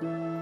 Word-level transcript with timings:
Thank 0.00 0.12
you. 0.12 0.39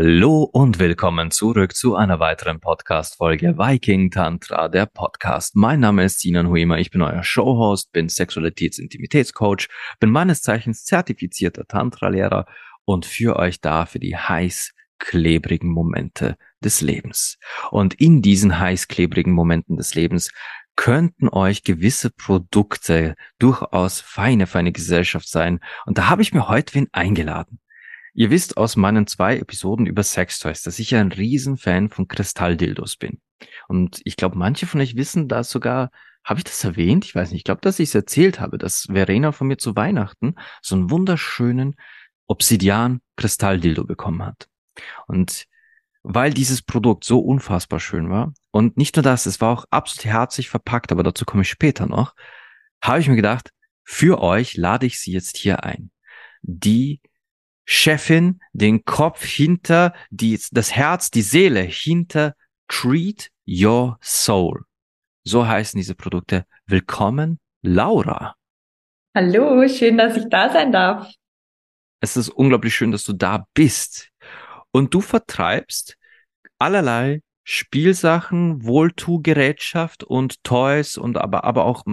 Hallo 0.00 0.44
und 0.44 0.78
willkommen 0.78 1.32
zurück 1.32 1.74
zu 1.74 1.96
einer 1.96 2.20
weiteren 2.20 2.60
Podcast-Folge 2.60 3.58
Viking 3.58 4.12
Tantra, 4.12 4.68
der 4.68 4.86
Podcast. 4.86 5.56
Mein 5.56 5.80
Name 5.80 6.04
ist 6.04 6.20
Sinan 6.20 6.46
Huema, 6.46 6.78
ich 6.78 6.92
bin 6.92 7.02
euer 7.02 7.24
Showhost, 7.24 7.90
bin 7.90 8.08
Sexualitäts-Intimitätscoach, 8.08 9.66
bin 9.98 10.10
meines 10.10 10.40
Zeichens 10.40 10.84
zertifizierter 10.84 11.66
Tantra-Lehrer 11.66 12.46
und 12.84 13.06
für 13.06 13.34
euch 13.34 13.60
da 13.60 13.86
für 13.86 13.98
die 13.98 14.16
heiß 14.16 14.72
klebrigen 15.00 15.72
Momente 15.72 16.36
des 16.62 16.80
Lebens. 16.80 17.36
Und 17.72 17.94
in 17.94 18.22
diesen 18.22 18.60
heiß 18.60 18.86
klebrigen 18.86 19.32
Momenten 19.32 19.76
des 19.76 19.96
Lebens 19.96 20.30
könnten 20.76 21.28
euch 21.28 21.64
gewisse 21.64 22.10
Produkte 22.10 23.16
durchaus 23.40 24.00
feine, 24.00 24.46
feine 24.46 24.70
Gesellschaft 24.70 25.28
sein. 25.28 25.58
Und 25.86 25.98
da 25.98 26.08
habe 26.08 26.22
ich 26.22 26.32
mir 26.32 26.48
heute 26.48 26.76
wen 26.76 26.86
eingeladen. 26.92 27.58
Ihr 28.14 28.30
wisst 28.30 28.56
aus 28.56 28.76
meinen 28.76 29.06
zwei 29.06 29.38
Episoden 29.38 29.86
über 29.86 30.02
Sextoys, 30.02 30.62
dass 30.62 30.78
ich 30.78 30.94
ein 30.94 31.12
Riesenfan 31.12 31.90
von 31.90 32.08
Kristalldildos 32.08 32.96
bin. 32.96 33.20
Und 33.68 34.00
ich 34.04 34.16
glaube, 34.16 34.36
manche 34.36 34.66
von 34.66 34.80
euch 34.80 34.96
wissen 34.96 35.28
da 35.28 35.44
sogar, 35.44 35.90
habe 36.24 36.40
ich 36.40 36.44
das 36.44 36.62
erwähnt? 36.64 37.04
Ich 37.04 37.14
weiß 37.14 37.30
nicht. 37.30 37.40
Ich 37.40 37.44
glaube, 37.44 37.60
dass 37.60 37.78
ich 37.78 37.88
es 37.90 37.94
erzählt 37.94 38.40
habe, 38.40 38.58
dass 38.58 38.88
Verena 38.90 39.32
von 39.32 39.46
mir 39.46 39.56
zu 39.56 39.76
Weihnachten 39.76 40.34
so 40.60 40.74
einen 40.74 40.90
wunderschönen 40.90 41.76
Obsidian-Kristalldildo 42.26 43.84
bekommen 43.84 44.24
hat. 44.24 44.48
Und 45.06 45.46
weil 46.02 46.32
dieses 46.32 46.62
Produkt 46.62 47.04
so 47.04 47.20
unfassbar 47.20 47.80
schön 47.80 48.10
war 48.10 48.32
und 48.50 48.76
nicht 48.76 48.96
nur 48.96 49.02
das, 49.02 49.26
es 49.26 49.40
war 49.40 49.50
auch 49.50 49.64
absolut 49.70 50.04
herzlich 50.04 50.48
verpackt, 50.48 50.92
aber 50.92 51.02
dazu 51.02 51.24
komme 51.24 51.42
ich 51.42 51.48
später 51.48 51.86
noch, 51.86 52.14
habe 52.82 53.00
ich 53.00 53.08
mir 53.08 53.16
gedacht, 53.16 53.50
für 53.84 54.20
euch 54.20 54.56
lade 54.56 54.86
ich 54.86 55.00
sie 55.00 55.12
jetzt 55.12 55.36
hier 55.36 55.64
ein. 55.64 55.90
Die 56.42 57.00
Chefin 57.70 58.40
den 58.54 58.86
Kopf 58.86 59.22
hinter 59.22 59.92
die, 60.08 60.40
das 60.52 60.74
Herz, 60.74 61.10
die 61.10 61.20
Seele 61.20 61.60
hinter 61.60 62.34
Treat 62.66 63.30
Your 63.46 63.98
Soul. 64.00 64.64
So 65.22 65.46
heißen 65.46 65.76
diese 65.76 65.94
Produkte. 65.94 66.46
Willkommen, 66.64 67.38
Laura. 67.60 68.36
Hallo, 69.14 69.68
schön, 69.68 69.98
dass 69.98 70.16
ich 70.16 70.30
da 70.30 70.50
sein 70.50 70.72
darf. 70.72 71.12
Es 72.00 72.16
ist 72.16 72.30
unglaublich 72.30 72.74
schön, 72.74 72.90
dass 72.90 73.04
du 73.04 73.12
da 73.12 73.46
bist. 73.52 74.08
Und 74.70 74.94
du 74.94 75.02
vertreibst 75.02 75.98
allerlei 76.58 77.20
Spielsachen, 77.44 78.64
Wohltugerätschaft 78.64 80.04
und 80.04 80.42
Toys 80.42 80.96
und 80.96 81.18
aber, 81.18 81.44
aber 81.44 81.66
auch, 81.66 81.84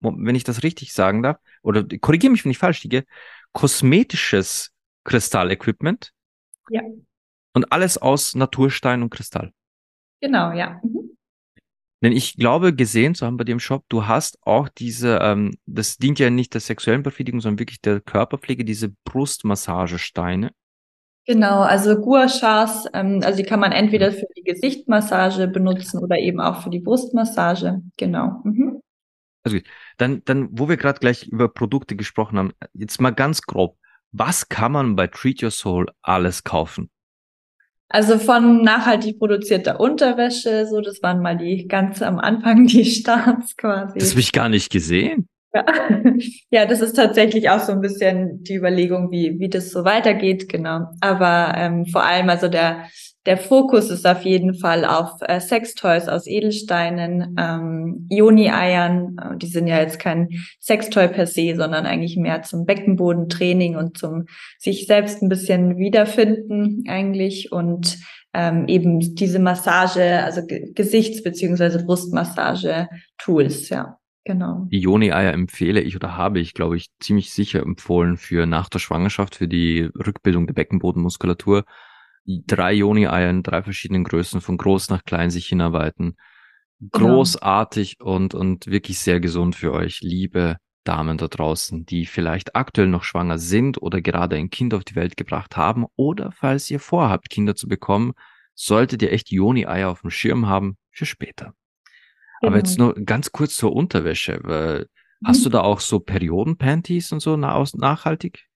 wenn 0.00 0.34
ich 0.34 0.42
das 0.42 0.64
richtig 0.64 0.92
sagen 0.94 1.22
darf, 1.22 1.36
oder 1.62 1.84
korrigiere 2.00 2.32
mich, 2.32 2.44
wenn 2.44 2.50
ich 2.50 2.58
falsch 2.58 2.82
liege, 2.82 3.04
kosmetisches 3.52 4.70
Kristallequipment. 5.04 6.12
Ja. 6.70 6.82
Und 7.54 7.72
alles 7.72 7.98
aus 7.98 8.34
Naturstein 8.34 9.02
und 9.02 9.10
Kristall. 9.10 9.52
Genau, 10.20 10.52
ja. 10.52 10.80
Mhm. 10.82 11.16
Denn 12.02 12.12
ich 12.12 12.36
glaube, 12.36 12.74
gesehen 12.74 13.14
zu 13.14 13.26
haben 13.26 13.36
bei 13.36 13.44
dir 13.44 13.52
im 13.52 13.60
Shop, 13.60 13.84
du 13.88 14.06
hast 14.06 14.38
auch 14.42 14.68
diese, 14.68 15.18
ähm, 15.20 15.56
das 15.66 15.96
dient 15.96 16.18
ja 16.20 16.30
nicht 16.30 16.54
der 16.54 16.60
sexuellen 16.60 17.02
Befriedigung, 17.02 17.40
sondern 17.40 17.58
wirklich 17.58 17.80
der 17.80 18.00
Körperpflege, 18.00 18.64
diese 18.64 18.90
Brustmassagesteine. 19.04 20.52
Genau, 21.26 21.60
also 21.60 21.96
Gua 21.96 22.28
Shas, 22.28 22.86
ähm, 22.94 23.20
also 23.24 23.42
die 23.42 23.48
kann 23.48 23.60
man 23.60 23.72
entweder 23.72 24.12
für 24.12 24.28
die 24.36 24.44
Gesichtmassage 24.44 25.48
benutzen 25.48 25.98
oder 25.98 26.18
eben 26.18 26.40
auch 26.40 26.62
für 26.62 26.70
die 26.70 26.80
Brustmassage. 26.80 27.82
Genau. 27.96 28.40
Mhm. 28.44 28.80
Also 29.48 29.64
dann, 29.96 30.22
dann, 30.24 30.48
wo 30.52 30.68
wir 30.68 30.76
gerade 30.76 31.00
gleich 31.00 31.26
über 31.26 31.48
Produkte 31.48 31.96
gesprochen 31.96 32.38
haben, 32.38 32.52
jetzt 32.74 33.00
mal 33.00 33.10
ganz 33.10 33.42
grob. 33.42 33.76
Was 34.12 34.48
kann 34.48 34.72
man 34.72 34.96
bei 34.96 35.06
Treat 35.06 35.42
Your 35.42 35.50
Soul 35.50 35.86
alles 36.02 36.44
kaufen? 36.44 36.90
Also 37.90 38.18
von 38.18 38.62
nachhaltig 38.62 39.18
produzierter 39.18 39.80
Unterwäsche, 39.80 40.66
so 40.66 40.80
das 40.80 41.02
waren 41.02 41.22
mal 41.22 41.38
die 41.38 41.66
ganz 41.66 42.02
am 42.02 42.18
Anfang 42.18 42.66
die 42.66 42.84
Starts 42.84 43.56
quasi. 43.56 43.98
Das 43.98 44.10
habe 44.10 44.20
ich 44.20 44.32
gar 44.32 44.48
nicht 44.48 44.70
gesehen. 44.70 45.28
Ja. 45.54 45.64
ja, 46.50 46.66
das 46.66 46.82
ist 46.82 46.96
tatsächlich 46.96 47.48
auch 47.48 47.60
so 47.60 47.72
ein 47.72 47.80
bisschen 47.80 48.42
die 48.42 48.56
Überlegung, 48.56 49.10
wie, 49.10 49.38
wie 49.38 49.48
das 49.48 49.70
so 49.70 49.84
weitergeht, 49.84 50.48
genau. 50.48 50.88
Aber 51.00 51.54
ähm, 51.56 51.86
vor 51.86 52.04
allem, 52.04 52.28
also 52.28 52.48
der 52.48 52.88
der 53.28 53.36
Fokus 53.36 53.90
ist 53.90 54.06
auf 54.06 54.22
jeden 54.22 54.54
Fall 54.54 54.86
auf 54.86 55.20
äh, 55.20 55.38
Sextoys 55.38 56.08
aus 56.08 56.26
Edelsteinen, 56.26 57.36
ähm, 57.38 58.06
Ioni-Eiern. 58.08 59.18
Äh, 59.18 59.36
die 59.36 59.48
sind 59.48 59.66
ja 59.66 59.78
jetzt 59.78 59.98
kein 59.98 60.30
Sextoy 60.60 61.08
per 61.08 61.26
se, 61.26 61.54
sondern 61.54 61.84
eigentlich 61.84 62.16
mehr 62.16 62.40
zum 62.40 62.64
Beckenbodentraining 62.64 63.76
und 63.76 63.98
zum 63.98 64.24
sich 64.58 64.86
selbst 64.86 65.20
ein 65.22 65.28
bisschen 65.28 65.76
wiederfinden 65.76 66.84
eigentlich 66.88 67.52
und 67.52 67.98
ähm, 68.32 68.66
eben 68.66 69.14
diese 69.14 69.40
Massage, 69.40 70.24
also 70.24 70.46
G 70.46 70.72
Gesichts- 70.72 71.22
beziehungsweise 71.22 71.84
Brustmassage-Tools, 71.84 73.68
ja. 73.68 73.98
Genau. 74.24 74.68
Die 74.70 74.82
Ioni-Eier 74.82 75.34
empfehle 75.34 75.82
ich 75.82 75.96
oder 75.96 76.16
habe 76.16 76.38
ich, 76.40 76.54
glaube 76.54 76.78
ich, 76.78 76.88
ziemlich 76.98 77.30
sicher 77.30 77.60
empfohlen 77.60 78.16
für 78.16 78.46
nach 78.46 78.70
der 78.70 78.78
Schwangerschaft, 78.78 79.34
für 79.34 79.48
die 79.48 79.90
Rückbildung 79.94 80.46
der 80.46 80.54
Beckenbodenmuskulatur 80.54 81.64
drei 82.46 82.74
Joni-Eier 82.74 83.30
in 83.30 83.42
drei 83.42 83.62
verschiedenen 83.62 84.04
Größen, 84.04 84.40
von 84.40 84.56
groß 84.56 84.90
nach 84.90 85.04
klein 85.04 85.30
sich 85.30 85.46
hinarbeiten. 85.46 86.16
Genau. 86.80 87.16
Großartig 87.16 87.98
genau. 87.98 88.14
und, 88.14 88.34
und 88.34 88.66
wirklich 88.66 88.98
sehr 88.98 89.20
gesund 89.20 89.56
für 89.56 89.72
euch, 89.72 90.00
liebe 90.00 90.58
Damen 90.84 91.18
da 91.18 91.28
draußen, 91.28 91.84
die 91.84 92.06
vielleicht 92.06 92.54
aktuell 92.54 92.88
noch 92.88 93.02
schwanger 93.02 93.38
sind 93.38 93.82
oder 93.82 94.00
gerade 94.00 94.36
ein 94.36 94.50
Kind 94.50 94.72
auf 94.74 94.84
die 94.84 94.94
Welt 94.94 95.16
gebracht 95.16 95.56
haben 95.56 95.86
oder 95.96 96.32
falls 96.32 96.70
ihr 96.70 96.80
vorhabt, 96.80 97.30
Kinder 97.30 97.54
zu 97.54 97.68
bekommen, 97.68 98.12
solltet 98.54 99.02
ihr 99.02 99.12
echt 99.12 99.30
Joni-Eier 99.30 99.90
auf 99.90 100.00
dem 100.02 100.10
Schirm 100.10 100.46
haben 100.46 100.76
für 100.90 101.06
später. 101.06 101.54
Genau. 102.40 102.52
Aber 102.52 102.56
jetzt 102.56 102.78
nur 102.78 102.94
ganz 102.94 103.32
kurz 103.32 103.56
zur 103.56 103.72
Unterwäsche. 103.74 104.86
Hast 105.24 105.40
mhm. 105.40 105.44
du 105.44 105.50
da 105.50 105.60
auch 105.60 105.80
so 105.80 106.00
Periodenpanties 106.00 107.12
und 107.12 107.20
so 107.20 107.36
nachhaltig? 107.36 108.47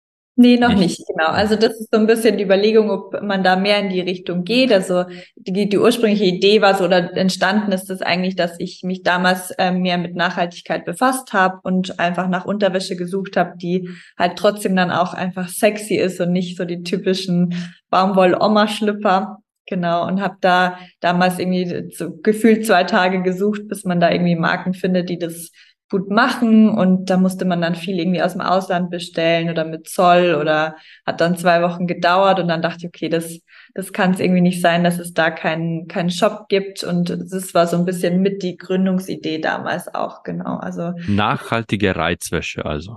Nee, 0.43 0.57
noch 0.57 0.71
nicht. 0.71 0.99
nicht, 0.99 1.07
genau. 1.07 1.29
Also 1.31 1.55
das 1.55 1.79
ist 1.79 1.89
so 1.93 2.01
ein 2.01 2.09
bisschen 2.09 2.37
die 2.37 2.43
Überlegung, 2.43 2.91
ob 2.91 3.23
man 3.23 3.45
da 3.45 3.55
mehr 3.55 3.79
in 3.79 3.91
die 3.91 4.01
Richtung 4.01 4.43
geht. 4.43 4.73
Also 4.73 5.05
die, 5.37 5.69
die 5.69 5.79
ursprüngliche 5.79 6.25
Idee 6.25 6.61
war 6.61 6.75
so 6.75 6.85
oder 6.85 7.17
entstanden 7.17 7.71
ist 7.71 7.89
das 7.89 8.03
eigentlich, 8.03 8.35
dass 8.35 8.59
ich 8.59 8.83
mich 8.83 9.05
damals 9.05 9.53
äh, 9.53 9.71
mehr 9.71 9.99
mit 9.99 10.17
Nachhaltigkeit 10.17 10.85
befasst 10.85 11.33
habe 11.33 11.61
und 11.63 12.01
einfach 12.01 12.29
nach 12.29 12.45
Unterwäsche 12.45 12.97
gesucht 12.97 13.37
habe, 13.37 13.53
die 13.57 13.89
halt 14.19 14.37
trotzdem 14.37 14.75
dann 14.75 14.91
auch 14.91 15.15
einfach 15.15 15.49
sexy 15.49 15.95
ist 15.95 16.21
und 16.21 16.33
nicht 16.33 16.57
so 16.57 16.65
die 16.65 16.83
typischen 16.83 17.55
Baumwoll-Oma-Schlüpper. 17.91 19.39
Genau, 19.67 20.09
und 20.09 20.21
habe 20.21 20.39
da 20.41 20.77
damals 20.99 21.39
irgendwie 21.39 21.89
so 21.95 22.17
gefühlt 22.21 22.67
zwei 22.67 22.83
Tage 22.83 23.23
gesucht, 23.23 23.69
bis 23.69 23.85
man 23.85 24.01
da 24.01 24.11
irgendwie 24.11 24.35
Marken 24.35 24.75
findet, 24.75 25.09
die 25.09 25.19
das 25.19 25.53
gut 25.93 26.11
machen 26.11 26.71
und 26.71 27.11
da 27.11 27.19
musste 27.19 27.45
man 27.45 27.61
dann 27.61 27.75
viel 27.75 27.99
irgendwie 27.99 28.23
aus 28.23 28.33
dem 28.33 28.41
Ausland 28.41 28.89
bestellen 28.89 29.51
oder 29.51 29.67
mit 29.67 29.87
Zoll 29.91 30.35
oder 30.35 30.77
hat 31.05 31.21
dann 31.21 31.37
zwei 31.37 31.61
Wochen 31.61 31.87
gedauert 31.87 32.41
und 32.41 32.49
dann 32.49 32.63
dachte 32.63 32.79
ich, 32.81 32.87
okay, 32.87 33.11
das, 33.11 33.41
das 33.75 33.93
kann 33.93 34.13
es 34.13 34.19
irgendwie 34.19 34.41
nicht 34.41 34.63
sein, 34.63 34.85
dass 34.85 34.99
es 34.99 35.13
da 35.13 35.31
keinen 35.31 35.89
keinen 35.89 36.09
Shop 36.09 36.47
gibt 36.49 36.83
und 36.83 37.11
das 37.11 37.53
war 37.53 37.67
so 37.67 37.77
ein 37.77 37.85
bisschen 37.85 38.23
mit 38.23 38.43
die 38.43 38.57
Gründungsidee 38.57 39.39
damals 39.39 39.95
auch, 39.95 40.23
genau. 40.23 40.57
Also 40.57 40.95
nachhaltige 41.07 41.95
Reizwäsche 41.95 42.65
also. 42.65 42.97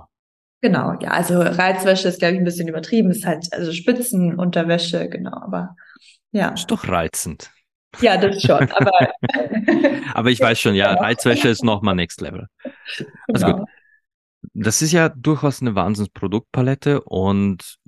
Genau, 0.62 0.94
ja, 1.00 1.10
also 1.10 1.38
Reizwäsche 1.38 2.08
ist 2.08 2.20
glaube 2.20 2.34
ich 2.34 2.40
ein 2.40 2.44
bisschen 2.44 2.66
übertrieben, 2.66 3.10
ist 3.10 3.26
halt 3.26 3.46
also 3.52 3.72
Spitzenunterwäsche, 3.72 5.10
genau, 5.10 5.36
aber 5.36 5.76
ja. 6.32 6.48
Ist 6.48 6.70
doch 6.70 6.88
reizend. 6.88 7.50
Ja, 8.00 8.16
das 8.16 8.42
schon, 8.42 8.70
aber. 8.72 8.92
aber 10.14 10.30
ich 10.30 10.40
weiß 10.40 10.60
schon, 10.60 10.74
ja, 10.74 10.92
Reizwäsche 10.94 11.48
ist 11.48 11.64
nochmal 11.64 11.94
Next 11.94 12.20
Level. 12.20 12.46
Also 13.32 13.46
genau. 13.46 13.58
gut. 13.58 13.68
Das 14.54 14.82
ist 14.82 14.92
ja 14.92 15.08
durchaus 15.08 15.60
eine 15.60 15.74
Wahnsinnsproduktpalette 15.74 17.00
und 17.02 17.78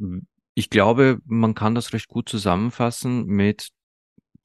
ich 0.54 0.70
glaube, 0.70 1.18
man 1.24 1.54
kann 1.54 1.74
das 1.74 1.92
recht 1.92 2.08
gut 2.08 2.28
zusammenfassen 2.28 3.26
mit 3.26 3.68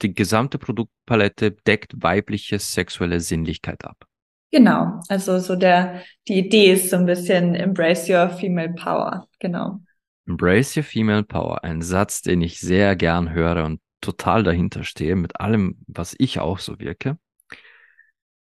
die 0.02 0.14
gesamte 0.14 0.58
Produktpalette 0.58 1.52
deckt 1.52 1.94
weibliche 1.96 2.60
sexuelle 2.60 3.20
Sinnlichkeit 3.20 3.86
ab. 3.86 4.06
Genau, 4.52 5.00
also 5.08 5.40
so 5.40 5.56
der, 5.56 6.04
die 6.28 6.38
Idee 6.38 6.74
ist 6.74 6.92
so 6.92 6.98
ein 6.98 7.08
bisschen 7.08 7.56
embrace 7.56 8.08
your 8.08 8.30
female 8.30 8.74
power, 8.74 9.28
genau. 9.40 9.80
Embrace 10.28 10.78
your 10.78 10.84
female 10.84 11.24
power, 11.24 11.64
ein 11.64 11.82
Satz, 11.82 12.22
den 12.22 12.42
ich 12.42 12.60
sehr 12.60 12.96
gern 12.96 13.32
höre 13.32 13.66
und 13.66 13.82
total 14.04 14.44
dahinter 14.44 14.84
stehe, 14.84 15.16
mit 15.16 15.40
allem, 15.40 15.84
was 15.88 16.16
ich 16.18 16.40
auch 16.40 16.60
so 16.60 16.80
wirke. 16.80 17.18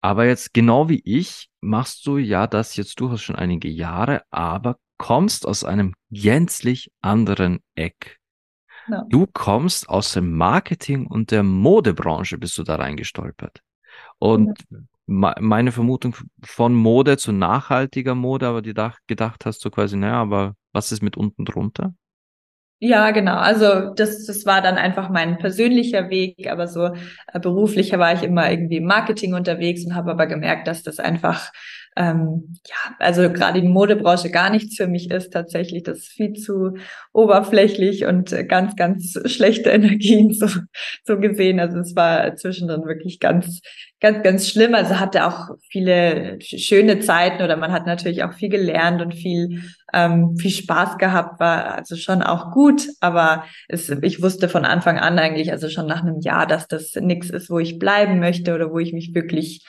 Aber 0.03 0.27
jetzt 0.27 0.53
genau 0.53 0.89
wie 0.89 1.01
ich 1.05 1.49
machst 1.61 2.07
du 2.07 2.19
ja 2.19 2.47
das 2.47 2.77
jetzt 2.77 3.01
durchaus 3.01 3.23
schon 3.23 3.37
einige 3.37 3.69
Jahre, 3.69 4.23
aber 4.31 4.77
kommst 4.99 5.47
aus 5.47 5.65
einem 5.65 5.95
gänzlich 6.11 6.91
anderen 7.01 7.61
Eck. 7.75 8.19
Ja. 8.89 9.05
Du 9.09 9.27
kommst 9.27 9.89
aus 9.89 10.13
dem 10.13 10.37
Marketing 10.37 11.07
und 11.07 11.31
der 11.31 11.45
Modebranche 11.45 12.37
bist 12.37 12.59
du 12.59 12.65
da 12.65 12.77
reingestolpert. 12.77 13.63
Und 14.19 14.59
ja. 14.71 15.35
meine 15.41 15.71
Vermutung 15.71 16.17
von 16.43 16.75
Mode 16.75 17.17
zu 17.17 17.33
nachhaltiger 17.33 18.17
Mode, 18.17 18.49
aber 18.49 18.61
die 18.61 18.75
gedacht 19.07 19.47
hast 19.47 19.65
du 19.65 19.71
quasi, 19.71 19.97
naja, 19.97 20.21
aber 20.21 20.57
was 20.73 20.91
ist 20.91 21.03
mit 21.03 21.17
unten 21.17 21.45
drunter? 21.45 21.95
Ja, 22.85 23.13
genau. 23.13 23.37
Also 23.37 23.95
das, 23.95 24.27
das 24.27 24.45
war 24.45 24.61
dann 24.61 24.75
einfach 24.77 25.09
mein 25.09 25.39
persönlicher 25.39 26.11
Weg, 26.11 26.49
aber 26.51 26.67
so 26.67 26.87
äh, 27.33 27.39
beruflicher 27.41 28.01
war 28.01 28.13
ich 28.13 28.25
immer 28.25 28.51
irgendwie 28.51 28.79
im 28.79 28.87
Marketing 28.87 29.35
unterwegs 29.35 29.85
und 29.87 29.95
habe 29.95 30.11
aber 30.11 30.27
gemerkt, 30.27 30.67
dass 30.67 30.83
das 30.83 30.99
einfach 30.99 31.53
ähm, 31.95 32.55
ja, 32.67 32.97
also 32.99 33.31
gerade 33.31 33.61
die 33.61 33.69
Modebranche 33.69 34.31
gar 34.31 34.49
nichts 34.49 34.77
für 34.77 34.87
mich 34.87 35.11
ist 35.11 35.33
tatsächlich. 35.33 35.83
Das 35.83 35.99
ist 35.99 36.09
viel 36.09 36.33
zu 36.33 36.77
oberflächlich 37.13 38.07
und 38.07 38.35
ganz, 38.49 38.77
ganz 38.77 39.19
schlechte 39.27 39.71
Energien 39.71 40.33
so, 40.33 40.47
so 41.05 41.19
gesehen. 41.19 41.61
Also 41.61 41.79
es 41.79 41.95
war 41.95 42.35
zwischendrin 42.37 42.87
wirklich 42.87 43.21
ganz, 43.21 43.61
ganz, 44.01 44.23
ganz 44.23 44.49
schlimm. 44.49 44.75
Also 44.75 45.01
hatte 45.01 45.27
auch 45.27 45.51
viele 45.71 46.39
schöne 46.41 47.01
Zeiten 47.01 47.43
oder 47.43 47.57
man 47.57 47.73
hat 47.73 47.87
natürlich 47.87 48.25
auch 48.25 48.33
viel 48.33 48.49
gelernt 48.49 49.03
und 49.03 49.15
viel, 49.15 49.63
ähm, 49.93 50.37
viel 50.39 50.51
Spaß 50.51 50.97
gehabt, 50.97 51.41
war 51.41 51.75
also 51.75 51.97
schon 51.97 52.23
auch 52.23 52.53
gut. 52.53 52.89
Aber 53.01 53.45
es, 53.69 53.91
ich 53.91 54.23
wusste 54.23 54.49
von 54.49 54.65
Anfang 54.65 54.99
an 54.99 55.19
eigentlich, 55.19 55.53
also 55.53 55.69
schon 55.69 55.87
nach 55.87 56.03
einem 56.03 56.21
Jahr, 56.21 56.47
dass 56.47 56.69
das 56.69 56.95
nichts 56.95 57.29
ist, 57.29 57.51
wo 57.51 57.59
ich 57.59 57.79
bleiben 57.79 58.19
möchte 58.19 58.55
oder 58.55 58.71
wo 58.71 58.79
ich 58.79 58.95
mich 58.95 59.15
wirklich 59.15 59.63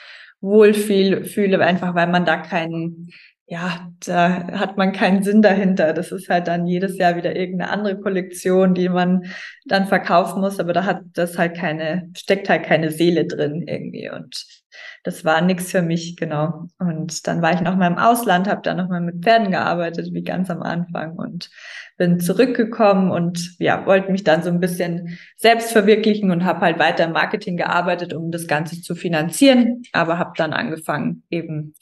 wohlfühle, 0.44 1.64
einfach 1.64 1.94
weil 1.94 2.08
man 2.08 2.24
da 2.24 2.36
keinen, 2.36 3.10
ja, 3.46 3.88
da 4.04 4.46
hat 4.52 4.76
man 4.76 4.92
keinen 4.92 5.22
Sinn 5.22 5.42
dahinter. 5.42 5.92
Das 5.92 6.12
ist 6.12 6.28
halt 6.28 6.48
dann 6.48 6.66
jedes 6.66 6.98
Jahr 6.98 7.16
wieder 7.16 7.34
irgendeine 7.34 7.70
andere 7.70 8.00
Kollektion, 8.00 8.74
die 8.74 8.88
man 8.88 9.24
dann 9.66 9.86
verkaufen 9.86 10.40
muss, 10.40 10.60
aber 10.60 10.72
da 10.72 10.84
hat 10.84 11.02
das 11.14 11.38
halt 11.38 11.56
keine, 11.56 12.10
steckt 12.16 12.48
halt 12.48 12.64
keine 12.64 12.90
Seele 12.90 13.26
drin 13.26 13.64
irgendwie 13.66 14.10
und 14.10 14.44
das 15.04 15.24
war 15.24 15.40
nix 15.40 15.70
für 15.70 15.82
mich, 15.82 16.16
genau. 16.16 16.68
Und 16.78 17.26
dann 17.26 17.42
war 17.42 17.54
ich 17.54 17.60
noch 17.60 17.76
mal 17.76 17.88
im 17.88 17.98
Ausland, 17.98 18.48
habe 18.48 18.62
da 18.62 18.74
noch 18.74 18.88
mal 18.88 19.00
mit 19.00 19.22
Pferden 19.22 19.50
gearbeitet, 19.50 20.12
wie 20.12 20.22
ganz 20.22 20.50
am 20.50 20.62
Anfang 20.62 21.16
und 21.16 21.50
bin 21.96 22.20
zurückgekommen 22.20 23.10
und 23.10 23.56
ja, 23.58 23.86
wollte 23.86 24.10
mich 24.10 24.24
dann 24.24 24.42
so 24.42 24.50
ein 24.50 24.60
bisschen 24.60 25.18
selbst 25.36 25.72
verwirklichen 25.72 26.30
und 26.30 26.44
habe 26.44 26.60
halt 26.60 26.78
weiter 26.78 27.04
im 27.04 27.12
Marketing 27.12 27.56
gearbeitet, 27.56 28.12
um 28.12 28.30
das 28.30 28.46
Ganze 28.46 28.80
zu 28.80 28.94
finanzieren, 28.94 29.82
aber 29.92 30.18
habe 30.18 30.32
dann 30.36 30.52
angefangen, 30.52 31.22
eben 31.30 31.74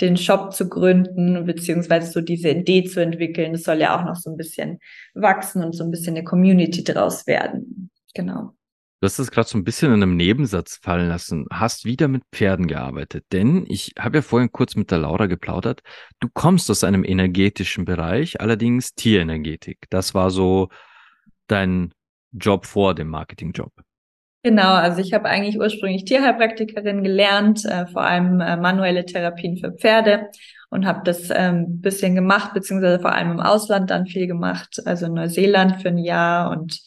den 0.00 0.16
Shop 0.16 0.54
zu 0.54 0.68
gründen, 0.68 1.44
beziehungsweise 1.44 2.10
so 2.10 2.20
diese 2.20 2.48
Idee 2.50 2.84
zu 2.84 3.00
entwickeln. 3.00 3.54
Es 3.54 3.64
soll 3.64 3.80
ja 3.80 3.98
auch 3.98 4.04
noch 4.04 4.16
so 4.16 4.30
ein 4.30 4.36
bisschen 4.36 4.78
wachsen 5.14 5.62
und 5.62 5.74
so 5.74 5.84
ein 5.84 5.90
bisschen 5.90 6.16
eine 6.16 6.24
Community 6.24 6.82
draus 6.82 7.26
werden. 7.26 7.90
Genau. 8.14 8.54
Du 9.00 9.06
hast 9.06 9.18
das 9.18 9.30
gerade 9.30 9.48
so 9.48 9.56
ein 9.56 9.64
bisschen 9.64 9.94
in 9.94 10.02
einem 10.02 10.16
Nebensatz 10.16 10.78
fallen 10.82 11.08
lassen. 11.08 11.46
Hast 11.50 11.86
wieder 11.86 12.06
mit 12.06 12.22
Pferden 12.32 12.66
gearbeitet. 12.66 13.24
Denn 13.32 13.64
ich 13.66 13.94
habe 13.98 14.18
ja 14.18 14.22
vorhin 14.22 14.52
kurz 14.52 14.76
mit 14.76 14.90
der 14.90 14.98
Laura 14.98 15.24
geplaudert. 15.24 15.80
Du 16.20 16.28
kommst 16.30 16.70
aus 16.70 16.84
einem 16.84 17.02
energetischen 17.02 17.86
Bereich, 17.86 18.42
allerdings 18.42 18.94
Tierenergetik. 18.94 19.86
Das 19.88 20.14
war 20.14 20.30
so 20.30 20.68
dein 21.46 21.94
Job 22.32 22.66
vor 22.66 22.94
dem 22.94 23.08
Marketingjob. 23.08 23.72
Genau, 24.42 24.72
also 24.72 25.00
ich 25.00 25.14
habe 25.14 25.28
eigentlich 25.28 25.58
ursprünglich 25.58 26.04
Tierheilpraktikerin 26.04 27.02
gelernt, 27.02 27.64
äh, 27.64 27.86
vor 27.86 28.02
allem 28.02 28.40
äh, 28.40 28.56
manuelle 28.56 29.04
Therapien 29.04 29.56
für 29.56 29.72
Pferde 29.72 30.28
und 30.70 30.86
habe 30.86 31.00
das 31.04 31.28
ähm, 31.30 31.80
bisschen 31.80 32.14
gemacht, 32.14 32.54
beziehungsweise 32.54 33.00
vor 33.00 33.12
allem 33.12 33.32
im 33.32 33.40
Ausland 33.40 33.90
dann 33.90 34.06
viel 34.06 34.26
gemacht, 34.26 34.80
also 34.86 35.06
in 35.06 35.14
Neuseeland 35.14 35.82
für 35.82 35.88
ein 35.88 35.98
Jahr 35.98 36.50
und 36.50 36.80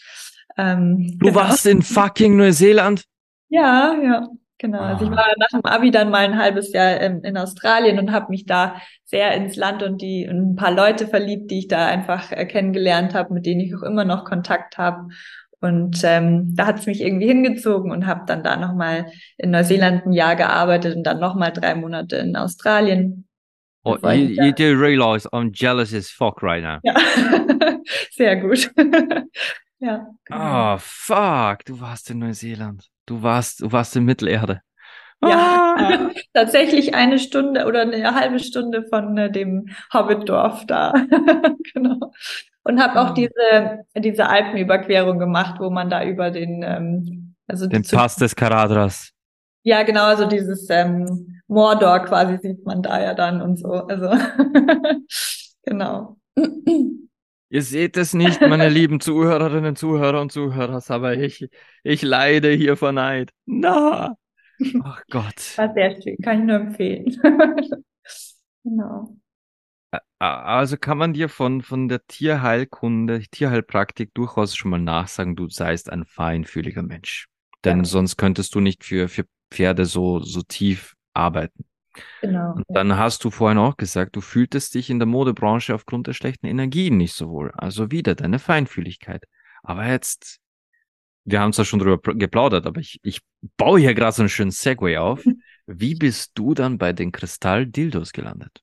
ähm, 0.58 1.18
du 1.20 1.28
genau. 1.28 1.36
warst 1.36 1.66
in 1.66 1.82
fucking 1.82 2.38
Neuseeland? 2.38 3.04
Ja, 3.50 3.96
ja, 4.02 4.28
genau. 4.58 4.80
Also 4.80 5.06
ich 5.06 5.12
ah. 5.12 5.16
war 5.16 5.28
nach 5.38 5.48
dem 5.50 5.66
Abi 5.66 5.92
dann 5.92 6.10
mal 6.10 6.26
ein 6.26 6.38
halbes 6.38 6.74
Jahr 6.74 7.00
in, 7.00 7.24
in 7.24 7.38
Australien 7.38 8.00
und 8.00 8.12
habe 8.12 8.30
mich 8.30 8.46
da 8.46 8.76
sehr 9.06 9.34
ins 9.34 9.56
Land 9.56 9.84
und 9.84 10.02
die 10.02 10.28
und 10.28 10.54
ein 10.54 10.56
paar 10.56 10.72
Leute 10.72 11.08
verliebt, 11.08 11.52
die 11.52 11.60
ich 11.60 11.68
da 11.68 11.86
einfach 11.86 12.32
äh, 12.32 12.46
kennengelernt 12.46 13.14
habe, 13.14 13.34
mit 13.34 13.46
denen 13.46 13.62
ich 13.62 13.76
auch 13.76 13.84
immer 13.84 14.06
noch 14.06 14.26
Kontakt 14.26 14.78
habe. 14.78 15.10
Und 15.60 16.02
ähm, 16.04 16.56
da 16.56 16.66
hat 16.66 16.80
es 16.80 16.88
mich 16.88 17.00
irgendwie 17.00 17.28
hingezogen 17.28 17.92
und 17.92 18.06
habe 18.06 18.24
dann 18.28 18.44
da 18.44 18.58
nochmal 18.58 19.06
in 19.38 19.52
Neuseeland 19.52 20.06
ein 20.06 20.12
Jahr 20.12 20.36
gearbeitet 20.36 20.96
und 20.96 21.04
dann 21.04 21.20
nochmal 21.22 21.54
drei 21.54 21.74
Monate 21.74 22.18
in 22.18 22.36
Australien. 22.36 23.26
Oh, 23.86 23.98
you, 24.12 24.44
you 24.44 24.52
do 24.52 24.74
realize 24.78 25.28
I'm 25.30 25.52
jealous 25.54 25.94
as 25.94 26.10
fuck 26.10 26.42
right 26.42 26.64
now. 26.64 26.80
Ja, 26.84 26.96
sehr 28.12 28.38
gut. 28.38 28.72
Ja. 29.84 30.08
Genau. 30.24 30.76
Oh, 30.76 30.78
fuck, 30.80 31.66
du 31.66 31.82
warst 31.82 32.10
in 32.10 32.20
Neuseeland. 32.20 32.90
Du 33.06 33.22
warst, 33.22 33.62
du 33.62 33.72
warst 33.74 33.94
in 33.98 34.06
Mittelerde. 34.06 34.62
Ja, 35.22 35.76
ah. 35.78 36.10
tatsächlich 36.34 36.96
eine 36.96 37.20
Stunde 37.20 37.66
oder 37.66 37.82
eine 37.82 38.16
halbe 38.16 38.40
Stunde 38.40 38.86
von 38.88 39.18
äh, 39.18 39.30
dem 39.30 39.68
Hobbitdorf 39.94 40.66
da. 40.68 40.94
genau. 41.74 42.14
Und 42.64 42.82
habe 42.82 43.02
auch 43.02 43.10
hm. 43.10 43.16
diese, 43.16 43.86
diese 43.98 44.30
Alpenüberquerung 44.30 45.20
gemacht, 45.20 45.56
wo 45.60 45.70
man 45.70 45.90
da 45.90 46.06
über 46.06 46.32
den, 46.32 46.64
ähm, 46.64 47.36
also 47.48 47.68
den 47.68 47.84
Pass 47.84 48.16
des 48.16 48.38
Karadras. 48.38 49.12
Ja, 49.64 49.84
genau, 49.84 50.06
also 50.06 50.26
dieses 50.28 50.70
ähm, 50.70 51.42
Mordor 51.48 52.00
quasi 52.06 52.38
sieht 52.42 52.66
man 52.66 52.82
da 52.82 53.02
ja 53.02 53.14
dann 53.14 53.42
und 53.42 53.58
so. 53.58 53.68
Also 53.68 54.12
genau. 55.64 56.18
Ihr 57.54 57.62
seht 57.62 57.98
es 57.98 58.16
nicht, 58.16 58.42
meine 58.42 58.68
lieben 58.70 59.00
Zuhörerinnen, 59.00 59.76
Zuhörer 59.76 60.20
und 60.20 60.32
Zuhörer, 60.32 60.82
aber 60.88 61.18
ich, 61.18 61.48
ich 61.84 62.02
leide 62.02 62.50
hier 62.50 62.76
vor 62.78 62.94
Neid. 62.94 63.30
Na! 63.46 64.16
Ach 64.84 65.04
Gott. 65.12 65.56
War 65.58 65.72
sehr 65.76 66.02
schön, 66.02 66.18
kann 66.24 66.40
ich 66.40 66.46
nur 66.46 66.56
empfehlen. 66.56 67.06
genau. 68.64 69.16
Also 70.18 70.78
kann 70.78 70.98
man 70.98 71.14
dir 71.14 71.30
von, 71.30 71.62
von 71.62 71.88
der 71.90 72.04
Tierheilkunde, 72.08 73.22
Tierheilpraktik 73.30 74.16
durchaus 74.16 74.56
schon 74.56 74.72
mal 74.72 74.80
nachsagen, 74.80 75.36
du 75.36 75.48
seist 75.48 75.92
ein 75.92 76.06
feinfühliger 76.06 76.82
Mensch. 76.82 77.28
Denn 77.64 77.80
ja. 77.80 77.86
sonst 77.86 78.18
könntest 78.18 78.56
du 78.56 78.62
nicht 78.62 78.84
für, 78.84 79.08
für 79.08 79.26
Pferde 79.52 79.86
so, 79.86 80.18
so 80.22 80.42
tief 80.42 80.96
arbeiten. 81.14 81.66
Genau. 82.22 82.54
Und 82.54 82.66
dann 82.68 82.98
hast 82.98 83.24
du 83.24 83.32
vorhin 83.32 83.58
auch 83.58 83.78
gesagt, 83.78 84.16
du 84.16 84.22
fühltest 84.22 84.76
dich 84.76 84.90
in 84.90 85.00
der 85.00 85.06
Modebranche 85.06 85.74
aufgrund 85.74 86.08
der 86.08 86.14
schlechten 86.14 86.48
Energien 86.48 86.98
nicht 86.98 87.14
so 87.14 87.30
wohl. 87.30 87.52
Also 87.56 87.92
wieder 87.92 88.16
deine 88.16 88.40
Feinfühligkeit. 88.40 89.26
Aber 89.64 89.88
jetzt, 89.88 90.40
wir 91.26 91.40
haben 91.40 91.54
zwar 91.54 91.66
schon 91.66 91.80
drüber 91.80 92.00
geplaudert, 92.16 92.66
aber 92.66 92.82
ich, 92.82 93.00
ich 93.04 93.22
baue 93.58 93.80
hier 93.80 93.94
gerade 93.94 94.14
so 94.14 94.22
einen 94.22 94.30
schönen 94.30 94.52
Segway 94.52 94.98
auf. 94.98 95.24
Wie 95.66 95.96
bist 95.96 96.32
du 96.36 96.54
dann 96.54 96.78
bei 96.78 96.94
den 96.94 97.12
Kristall-Dildos 97.12 98.12
gelandet? 98.12 98.62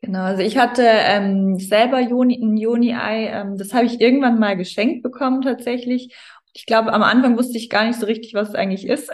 Genau, 0.00 0.22
also 0.22 0.42
ich 0.42 0.56
hatte 0.56 0.82
ähm, 0.84 1.60
selber 1.60 2.00
Joni, 2.00 2.42
ein 2.42 2.56
Joni-Ei, 2.56 3.26
ähm, 3.28 3.56
das 3.56 3.72
habe 3.72 3.86
ich 3.86 4.00
irgendwann 4.00 4.40
mal 4.40 4.56
geschenkt 4.56 5.04
bekommen 5.04 5.42
tatsächlich. 5.42 6.12
Ich 6.54 6.66
glaube, 6.66 6.92
am 6.92 7.04
Anfang 7.04 7.38
wusste 7.38 7.56
ich 7.56 7.70
gar 7.70 7.86
nicht 7.86 8.00
so 8.00 8.06
richtig, 8.06 8.34
was 8.34 8.48
es 8.48 8.54
eigentlich 8.56 8.86
ist. 8.86 9.10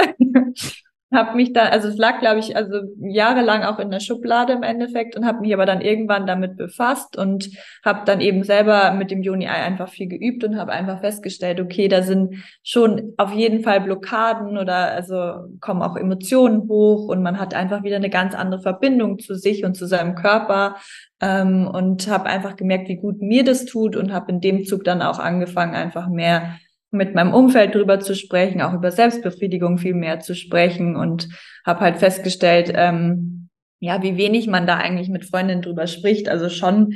Habe 1.12 1.36
mich 1.36 1.52
da, 1.54 1.64
also 1.64 1.88
es 1.88 1.96
lag, 1.96 2.20
glaube 2.20 2.38
ich, 2.38 2.54
also 2.54 2.80
jahrelang 3.00 3.62
auch 3.62 3.78
in 3.78 3.90
der 3.90 4.00
Schublade 4.00 4.52
im 4.52 4.62
Endeffekt 4.62 5.16
und 5.16 5.24
habe 5.24 5.40
mich 5.40 5.54
aber 5.54 5.64
dann 5.64 5.80
irgendwann 5.80 6.26
damit 6.26 6.56
befasst 6.56 7.16
und 7.16 7.48
habe 7.82 8.00
dann 8.04 8.20
eben 8.20 8.42
selber 8.42 8.92
mit 8.92 9.10
dem 9.10 9.22
Juni 9.22 9.46
Ei 9.46 9.62
einfach 9.62 9.88
viel 9.88 10.08
geübt 10.08 10.44
und 10.44 10.58
habe 10.58 10.72
einfach 10.72 11.00
festgestellt, 11.00 11.60
okay, 11.60 11.88
da 11.88 12.02
sind 12.02 12.44
schon 12.62 13.14
auf 13.16 13.32
jeden 13.32 13.62
Fall 13.62 13.80
Blockaden 13.80 14.58
oder 14.58 14.92
also 14.92 15.48
kommen 15.60 15.82
auch 15.82 15.96
Emotionen 15.96 16.68
hoch 16.68 17.08
und 17.08 17.22
man 17.22 17.40
hat 17.40 17.54
einfach 17.54 17.82
wieder 17.82 17.96
eine 17.96 18.10
ganz 18.10 18.34
andere 18.34 18.60
Verbindung 18.60 19.18
zu 19.18 19.34
sich 19.34 19.64
und 19.64 19.76
zu 19.76 19.86
seinem 19.86 20.14
Körper 20.14 20.76
ähm, 21.22 21.66
und 21.66 22.08
habe 22.08 22.26
einfach 22.26 22.56
gemerkt, 22.56 22.88
wie 22.88 22.96
gut 22.96 23.22
mir 23.22 23.44
das 23.44 23.64
tut 23.64 23.96
und 23.96 24.12
habe 24.12 24.30
in 24.30 24.40
dem 24.40 24.64
Zug 24.64 24.84
dann 24.84 25.00
auch 25.00 25.18
angefangen, 25.18 25.74
einfach 25.74 26.08
mehr 26.08 26.58
mit 26.90 27.14
meinem 27.14 27.34
Umfeld 27.34 27.74
drüber 27.74 28.00
zu 28.00 28.14
sprechen, 28.14 28.62
auch 28.62 28.72
über 28.72 28.90
Selbstbefriedigung 28.90 29.78
viel 29.78 29.94
mehr 29.94 30.20
zu 30.20 30.34
sprechen 30.34 30.96
und 30.96 31.28
habe 31.66 31.80
halt 31.80 31.98
festgestellt, 31.98 32.72
ähm, 32.74 33.48
ja, 33.80 34.02
wie 34.02 34.16
wenig 34.16 34.46
man 34.46 34.66
da 34.66 34.76
eigentlich 34.76 35.08
mit 35.08 35.24
Freundinnen 35.24 35.62
drüber 35.62 35.86
spricht. 35.86 36.28
Also 36.28 36.48
schon 36.48 36.94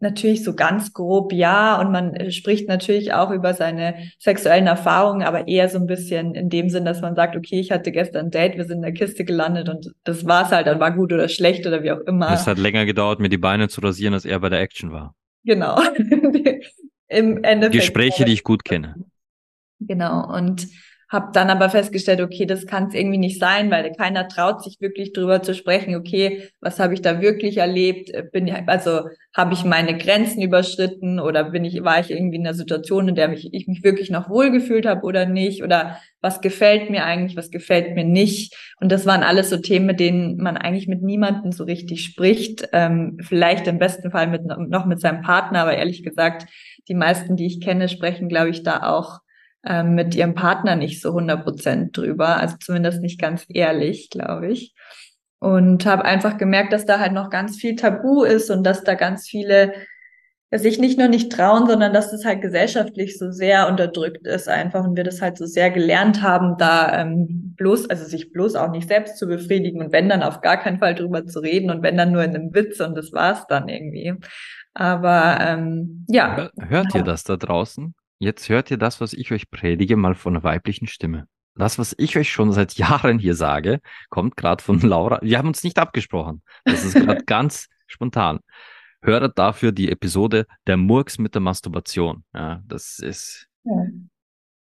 natürlich 0.00 0.44
so 0.44 0.54
ganz 0.54 0.92
grob 0.92 1.32
ja 1.32 1.80
und 1.80 1.90
man 1.90 2.14
äh, 2.14 2.30
spricht 2.30 2.68
natürlich 2.68 3.12
auch 3.12 3.30
über 3.30 3.54
seine 3.54 3.94
sexuellen 4.18 4.66
Erfahrungen, 4.66 5.22
aber 5.22 5.48
eher 5.48 5.68
so 5.68 5.78
ein 5.78 5.86
bisschen 5.86 6.34
in 6.34 6.50
dem 6.50 6.68
Sinn, 6.68 6.84
dass 6.84 7.00
man 7.00 7.14
sagt, 7.14 7.36
okay, 7.36 7.60
ich 7.60 7.70
hatte 7.70 7.92
gestern 7.92 8.26
ein 8.26 8.30
Date, 8.30 8.56
wir 8.56 8.64
sind 8.64 8.78
in 8.78 8.82
der 8.82 8.92
Kiste 8.92 9.24
gelandet 9.24 9.68
und 9.68 9.92
das 10.04 10.26
war's 10.26 10.50
halt, 10.50 10.66
dann 10.66 10.80
war 10.80 10.92
gut 10.92 11.12
oder 11.12 11.28
schlecht 11.28 11.66
oder 11.66 11.82
wie 11.82 11.92
auch 11.92 12.00
immer. 12.00 12.32
Es 12.32 12.46
hat 12.46 12.58
länger 12.58 12.86
gedauert, 12.86 13.20
mir 13.20 13.28
die 13.28 13.38
Beine 13.38 13.68
zu 13.68 13.80
rasieren, 13.80 14.14
als 14.14 14.24
er 14.24 14.38
bei 14.40 14.48
der 14.48 14.60
Action 14.60 14.92
war. 14.92 15.14
Genau. 15.44 15.80
Im 17.08 17.44
Endeffekt. 17.44 17.72
Gespräche, 17.72 18.24
die 18.24 18.32
ich 18.32 18.44
gut 18.44 18.64
kenne. 18.64 18.94
Genau. 19.80 20.32
Und 20.34 20.66
habe 21.14 21.30
dann 21.32 21.48
aber 21.48 21.70
festgestellt, 21.70 22.20
okay, 22.20 22.44
das 22.44 22.66
kann 22.66 22.88
es 22.88 22.94
irgendwie 22.94 23.18
nicht 23.18 23.38
sein, 23.38 23.70
weil 23.70 23.92
keiner 23.92 24.26
traut 24.26 24.64
sich 24.64 24.80
wirklich 24.80 25.12
drüber 25.12 25.42
zu 25.42 25.54
sprechen, 25.54 25.94
okay, 25.94 26.48
was 26.60 26.80
habe 26.80 26.92
ich 26.94 27.02
da 27.02 27.20
wirklich 27.20 27.58
erlebt? 27.58 28.10
Bin 28.32 28.48
ich, 28.48 28.54
also 28.66 29.02
habe 29.32 29.54
ich 29.54 29.64
meine 29.64 29.96
Grenzen 29.96 30.42
überschritten 30.42 31.20
oder 31.20 31.44
bin 31.50 31.64
ich, 31.64 31.84
war 31.84 32.00
ich 32.00 32.10
irgendwie 32.10 32.36
in 32.36 32.46
einer 32.46 32.54
Situation, 32.54 33.06
in 33.06 33.14
der 33.14 33.28
mich, 33.28 33.48
ich 33.52 33.68
mich 33.68 33.84
wirklich 33.84 34.10
noch 34.10 34.28
wohlgefühlt 34.28 34.86
habe 34.86 35.02
oder 35.02 35.24
nicht? 35.24 35.62
Oder 35.62 35.98
was 36.20 36.40
gefällt 36.40 36.90
mir 36.90 37.04
eigentlich, 37.04 37.36
was 37.36 37.50
gefällt 37.50 37.94
mir 37.94 38.04
nicht? 38.04 38.56
Und 38.80 38.90
das 38.90 39.06
waren 39.06 39.22
alles 39.22 39.50
so 39.50 39.58
Themen, 39.58 39.86
mit 39.86 40.00
denen 40.00 40.38
man 40.38 40.56
eigentlich 40.56 40.88
mit 40.88 41.02
niemandem 41.02 41.52
so 41.52 41.62
richtig 41.62 42.02
spricht. 42.02 42.68
Ähm, 42.72 43.18
vielleicht 43.20 43.68
im 43.68 43.78
besten 43.78 44.10
Fall 44.10 44.26
mit, 44.26 44.44
noch 44.46 44.86
mit 44.86 45.00
seinem 45.00 45.22
Partner, 45.22 45.60
aber 45.60 45.76
ehrlich 45.76 46.02
gesagt, 46.02 46.46
die 46.88 46.94
meisten, 46.94 47.36
die 47.36 47.46
ich 47.46 47.60
kenne, 47.60 47.88
sprechen, 47.88 48.28
glaube 48.28 48.50
ich, 48.50 48.62
da 48.64 48.82
auch 48.90 49.20
ähm, 49.66 49.94
mit 49.94 50.14
ihrem 50.14 50.34
Partner 50.34 50.76
nicht 50.76 51.00
so 51.00 51.10
100 51.10 51.44
Prozent 51.44 51.96
drüber, 51.96 52.36
also 52.36 52.56
zumindest 52.60 53.00
nicht 53.00 53.20
ganz 53.20 53.44
ehrlich, 53.48 54.10
glaube 54.10 54.48
ich. 54.48 54.74
Und 55.38 55.84
habe 55.84 56.04
einfach 56.04 56.38
gemerkt, 56.38 56.72
dass 56.72 56.86
da 56.86 56.98
halt 57.00 57.12
noch 57.12 57.30
ganz 57.30 57.56
viel 57.56 57.76
Tabu 57.76 58.24
ist 58.24 58.50
und 58.50 58.64
dass 58.64 58.84
da 58.84 58.94
ganz 58.94 59.28
viele 59.28 59.74
sich 60.58 60.78
nicht 60.78 60.98
nur 60.98 61.08
nicht 61.08 61.32
trauen, 61.32 61.66
sondern 61.66 61.92
dass 61.92 62.10
das 62.10 62.24
halt 62.24 62.40
gesellschaftlich 62.40 63.18
so 63.18 63.30
sehr 63.30 63.68
unterdrückt 63.68 64.26
ist 64.26 64.48
einfach 64.48 64.84
und 64.84 64.96
wir 64.96 65.04
das 65.04 65.20
halt 65.20 65.36
so 65.36 65.46
sehr 65.46 65.70
gelernt 65.70 66.22
haben, 66.22 66.56
da 66.58 67.00
ähm, 67.00 67.54
bloß, 67.56 67.90
also 67.90 68.04
sich 68.04 68.32
bloß 68.32 68.54
auch 68.54 68.70
nicht 68.70 68.88
selbst 68.88 69.18
zu 69.18 69.26
befriedigen 69.26 69.82
und 69.82 69.92
wenn 69.92 70.08
dann 70.08 70.22
auf 70.22 70.40
gar 70.40 70.56
keinen 70.58 70.78
Fall 70.78 70.94
drüber 70.94 71.26
zu 71.26 71.40
reden 71.40 71.70
und 71.70 71.82
wenn 71.82 71.96
dann 71.96 72.12
nur 72.12 72.22
in 72.22 72.34
einem 72.34 72.54
Witz 72.54 72.80
und 72.80 72.96
das 72.96 73.12
war's 73.12 73.46
dann 73.48 73.68
irgendwie. 73.68 74.14
Aber 74.74 75.38
ähm, 75.40 76.04
ja. 76.08 76.50
Hört 76.68 76.94
ihr 76.94 77.02
das 77.02 77.24
da 77.24 77.36
draußen? 77.36 77.94
Jetzt 78.18 78.48
hört 78.48 78.70
ihr 78.70 78.78
das, 78.78 79.00
was 79.00 79.12
ich 79.12 79.32
euch 79.32 79.50
predige, 79.50 79.96
mal 79.96 80.14
von 80.14 80.34
einer 80.34 80.44
weiblichen 80.44 80.86
Stimme. 80.86 81.26
Das, 81.56 81.78
was 81.78 81.94
ich 81.98 82.16
euch 82.16 82.30
schon 82.30 82.52
seit 82.52 82.74
Jahren 82.78 83.18
hier 83.18 83.34
sage, 83.34 83.80
kommt 84.10 84.36
gerade 84.36 84.62
von 84.62 84.80
Laura. 84.80 85.20
Wir 85.22 85.38
haben 85.38 85.48
uns 85.48 85.64
nicht 85.64 85.78
abgesprochen. 85.78 86.42
Das 86.64 86.84
ist 86.84 86.94
gerade 86.94 87.24
ganz 87.26 87.68
spontan. 87.86 88.40
Hört 89.02 89.38
dafür 89.38 89.72
die 89.72 89.90
Episode 89.90 90.46
Der 90.66 90.76
Murks 90.76 91.18
mit 91.18 91.34
der 91.34 91.42
Masturbation. 91.42 92.24
Ja, 92.32 92.62
das 92.66 92.98
ist. 92.98 93.46
Ja. 93.64 93.86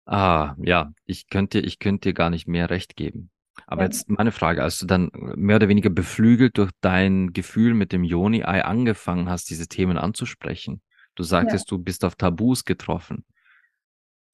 Ah, 0.05 0.55
ja, 0.59 0.91
ich 1.05 1.29
könnte, 1.29 1.59
ich 1.59 1.79
könnte 1.79 2.09
dir 2.09 2.13
gar 2.13 2.29
nicht 2.29 2.47
mehr 2.47 2.69
Recht 2.69 2.95
geben. 2.95 3.29
Aber 3.67 3.83
jetzt 3.83 4.09
meine 4.09 4.31
Frage, 4.31 4.63
als 4.63 4.79
du 4.79 4.85
dann 4.85 5.11
mehr 5.13 5.57
oder 5.57 5.67
weniger 5.67 5.89
beflügelt 5.89 6.57
durch 6.57 6.71
dein 6.81 7.33
Gefühl 7.33 7.73
mit 7.73 7.91
dem 7.91 8.03
Joni-Ei 8.03 8.63
angefangen 8.63 9.29
hast, 9.29 9.49
diese 9.49 9.67
Themen 9.67 9.97
anzusprechen. 9.97 10.81
Du 11.15 11.23
sagtest, 11.23 11.69
ja. 11.69 11.77
du 11.77 11.83
bist 11.83 12.05
auf 12.05 12.15
Tabus 12.15 12.65
getroffen 12.65 13.25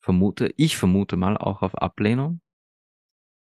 vermute, 0.06 0.54
ich 0.56 0.78
vermute 0.78 1.18
mal 1.18 1.36
auch 1.36 1.64
auf 1.64 1.76
Ablehnung? 1.76 2.40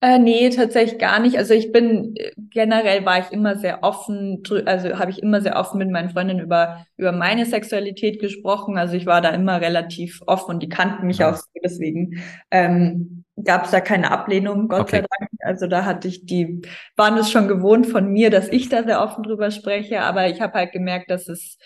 Äh, 0.02 0.20
nee, 0.20 0.50
tatsächlich 0.50 1.00
gar 1.00 1.20
nicht. 1.20 1.38
Also 1.38 1.54
ich 1.54 1.72
bin 1.72 2.16
generell 2.38 3.06
war 3.06 3.20
ich 3.20 3.32
immer 3.32 3.58
sehr 3.58 3.84
offen, 3.84 4.44
also 4.66 4.98
habe 4.98 5.12
ich 5.12 5.22
immer 5.22 5.42
sehr 5.42 5.58
offen 5.58 5.78
mit 5.78 5.90
meinen 5.90 6.10
Freundinnen 6.10 6.40
über 6.40 6.86
über 6.96 7.12
meine 7.12 7.46
Sexualität 7.46 8.20
gesprochen. 8.20 8.78
Also 8.78 8.96
ich 8.96 9.06
war 9.06 9.22
da 9.22 9.30
immer 9.30 9.60
relativ 9.60 10.22
offen 10.26 10.56
und 10.56 10.64
die 10.64 10.70
kannten 10.70 11.08
mich 11.08 11.18
ja. 11.18 11.32
auch 11.32 11.36
so, 11.36 11.44
deswegen 11.64 12.22
ähm, 12.50 13.26
gab 13.44 13.66
es 13.66 13.72
da 13.72 13.82
keine 13.82 14.12
Ablehnung, 14.12 14.70
Gott 14.70 14.82
okay. 14.82 14.98
sei 14.98 15.06
Dank. 15.20 15.32
Also 15.42 15.68
da 15.68 15.84
hatte 15.84 16.08
ich 16.08 16.26
die 16.26 16.62
waren 16.96 17.18
es 17.18 17.30
schon 17.30 17.50
gewohnt 17.50 17.86
von 17.88 18.10
mir, 18.10 18.30
dass 18.30 18.48
ich 18.50 18.70
da 18.70 18.84
sehr 18.84 19.02
offen 19.02 19.24
drüber 19.24 19.52
spreche, 19.52 20.02
aber 20.02 20.30
ich 20.30 20.40
habe 20.40 20.54
halt 20.54 20.72
gemerkt, 20.72 21.10
dass 21.10 21.28
es 21.28 21.58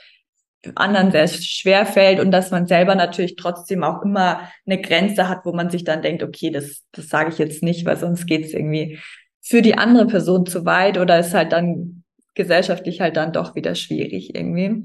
anderen 0.75 1.11
sehr 1.11 1.27
schwer 1.27 1.85
fällt 1.85 2.19
und 2.19 2.31
dass 2.31 2.51
man 2.51 2.67
selber 2.67 2.95
natürlich 2.95 3.35
trotzdem 3.35 3.83
auch 3.83 4.01
immer 4.01 4.49
eine 4.65 4.81
Grenze 4.81 5.27
hat, 5.27 5.45
wo 5.45 5.53
man 5.53 5.69
sich 5.69 5.83
dann 5.83 6.01
denkt, 6.01 6.23
okay, 6.23 6.51
das, 6.51 6.83
das 6.91 7.09
sage 7.09 7.31
ich 7.31 7.37
jetzt 7.37 7.63
nicht, 7.63 7.85
weil 7.85 7.97
sonst 7.97 8.25
geht 8.25 8.45
es 8.45 8.53
irgendwie 8.53 8.99
für 9.41 9.61
die 9.61 9.77
andere 9.77 10.07
Person 10.07 10.45
zu 10.45 10.65
weit 10.65 10.97
oder 10.97 11.19
ist 11.19 11.33
halt 11.33 11.51
dann 11.51 12.03
gesellschaftlich 12.33 13.01
halt 13.01 13.17
dann 13.17 13.33
doch 13.33 13.55
wieder 13.55 13.75
schwierig 13.75 14.33
irgendwie. 14.35 14.83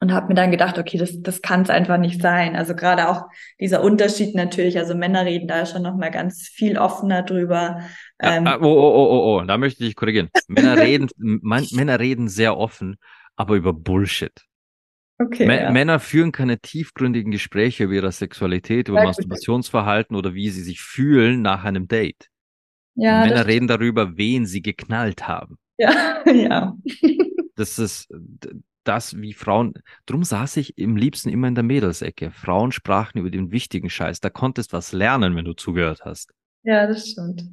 Und 0.00 0.12
habe 0.12 0.28
mir 0.28 0.34
dann 0.34 0.50
gedacht, 0.50 0.76
okay, 0.76 0.98
das, 0.98 1.22
das 1.22 1.40
kann 1.40 1.62
es 1.62 1.70
einfach 1.70 1.96
nicht 1.96 2.20
sein. 2.20 2.56
Also 2.56 2.74
gerade 2.74 3.08
auch 3.08 3.22
dieser 3.58 3.82
Unterschied 3.82 4.34
natürlich, 4.34 4.76
also 4.76 4.94
Männer 4.94 5.24
reden 5.24 5.48
da 5.48 5.64
schon 5.64 5.82
noch 5.82 5.96
mal 5.96 6.10
ganz 6.10 6.48
viel 6.48 6.76
offener 6.76 7.22
drüber. 7.22 7.80
Ähm, 8.20 8.46
oh, 8.46 8.58
oh, 8.60 8.66
oh, 8.66 9.06
oh, 9.10 9.40
oh, 9.40 9.44
da 9.46 9.56
möchte 9.56 9.84
ich 9.84 9.94
korrigieren. 9.94 10.28
Männer 10.46 10.76
reden, 10.82 11.08
Männer 11.16 12.00
reden 12.00 12.28
sehr 12.28 12.58
offen, 12.58 12.96
aber 13.36 13.54
über 13.54 13.72
Bullshit. 13.72 14.44
Okay, 15.24 15.46
ja. 15.46 15.70
Männer 15.70 16.00
führen 16.00 16.32
keine 16.32 16.58
tiefgründigen 16.58 17.30
Gespräche 17.30 17.84
über 17.84 17.94
ihre 17.94 18.12
Sexualität, 18.12 18.88
über 18.88 18.98
ja, 18.98 19.04
Masturbationsverhalten 19.04 20.16
oder 20.16 20.34
wie 20.34 20.50
sie 20.50 20.62
sich 20.62 20.80
fühlen 20.80 21.42
nach 21.42 21.64
einem 21.64 21.88
Date. 21.88 22.28
Ja, 22.94 23.20
Männer 23.26 23.46
reden 23.46 23.66
darüber, 23.66 24.16
wen 24.16 24.46
sie 24.46 24.62
geknallt 24.62 25.26
haben. 25.26 25.58
Ja, 25.78 26.22
ja. 26.32 26.76
das 27.56 27.78
ist 27.78 28.08
das, 28.84 29.16
wie 29.16 29.32
Frauen. 29.32 29.74
Drum 30.06 30.24
saß 30.24 30.58
ich 30.58 30.78
im 30.78 30.96
liebsten 30.96 31.30
immer 31.30 31.48
in 31.48 31.54
der 31.54 31.64
Mädelsecke. 31.64 32.30
Frauen 32.30 32.70
sprachen 32.70 33.18
über 33.18 33.30
den 33.30 33.50
wichtigen 33.50 33.90
Scheiß. 33.90 34.20
Da 34.20 34.30
konntest 34.30 34.72
was 34.72 34.92
lernen, 34.92 35.34
wenn 35.36 35.44
du 35.44 35.54
zugehört 35.54 36.04
hast. 36.04 36.32
Ja, 36.62 36.86
das 36.86 37.08
stimmt. 37.08 37.44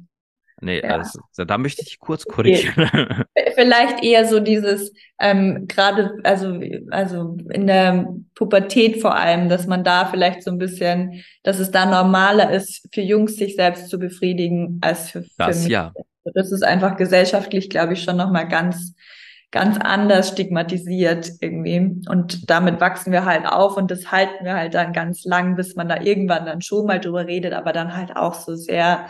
Nee, 0.64 0.80
ja. 0.80 0.98
also, 0.98 1.20
da 1.44 1.58
möchte 1.58 1.82
ich 1.82 1.98
kurz 1.98 2.24
korrigieren. 2.24 2.72
Vielleicht 3.56 4.04
eher 4.04 4.26
so 4.26 4.38
dieses, 4.38 4.92
ähm, 5.18 5.66
gerade, 5.66 6.12
also, 6.22 6.60
also 6.90 7.36
in 7.50 7.66
der 7.66 8.14
Pubertät 8.36 9.00
vor 9.00 9.16
allem, 9.16 9.48
dass 9.48 9.66
man 9.66 9.82
da 9.82 10.06
vielleicht 10.06 10.44
so 10.44 10.52
ein 10.52 10.58
bisschen, 10.58 11.24
dass 11.42 11.58
es 11.58 11.72
da 11.72 11.84
normaler 11.84 12.52
ist, 12.52 12.88
für 12.94 13.00
Jungs 13.00 13.34
sich 13.36 13.56
selbst 13.56 13.88
zu 13.88 13.98
befriedigen, 13.98 14.78
als 14.82 15.10
für, 15.10 15.24
für 15.24 15.30
das, 15.36 15.64
mich. 15.64 15.72
Ja. 15.72 15.92
Das 16.32 16.52
ist 16.52 16.62
einfach 16.62 16.96
gesellschaftlich, 16.96 17.68
glaube 17.68 17.94
ich, 17.94 18.04
schon 18.04 18.16
nochmal 18.16 18.46
ganz, 18.46 18.94
ganz 19.50 19.78
anders 19.78 20.28
stigmatisiert 20.28 21.28
irgendwie. 21.40 21.96
Und 22.08 22.48
damit 22.48 22.80
wachsen 22.80 23.10
wir 23.10 23.24
halt 23.24 23.46
auf 23.46 23.76
und 23.76 23.90
das 23.90 24.12
halten 24.12 24.44
wir 24.44 24.54
halt 24.54 24.74
dann 24.74 24.92
ganz 24.92 25.24
lang, 25.24 25.56
bis 25.56 25.74
man 25.74 25.88
da 25.88 26.00
irgendwann 26.00 26.46
dann 26.46 26.62
schon 26.62 26.86
mal 26.86 27.00
drüber 27.00 27.26
redet, 27.26 27.52
aber 27.52 27.72
dann 27.72 27.96
halt 27.96 28.16
auch 28.16 28.34
so 28.34 28.54
sehr, 28.54 29.06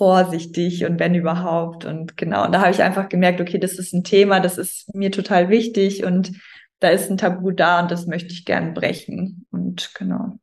vorsichtig 0.00 0.86
und 0.86 0.98
wenn 0.98 1.14
überhaupt. 1.14 1.84
Und 1.84 2.16
genau, 2.16 2.46
und 2.46 2.52
da 2.52 2.62
habe 2.62 2.70
ich 2.70 2.82
einfach 2.82 3.10
gemerkt, 3.10 3.38
okay, 3.38 3.58
das 3.58 3.74
ist 3.74 3.92
ein 3.92 4.02
Thema, 4.02 4.40
das 4.40 4.56
ist 4.56 4.94
mir 4.94 5.12
total 5.12 5.50
wichtig 5.50 6.04
und 6.04 6.32
da 6.78 6.88
ist 6.88 7.10
ein 7.10 7.18
Tabu 7.18 7.50
da 7.50 7.82
und 7.82 7.90
das 7.90 8.06
möchte 8.06 8.32
ich 8.32 8.46
gern 8.46 8.72
brechen. 8.72 9.44
Und 9.50 9.92
genau. 9.94 10.38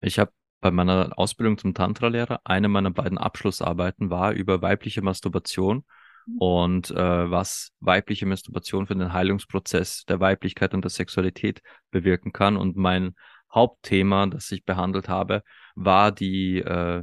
Ich 0.00 0.20
habe 0.20 0.30
bei 0.60 0.70
meiner 0.70 1.10
Ausbildung 1.16 1.58
zum 1.58 1.74
Tantra-Lehrer, 1.74 2.40
eine 2.44 2.68
meiner 2.68 2.92
beiden 2.92 3.18
Abschlussarbeiten 3.18 4.10
war 4.10 4.30
über 4.30 4.62
weibliche 4.62 5.02
Masturbation 5.02 5.82
mhm. 6.26 6.38
und 6.38 6.90
äh, 6.92 7.30
was 7.32 7.72
weibliche 7.80 8.26
Masturbation 8.26 8.86
für 8.86 8.94
den 8.94 9.12
Heilungsprozess 9.12 10.04
der 10.04 10.20
Weiblichkeit 10.20 10.72
und 10.72 10.84
der 10.84 10.90
Sexualität 10.90 11.62
bewirken 11.90 12.30
kann. 12.30 12.56
Und 12.56 12.76
mein 12.76 13.16
Hauptthema, 13.52 14.28
das 14.28 14.52
ich 14.52 14.64
behandelt 14.64 15.08
habe, 15.08 15.42
war 15.74 16.12
die 16.12 16.58
äh, 16.58 17.02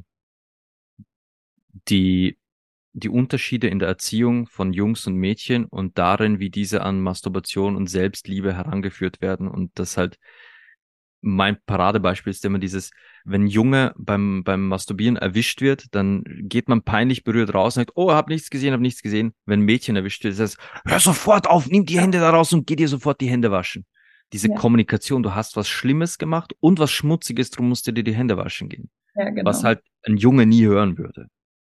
die, 1.90 2.38
die 2.94 3.10
Unterschiede 3.10 3.68
in 3.68 3.80
der 3.80 3.88
Erziehung 3.88 4.48
von 4.48 4.74
Jungs 4.74 5.06
und 5.08 5.16
Mädchen 5.16 5.66
und 5.66 5.98
darin, 5.98 6.40
wie 6.40 6.50
diese 6.50 6.82
an 6.82 7.02
Masturbation 7.02 7.76
und 7.76 7.88
Selbstliebe 7.88 8.54
herangeführt 8.54 9.22
werden 9.22 9.48
und 9.48 9.72
das 9.76 9.98
halt 9.98 10.18
mein 11.22 11.58
Paradebeispiel 11.66 12.32
ist 12.32 12.46
immer 12.46 12.60
dieses, 12.60 12.92
wenn 13.26 13.48
Junge 13.48 13.94
beim, 13.98 14.44
beim 14.44 14.68
Masturbieren 14.68 15.18
erwischt 15.18 15.62
wird, 15.62 15.94
dann 15.94 16.24
geht 16.26 16.70
man 16.70 16.84
peinlich 16.84 17.24
berührt 17.24 17.54
raus 17.54 17.76
und 17.76 17.82
sagt, 17.82 17.92
oh, 17.96 18.12
hab 18.12 18.30
nichts 18.30 18.50
gesehen, 18.50 18.74
hab 18.74 18.80
nichts 18.80 19.02
gesehen. 19.02 19.34
Wenn 19.46 19.62
Mädchen 19.62 19.96
erwischt 19.96 20.24
wird, 20.24 20.34
das 20.34 20.52
heißt, 20.52 20.58
hör 20.86 21.00
sofort 21.00 21.48
auf, 21.48 21.68
nimm 21.68 21.86
die 21.86 22.00
Hände 22.00 22.20
da 22.20 22.30
raus 22.30 22.54
und 22.54 22.68
geh 22.68 22.76
dir 22.76 22.88
sofort 22.88 23.20
die 23.20 23.30
Hände 23.30 23.52
waschen. 23.52 23.86
Diese 24.34 24.50
ja. 24.50 24.56
Kommunikation, 24.56 25.24
du 25.24 25.34
hast 25.34 25.56
was 25.56 25.68
Schlimmes 25.68 26.18
gemacht 26.18 26.54
und 26.60 26.80
was 26.80 26.92
Schmutziges, 26.92 27.50
drum 27.50 27.70
musst 27.70 27.88
du 27.88 27.92
dir 27.92 28.04
die 28.04 28.16
Hände 28.16 28.38
waschen 28.38 28.70
gehen. 28.70 28.90
Ja, 29.16 29.30
genau. 29.30 29.50
Was 29.50 29.64
halt 29.64 29.82
ein 30.04 30.18
Junge 30.18 30.46
nie 30.46 30.66
hören 30.66 30.98
würde 30.98 31.28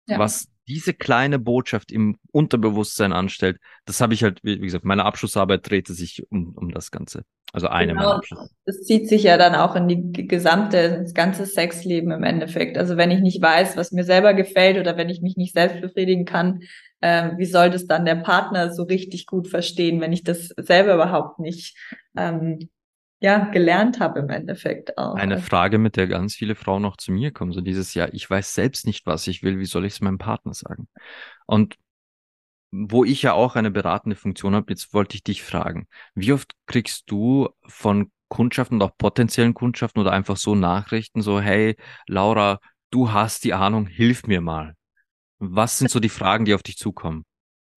ja. 0.09 0.19
was 0.19 0.47
diese 0.67 0.93
kleine 0.93 1.39
Botschaft 1.39 1.91
im 1.91 2.17
Unterbewusstsein 2.31 3.11
anstellt, 3.11 3.57
das 3.85 4.01
habe 4.01 4.13
ich 4.13 4.23
halt, 4.23 4.39
wie 4.43 4.59
gesagt, 4.59 4.85
meine 4.85 5.03
Abschlussarbeit 5.03 5.67
drehte 5.67 5.93
sich 5.93 6.23
um, 6.29 6.53
um 6.55 6.71
das 6.71 6.91
Ganze. 6.91 7.23
Also 7.51 7.67
eine 7.67 7.93
genau. 7.93 8.03
meiner 8.03 8.15
Abschlussarbeit. 8.17 8.51
Das 8.65 8.81
zieht 8.83 9.09
sich 9.09 9.23
ja 9.23 9.37
dann 9.37 9.55
auch 9.55 9.75
in 9.75 9.87
die 9.87 10.27
gesamte, 10.27 11.01
das 11.01 11.15
ganze 11.15 11.47
Sexleben 11.47 12.11
im 12.11 12.23
Endeffekt. 12.23 12.77
Also 12.77 12.97
wenn 12.97 13.09
ich 13.09 13.21
nicht 13.21 13.41
weiß, 13.41 13.77
was 13.77 13.91
mir 13.91 14.03
selber 14.03 14.35
gefällt 14.35 14.77
oder 14.77 14.95
wenn 14.95 15.09
ich 15.09 15.21
mich 15.21 15.37
nicht 15.37 15.53
selbst 15.53 15.81
befriedigen 15.81 16.25
kann, 16.25 16.61
äh, 17.01 17.31
wie 17.37 17.45
soll 17.45 17.71
das 17.71 17.87
dann 17.87 18.05
der 18.05 18.15
Partner 18.15 18.71
so 18.71 18.83
richtig 18.83 19.25
gut 19.25 19.47
verstehen, 19.47 20.01
wenn 20.01 20.13
ich 20.13 20.23
das 20.23 20.49
selber 20.57 20.93
überhaupt 20.93 21.39
nicht 21.39 21.75
ähm, 22.15 22.69
ja, 23.21 23.39
gelernt 23.49 23.99
habe 23.99 24.19
im 24.19 24.29
Endeffekt 24.29 24.97
auch. 24.97 25.15
Eine 25.15 25.35
also 25.35 25.45
Frage, 25.45 25.77
mit 25.77 25.97
der 25.97 26.07
ganz 26.07 26.35
viele 26.35 26.55
Frauen 26.55 26.81
noch 26.81 26.97
zu 26.97 27.11
mir 27.11 27.31
kommen, 27.31 27.51
so 27.51 27.61
dieses 27.61 27.93
Jahr, 27.93 28.13
ich 28.13 28.29
weiß 28.29 28.53
selbst 28.53 28.85
nicht, 28.85 29.05
was 29.05 29.27
ich 29.27 29.43
will, 29.43 29.59
wie 29.59 29.65
soll 29.65 29.85
ich 29.85 29.93
es 29.93 30.01
meinem 30.01 30.17
Partner 30.17 30.53
sagen? 30.53 30.87
Und 31.45 31.75
wo 32.71 33.03
ich 33.03 33.23
ja 33.23 33.33
auch 33.33 33.55
eine 33.55 33.71
beratende 33.71 34.15
Funktion 34.15 34.55
habe, 34.55 34.71
jetzt 34.71 34.93
wollte 34.93 35.15
ich 35.15 35.23
dich 35.23 35.43
fragen, 35.43 35.87
wie 36.13 36.31
oft 36.31 36.53
kriegst 36.65 37.09
du 37.09 37.49
von 37.65 38.11
Kundschaften 38.27 38.75
und 38.75 38.83
auch 38.83 38.95
potenziellen 38.97 39.55
Kundschaften 39.55 40.01
oder 40.01 40.11
einfach 40.11 40.37
so 40.37 40.55
Nachrichten, 40.55 41.21
so, 41.21 41.41
hey, 41.41 41.75
Laura, 42.07 42.59
du 42.91 43.11
hast 43.11 43.43
die 43.43 43.53
Ahnung, 43.53 43.87
hilf 43.87 44.27
mir 44.27 44.39
mal. 44.39 44.75
Was 45.39 45.79
sind 45.79 45.89
so 45.89 45.99
die 45.99 46.09
Fragen, 46.09 46.45
die 46.45 46.53
auf 46.53 46.63
dich 46.63 46.77
zukommen? 46.77 47.25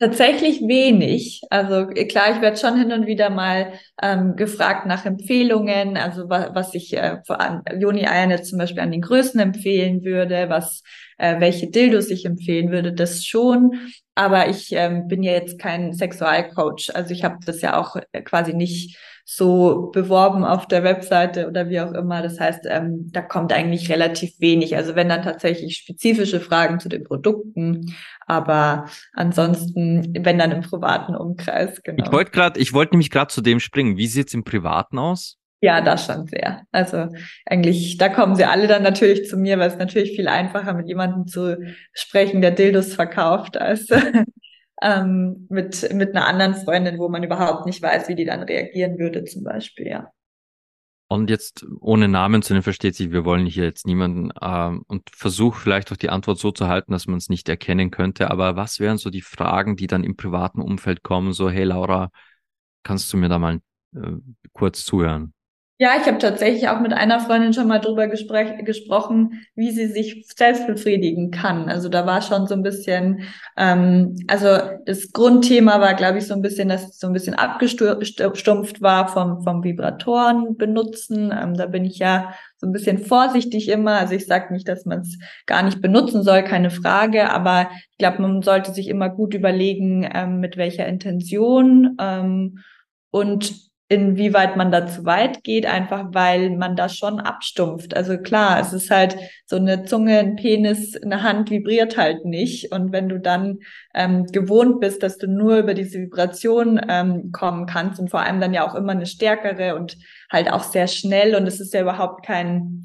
Tatsächlich 0.03 0.63
wenig. 0.63 1.43
Also 1.49 1.87
klar, 1.87 2.35
ich 2.35 2.41
werde 2.41 2.57
schon 2.57 2.77
hin 2.77 2.91
und 2.91 3.07
wieder 3.07 3.31
mal 3.31 3.75
ähm, 4.03 4.35
gefragt 4.35 4.85
nach 4.85 5.07
Empfehlungen, 5.07 5.97
also 5.97 6.29
wa 6.29 6.51
was 6.55 6.75
ich 6.75 6.93
äh, 6.97 7.19
an 7.29 7.63
Joni-Eiern 7.79 8.31
jetzt 8.31 8.51
zum 8.51 8.59
Beispiel 8.59 8.81
an 8.83 8.91
den 8.91 9.01
Größen 9.01 9.39
empfehlen 9.39 10.03
würde, 10.03 10.49
was 10.49 10.83
äh, 11.19 11.39
welche 11.39 11.71
Dildos 11.71 12.11
ich 12.11 12.25
empfehlen 12.25 12.73
würde, 12.73 12.93
das 12.93 13.25
schon. 13.25 13.75
Aber 14.17 14.49
ich 14.49 14.73
ähm, 14.73 15.07
bin 15.07 15.23
ja 15.23 15.35
jetzt 15.35 15.61
kein 15.61 15.93
Sexualcoach. 15.93 16.91
Also 16.95 17.15
ich 17.15 17.23
habe 17.23 17.37
das 17.47 17.61
ja 17.61 17.79
auch 17.79 17.95
äh, 18.11 18.23
quasi 18.23 18.55
nicht 18.55 18.99
so 19.25 19.91
beworben 19.93 20.45
auf 20.45 20.67
der 20.67 20.85
Webseite 20.85 21.49
oder 21.49 21.69
wie 21.69 21.81
auch 21.81 21.93
immer. 21.93 22.23
Das 22.23 22.41
heißt, 22.41 22.67
ähm, 22.69 23.11
da 23.13 23.23
kommt 23.23 23.53
eigentlich 23.53 23.91
relativ 23.91 24.41
wenig. 24.41 24.77
Also 24.77 24.95
wenn 24.95 25.09
dann 25.09 25.23
tatsächlich 25.23 25.77
spezifische 25.77 26.41
Fragen 26.41 26.81
zu 26.81 26.89
den 26.89 27.05
Produkten, 27.05 27.95
aber 28.27 28.87
ansonsten, 29.15 30.15
wenn 30.25 30.39
dann 30.39 30.53
im 30.53 30.63
privaten 30.63 31.15
Umkreis, 31.15 31.83
genau. 31.83 32.05
Ich 32.05 32.13
wollte 32.13 32.31
gerade, 32.33 32.61
ich 32.61 32.73
wollte 32.73 32.95
nämlich 32.95 33.11
gerade 33.11 33.33
zu 33.33 33.41
dem 33.41 33.61
springen. 33.61 33.97
Wie 33.97 34.07
sieht's 34.07 34.35
im 34.35 34.45
Privaten 34.45 34.99
aus? 34.99 35.39
Ja, 35.65 35.81
das 35.81 36.07
schon 36.07 36.27
sehr. 36.27 36.63
Also 36.73 37.07
eigentlich, 37.47 37.97
da 37.97 38.09
kommen 38.09 38.35
sie 38.35 38.45
alle 38.45 38.67
dann 38.67 38.83
natürlich 38.83 39.29
zu 39.29 39.37
mir, 39.37 39.61
weil 39.61 39.69
es 39.69 39.79
natürlich 39.79 40.17
viel 40.17 40.27
einfacher 40.27 40.75
mit 40.75 40.89
jemandem 40.89 41.29
zu 41.29 41.57
sprechen, 41.93 42.41
der 42.41 42.51
Dildos 42.51 42.95
verkauft, 42.95 43.57
als 43.57 43.87
ähm, 44.83 45.47
mit, 45.49 45.93
mit 45.95 46.15
einer 46.15 46.27
anderen 46.27 46.55
Freundin, 46.55 46.99
wo 46.99 47.09
man 47.09 47.23
überhaupt 47.23 47.67
nicht 47.67 47.81
weiß, 47.81 48.09
wie 48.09 48.15
die 48.15 48.25
dann 48.25 48.43
reagieren 48.43 48.99
würde, 48.99 49.25
zum 49.25 49.45
Beispiel, 49.45 49.87
ja. 49.87 50.11
Und 51.09 51.29
jetzt 51.29 51.67
ohne 51.81 52.09
Namen 52.09 52.41
zu 52.41 52.55
nennen, 52.55 52.63
versteht 52.63 52.95
sich, 52.95 53.13
wir 53.13 53.27
wollen 53.27 53.45
hier 53.45 53.65
jetzt 53.65 53.87
niemanden 53.87 54.31
ähm, 54.41 54.83
und 54.87 55.11
versuch 55.15 55.57
vielleicht 55.57 55.93
auch 55.93 55.99
die 55.99 56.09
Antwort 56.09 56.39
so 56.39 56.53
zu 56.53 56.69
halten, 56.69 56.93
dass 56.93 57.07
man 57.07 57.19
es 57.19 57.29
nicht 57.29 57.51
erkennen 57.51 57.91
könnte. 57.91 58.31
Aber 58.31 58.57
was 58.57 58.81
wären 58.81 58.97
so 58.97 59.11
die 59.11 59.21
Fragen, 59.21 59.77
die 59.77 59.87
dann 59.87 60.05
im 60.05 60.17
privaten 60.17 60.63
Umfeld 60.63 61.03
kommen? 61.03 61.35
So, 61.35 61.51
hey 61.51 61.65
Laura, 61.65 62.09
kannst 62.83 63.13
du 63.13 63.19
mir 63.19 63.29
da 63.29 63.39
mal 63.39 63.61
äh, 63.95 64.13
kurz 64.55 64.87
zuhören? 64.87 65.35
Ja, 65.83 65.97
ich 66.01 66.07
habe 66.07 66.19
tatsächlich 66.19 66.69
auch 66.69 66.79
mit 66.79 66.93
einer 66.93 67.19
Freundin 67.19 67.53
schon 67.53 67.67
mal 67.67 67.81
drüber 67.81 68.07
gesprochen, 68.07 69.43
wie 69.57 69.73
sie 69.73 69.89
sich 69.89 70.25
selbst 70.33 70.69
befriedigen 70.69 71.33
kann. 71.33 71.69
Also 71.69 71.89
da 71.89 72.07
war 72.07 72.23
schon 72.23 72.47
so 72.47 72.55
ein 72.55 72.63
bisschen, 72.63 73.25
ähm, 73.57 74.15
also 74.29 74.47
das 74.87 75.11
Grundthema 75.11 75.81
war, 75.81 75.95
glaube 75.95 76.19
ich, 76.19 76.29
so 76.29 76.35
ein 76.35 76.41
bisschen, 76.41 76.69
dass 76.69 76.89
es 76.89 77.01
so 77.01 77.09
ein 77.09 77.13
bisschen 77.13 77.35
abgestumpft 77.35 78.81
war 78.81 79.09
vom, 79.09 79.43
vom 79.43 79.65
Vibratoren 79.65 80.57
benutzen. 80.57 81.35
Ähm, 81.37 81.55
da 81.55 81.67
bin 81.67 81.85
ich 81.85 81.99
ja 81.99 82.33
so 82.59 82.69
ein 82.69 82.73
bisschen 82.73 82.99
vorsichtig 82.99 83.69
immer. 83.69 83.95
Also 83.99 84.15
ich 84.15 84.27
sage 84.27 84.53
nicht, 84.53 84.69
dass 84.69 84.85
man 84.85 85.01
es 85.01 85.19
gar 85.47 85.65
nicht 85.65 85.83
benutzen 85.83 86.23
soll, 86.23 86.45
keine 86.45 86.71
Frage, 86.71 87.29
aber 87.29 87.69
ich 87.91 87.99
glaube, 87.99 88.23
man 88.23 88.43
sollte 88.43 88.73
sich 88.73 88.87
immer 88.87 89.11
gut 89.11 89.35
überlegen, 89.35 90.09
ähm, 90.15 90.39
mit 90.39 90.57
welcher 90.57 90.87
Intention 90.87 91.97
ähm, 91.99 92.61
und 93.11 93.72
inwieweit 93.93 94.57
man 94.57 94.73
da 94.73 94.87
zu 94.87 95.05
weit 95.05 95.45
geht, 95.45 95.67
einfach 95.67 96.07
weil 96.13 96.57
man 96.57 96.77
da 96.77 96.89
schon 96.89 97.21
abstumpft. 97.21 97.95
Also 97.95 98.17
klar, 98.17 98.59
es 98.59 98.73
ist 98.73 98.91
halt 98.91 99.17
so 99.45 99.57
eine 99.57 99.85
Zunge, 99.85 100.19
ein 100.19 100.37
Penis, 100.37 100.97
eine 100.97 101.23
Hand 101.23 101.51
vibriert 101.51 101.99
halt 101.99 102.25
nicht. 102.25 102.73
Und 102.73 102.91
wenn 102.91 103.11
du 103.11 103.21
dann 103.21 103.59
ähm, 103.95 104.25
gewohnt 104.25 104.81
bist, 104.81 105.03
dass 105.03 105.19
du 105.19 105.27
nur 105.27 105.59
über 105.59 105.75
diese 105.75 105.99
Vibration 105.99 106.81
ähm, 106.89 107.33
kommen 107.33 107.67
kannst 107.67 108.01
und 108.01 108.09
vor 108.09 108.21
allem 108.21 108.41
dann 108.41 108.55
ja 108.55 108.67
auch 108.67 108.75
immer 108.75 108.93
eine 108.93 109.07
stärkere 109.07 109.77
und 109.77 109.99
halt 110.31 110.51
auch 110.51 110.63
sehr 110.63 110.87
schnell 110.87 111.35
und 111.35 111.47
es 111.47 111.61
ist 111.61 111.75
ja 111.75 111.83
überhaupt 111.83 112.25
kein 112.25 112.83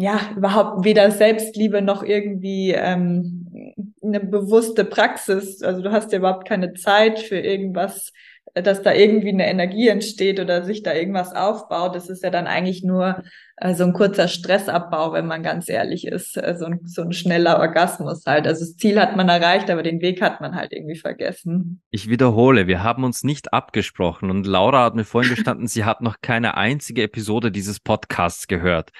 ja, 0.00 0.20
überhaupt 0.36 0.84
weder 0.84 1.10
Selbstliebe 1.10 1.82
noch 1.82 2.04
irgendwie 2.04 2.70
ähm, 2.70 3.74
eine 4.00 4.20
bewusste 4.20 4.84
Praxis. 4.84 5.60
Also 5.62 5.82
du 5.82 5.90
hast 5.90 6.12
ja 6.12 6.18
überhaupt 6.18 6.46
keine 6.46 6.74
Zeit 6.74 7.18
für 7.18 7.38
irgendwas 7.38 8.12
dass 8.54 8.82
da 8.82 8.92
irgendwie 8.92 9.30
eine 9.30 9.48
Energie 9.48 9.88
entsteht 9.88 10.40
oder 10.40 10.64
sich 10.64 10.82
da 10.82 10.94
irgendwas 10.94 11.34
aufbaut, 11.34 11.94
das 11.94 12.08
ist 12.08 12.22
ja 12.22 12.30
dann 12.30 12.46
eigentlich 12.46 12.82
nur 12.82 13.22
äh, 13.56 13.74
so 13.74 13.84
ein 13.84 13.92
kurzer 13.92 14.28
Stressabbau, 14.28 15.12
wenn 15.12 15.26
man 15.26 15.42
ganz 15.42 15.68
ehrlich 15.68 16.06
ist, 16.06 16.36
äh, 16.36 16.56
so, 16.56 16.66
ein, 16.66 16.80
so 16.84 17.02
ein 17.02 17.12
schneller 17.12 17.58
Orgasmus 17.58 18.24
halt. 18.26 18.46
Also 18.46 18.64
das 18.64 18.76
Ziel 18.76 19.00
hat 19.00 19.16
man 19.16 19.28
erreicht, 19.28 19.70
aber 19.70 19.82
den 19.82 20.00
Weg 20.00 20.22
hat 20.22 20.40
man 20.40 20.54
halt 20.54 20.72
irgendwie 20.72 20.96
vergessen. 20.96 21.82
Ich 21.90 22.08
wiederhole, 22.08 22.66
wir 22.66 22.82
haben 22.82 23.04
uns 23.04 23.24
nicht 23.24 23.52
abgesprochen 23.52 24.30
und 24.30 24.46
Laura 24.46 24.84
hat 24.84 24.94
mir 24.94 25.04
vorhin 25.04 25.34
gestanden, 25.34 25.66
sie 25.66 25.84
hat 25.84 26.00
noch 26.00 26.16
keine 26.20 26.56
einzige 26.56 27.02
Episode 27.02 27.50
dieses 27.50 27.80
Podcasts 27.80 28.46
gehört. 28.46 28.90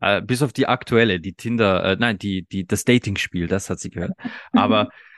Äh, 0.00 0.22
bis 0.22 0.42
auf 0.42 0.52
die 0.52 0.66
aktuelle, 0.66 1.20
die 1.20 1.34
Tinder, 1.34 1.84
äh, 1.84 1.96
nein, 1.98 2.18
die, 2.18 2.46
die, 2.50 2.66
das 2.66 2.84
Dating-Spiel, 2.84 3.48
das 3.48 3.68
hat 3.68 3.80
sie 3.80 3.90
gehört. 3.90 4.12
Aber 4.52 4.88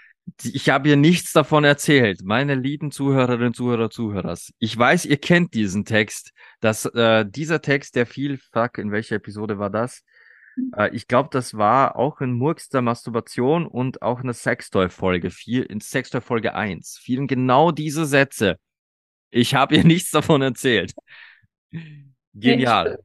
ich 0.43 0.69
habe 0.69 0.89
ihr 0.89 0.97
nichts 0.97 1.33
davon 1.33 1.65
erzählt. 1.65 2.23
Meine 2.23 2.55
lieben 2.55 2.91
Zuhörerinnen, 2.91 3.55
Zuhörer, 3.55 3.91
Zuhörers. 3.91 4.53
Ich 4.59 4.77
weiß, 4.77 5.05
ihr 5.07 5.19
kennt 5.19 5.55
diesen 5.55 5.85
Text. 5.85 6.33
Dass 6.61 6.85
äh, 6.87 7.27
dieser 7.29 7.61
Text, 7.61 7.97
der 7.97 8.07
viel, 8.07 8.39
fuck, 8.39 8.79
in 8.79 8.93
welcher 8.93 9.17
Episode 9.17 9.59
war 9.59 9.71
das? 9.71 10.05
Äh, 10.77 10.95
ich 10.95 11.09
glaube, 11.09 11.29
das 11.33 11.55
war 11.55 11.97
auch 11.97 12.21
in 12.21 12.33
Murks 12.33 12.69
der 12.69 12.83
Masturbation 12.83 13.67
und 13.67 14.03
auch 14.03 14.21
in 14.21 14.27
der 14.27 14.35
Sextoy-Folge, 14.35 15.31
in 15.47 15.81
Sextoy-Folge 15.81 16.55
1. 16.55 16.99
Fielen 16.99 17.27
genau 17.27 17.73
diese 17.73 18.07
Sätze. 18.07 18.59
Ich 19.31 19.55
habe 19.55 19.77
ihr 19.77 19.85
nichts 19.85 20.11
davon 20.11 20.43
erzählt. 20.43 20.95
Genial. 22.35 22.99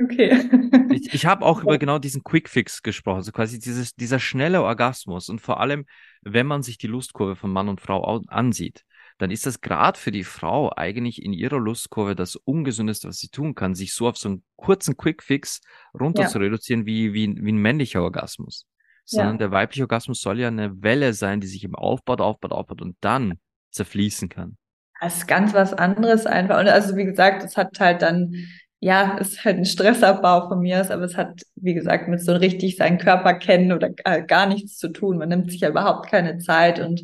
Okay. 0.00 0.48
ich 0.92 1.12
ich 1.12 1.26
habe 1.26 1.44
auch 1.44 1.62
über 1.62 1.78
genau 1.78 1.98
diesen 1.98 2.22
Quick-Fix 2.22 2.82
gesprochen, 2.82 3.16
also 3.16 3.32
quasi 3.32 3.58
dieses, 3.58 3.94
dieser 3.94 4.20
schnelle 4.20 4.62
Orgasmus 4.62 5.28
und 5.28 5.40
vor 5.40 5.60
allem, 5.60 5.86
wenn 6.22 6.46
man 6.46 6.62
sich 6.62 6.78
die 6.78 6.86
Lustkurve 6.86 7.34
von 7.36 7.52
Mann 7.52 7.68
und 7.68 7.80
Frau 7.80 8.22
ansieht, 8.28 8.84
dann 9.18 9.32
ist 9.32 9.46
das 9.46 9.60
gerade 9.60 9.98
für 9.98 10.12
die 10.12 10.24
Frau 10.24 10.72
eigentlich 10.76 11.22
in 11.22 11.32
ihrer 11.32 11.58
Lustkurve 11.58 12.14
das 12.14 12.36
Ungesündeste, 12.36 13.08
was 13.08 13.18
sie 13.18 13.28
tun 13.28 13.56
kann, 13.56 13.74
sich 13.74 13.92
so 13.92 14.08
auf 14.08 14.16
so 14.16 14.28
einen 14.28 14.44
kurzen 14.56 14.96
Quick-Fix 14.96 15.60
runter 15.98 16.22
ja. 16.22 16.28
zu 16.28 16.38
reduzieren 16.38 16.86
wie, 16.86 17.12
wie, 17.12 17.36
wie 17.36 17.52
ein 17.52 17.58
männlicher 17.58 18.02
Orgasmus. 18.02 18.66
Sondern 19.04 19.34
ja. 19.34 19.38
der 19.38 19.50
weibliche 19.50 19.82
Orgasmus 19.82 20.20
soll 20.20 20.38
ja 20.38 20.48
eine 20.48 20.82
Welle 20.82 21.14
sein, 21.14 21.40
die 21.40 21.46
sich 21.46 21.64
im 21.64 21.74
aufbaut, 21.74 22.20
aufbaut, 22.20 22.52
aufbaut 22.52 22.82
und 22.82 22.96
dann 23.00 23.38
zerfließen 23.70 24.28
kann. 24.28 24.56
Das 25.00 25.18
ist 25.18 25.26
ganz 25.26 25.54
was 25.54 25.72
anderes 25.72 26.26
einfach. 26.26 26.60
Und 26.60 26.68
also 26.68 26.96
wie 26.96 27.04
gesagt, 27.04 27.42
es 27.42 27.56
hat 27.56 27.80
halt 27.80 28.02
dann 28.02 28.34
ja, 28.80 29.18
ist 29.18 29.44
halt 29.44 29.56
ein 29.56 29.64
Stressabbau 29.64 30.48
von 30.48 30.60
mir, 30.60 30.88
aber 30.90 31.02
es 31.02 31.16
hat, 31.16 31.42
wie 31.56 31.74
gesagt, 31.74 32.08
mit 32.08 32.20
so 32.20 32.32
richtig 32.32 32.76
seinen 32.76 32.98
Körper 32.98 33.34
kennen 33.34 33.72
oder 33.72 33.90
gar 33.90 34.46
nichts 34.46 34.78
zu 34.78 34.88
tun. 34.88 35.18
Man 35.18 35.28
nimmt 35.28 35.50
sich 35.50 35.60
ja 35.60 35.68
überhaupt 35.68 36.08
keine 36.08 36.38
Zeit 36.38 36.78
und 36.78 37.02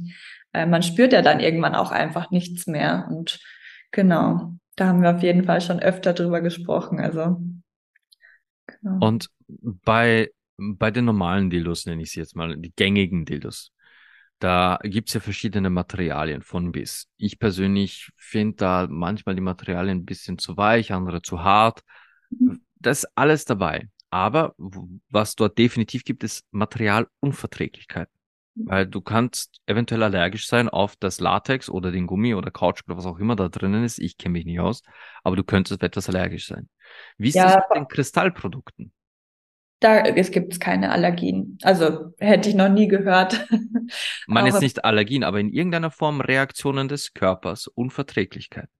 äh, 0.52 0.66
man 0.66 0.82
spürt 0.82 1.12
ja 1.12 1.22
dann 1.22 1.40
irgendwann 1.40 1.74
auch 1.74 1.90
einfach 1.90 2.30
nichts 2.30 2.66
mehr. 2.66 3.08
Und 3.10 3.40
genau, 3.90 4.54
da 4.76 4.86
haben 4.86 5.02
wir 5.02 5.14
auf 5.16 5.22
jeden 5.22 5.44
Fall 5.44 5.60
schon 5.60 5.80
öfter 5.80 6.12
drüber 6.12 6.40
gesprochen. 6.40 7.00
Also 7.00 7.40
genau. 8.66 9.06
Und 9.06 9.28
bei 9.56 10.30
bei 10.56 10.90
den 10.92 11.04
normalen 11.04 11.50
Dildos 11.50 11.86
nenne 11.86 12.02
ich 12.02 12.12
sie 12.12 12.20
jetzt 12.20 12.36
mal, 12.36 12.56
die 12.56 12.72
gängigen 12.76 13.24
Dildos. 13.24 13.72
Da 14.38 14.78
gibt's 14.82 15.14
ja 15.14 15.20
verschiedene 15.20 15.70
Materialien 15.70 16.42
von 16.42 16.72
bis. 16.72 17.08
Ich 17.16 17.38
persönlich 17.38 18.10
finde 18.16 18.56
da 18.56 18.86
manchmal 18.90 19.34
die 19.34 19.40
Materialien 19.40 19.98
ein 19.98 20.04
bisschen 20.04 20.38
zu 20.38 20.56
weich, 20.56 20.92
andere 20.92 21.22
zu 21.22 21.42
hart. 21.42 21.82
Mhm. 22.30 22.60
Das 22.74 23.04
ist 23.04 23.10
alles 23.14 23.44
dabei. 23.44 23.88
Aber 24.10 24.54
was 25.08 25.34
dort 25.34 25.58
definitiv 25.58 26.04
gibt, 26.04 26.24
ist 26.24 26.44
Materialunverträglichkeit. 26.50 28.08
Mhm. 28.54 28.68
Weil 28.68 28.86
du 28.86 29.00
kannst 29.00 29.60
eventuell 29.66 30.02
allergisch 30.02 30.46
sein 30.46 30.68
auf 30.68 30.94
das 30.96 31.20
Latex 31.20 31.68
oder 31.68 31.90
den 31.90 32.06
Gummi 32.06 32.34
oder 32.34 32.50
Kautschuk 32.50 32.88
oder 32.88 32.96
was 32.98 33.06
auch 33.06 33.18
immer 33.18 33.36
da 33.36 33.48
drinnen 33.48 33.84
ist. 33.84 33.98
Ich 33.98 34.18
kenne 34.18 34.34
mich 34.34 34.44
nicht 34.44 34.60
aus, 34.60 34.82
aber 35.22 35.36
du 35.36 35.44
könntest 35.44 35.82
etwas 35.82 36.08
allergisch 36.08 36.46
sein. 36.46 36.68
Wie 37.18 37.28
ist 37.28 37.34
ja, 37.34 37.46
das 37.46 37.64
mit 37.70 37.78
den 37.78 37.88
Kristallprodukten? 37.88 38.92
Da 39.84 39.98
es 39.98 40.30
gibt 40.30 40.60
keine 40.60 40.90
Allergien. 40.92 41.58
Also 41.60 42.14
hätte 42.18 42.48
ich 42.48 42.54
noch 42.54 42.70
nie 42.70 42.88
gehört. 42.88 43.46
Man 44.26 44.46
ist 44.46 44.62
nicht 44.62 44.82
Allergien, 44.82 45.22
aber 45.22 45.40
in 45.40 45.50
irgendeiner 45.50 45.90
Form 45.90 46.22
Reaktionen 46.22 46.88
des 46.88 47.12
Körpers, 47.12 47.66
Unverträglichkeit. 47.66 48.70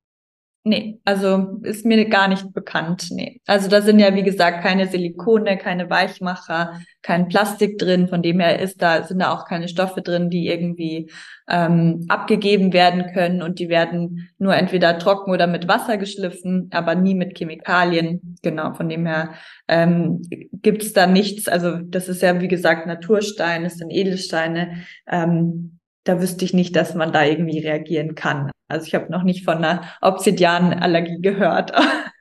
Nee, 0.66 0.98
also 1.04 1.58
ist 1.62 1.84
mir 1.84 2.08
gar 2.08 2.26
nicht 2.26 2.54
bekannt. 2.54 3.08
Nee. 3.10 3.42
Also 3.46 3.68
da 3.68 3.82
sind 3.82 3.98
ja, 3.98 4.14
wie 4.14 4.22
gesagt, 4.22 4.62
keine 4.62 4.86
Silikone, 4.86 5.58
keine 5.58 5.90
Weichmacher, 5.90 6.80
kein 7.02 7.28
Plastik 7.28 7.76
drin. 7.76 8.08
Von 8.08 8.22
dem 8.22 8.40
her 8.40 8.58
ist 8.58 8.80
da, 8.80 9.02
sind 9.02 9.18
da 9.18 9.30
auch 9.34 9.44
keine 9.44 9.68
Stoffe 9.68 10.00
drin, 10.00 10.30
die 10.30 10.48
irgendwie 10.48 11.10
ähm, 11.50 12.06
abgegeben 12.08 12.72
werden 12.72 13.12
können. 13.12 13.42
Und 13.42 13.58
die 13.58 13.68
werden 13.68 14.30
nur 14.38 14.56
entweder 14.56 14.98
trocken 14.98 15.32
oder 15.32 15.46
mit 15.46 15.68
Wasser 15.68 15.98
geschliffen, 15.98 16.70
aber 16.72 16.94
nie 16.94 17.14
mit 17.14 17.36
Chemikalien. 17.36 18.38
Genau, 18.42 18.72
von 18.72 18.88
dem 18.88 19.04
her 19.04 19.34
ähm, 19.68 20.22
gibt 20.62 20.82
es 20.82 20.94
da 20.94 21.06
nichts. 21.06 21.46
Also 21.46 21.76
das 21.76 22.08
ist 22.08 22.22
ja, 22.22 22.40
wie 22.40 22.48
gesagt, 22.48 22.86
Naturstein, 22.86 23.64
das 23.64 23.76
sind 23.76 23.90
Edelsteine. 23.90 24.78
Ähm, 25.06 25.78
da 26.04 26.22
wüsste 26.22 26.46
ich 26.46 26.54
nicht, 26.54 26.74
dass 26.74 26.94
man 26.94 27.12
da 27.12 27.22
irgendwie 27.22 27.58
reagieren 27.58 28.14
kann. 28.14 28.50
Also 28.74 28.88
ich 28.88 28.94
habe 28.96 29.08
noch 29.08 29.22
nicht 29.22 29.44
von 29.44 29.58
einer 29.58 29.88
Obsidianallergie 30.00 31.22
gehört. 31.22 31.72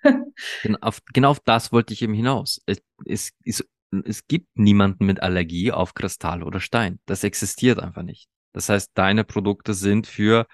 genau, 0.62 0.78
auf, 0.82 1.00
genau 1.12 1.32
auf 1.32 1.40
das 1.40 1.72
wollte 1.72 1.94
ich 1.94 2.04
eben 2.04 2.14
hinaus. 2.14 2.62
Es, 2.68 2.80
es 3.06 3.32
ist 3.44 3.68
es 4.06 4.28
gibt 4.28 4.48
niemanden 4.58 5.06
mit 5.06 5.22
Allergie 5.22 5.72
auf 5.72 5.96
Kristall 5.96 6.44
oder 6.44 6.60
Stein. 6.60 7.00
Das 7.08 7.24
existiert 7.24 7.80
einfach 7.80 8.04
nicht. 8.04 8.28
Das 8.54 8.70
heißt, 8.70 8.92
deine 8.94 9.24
Produkte 9.24 9.74
sind 9.74 10.06
für 10.06 10.46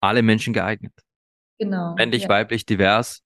alle 0.00 0.22
Menschen 0.22 0.52
geeignet. 0.52 0.92
Genau. 1.58 1.94
Männlich, 1.94 2.24
ja. 2.24 2.28
weiblich, 2.28 2.66
divers. 2.66 3.22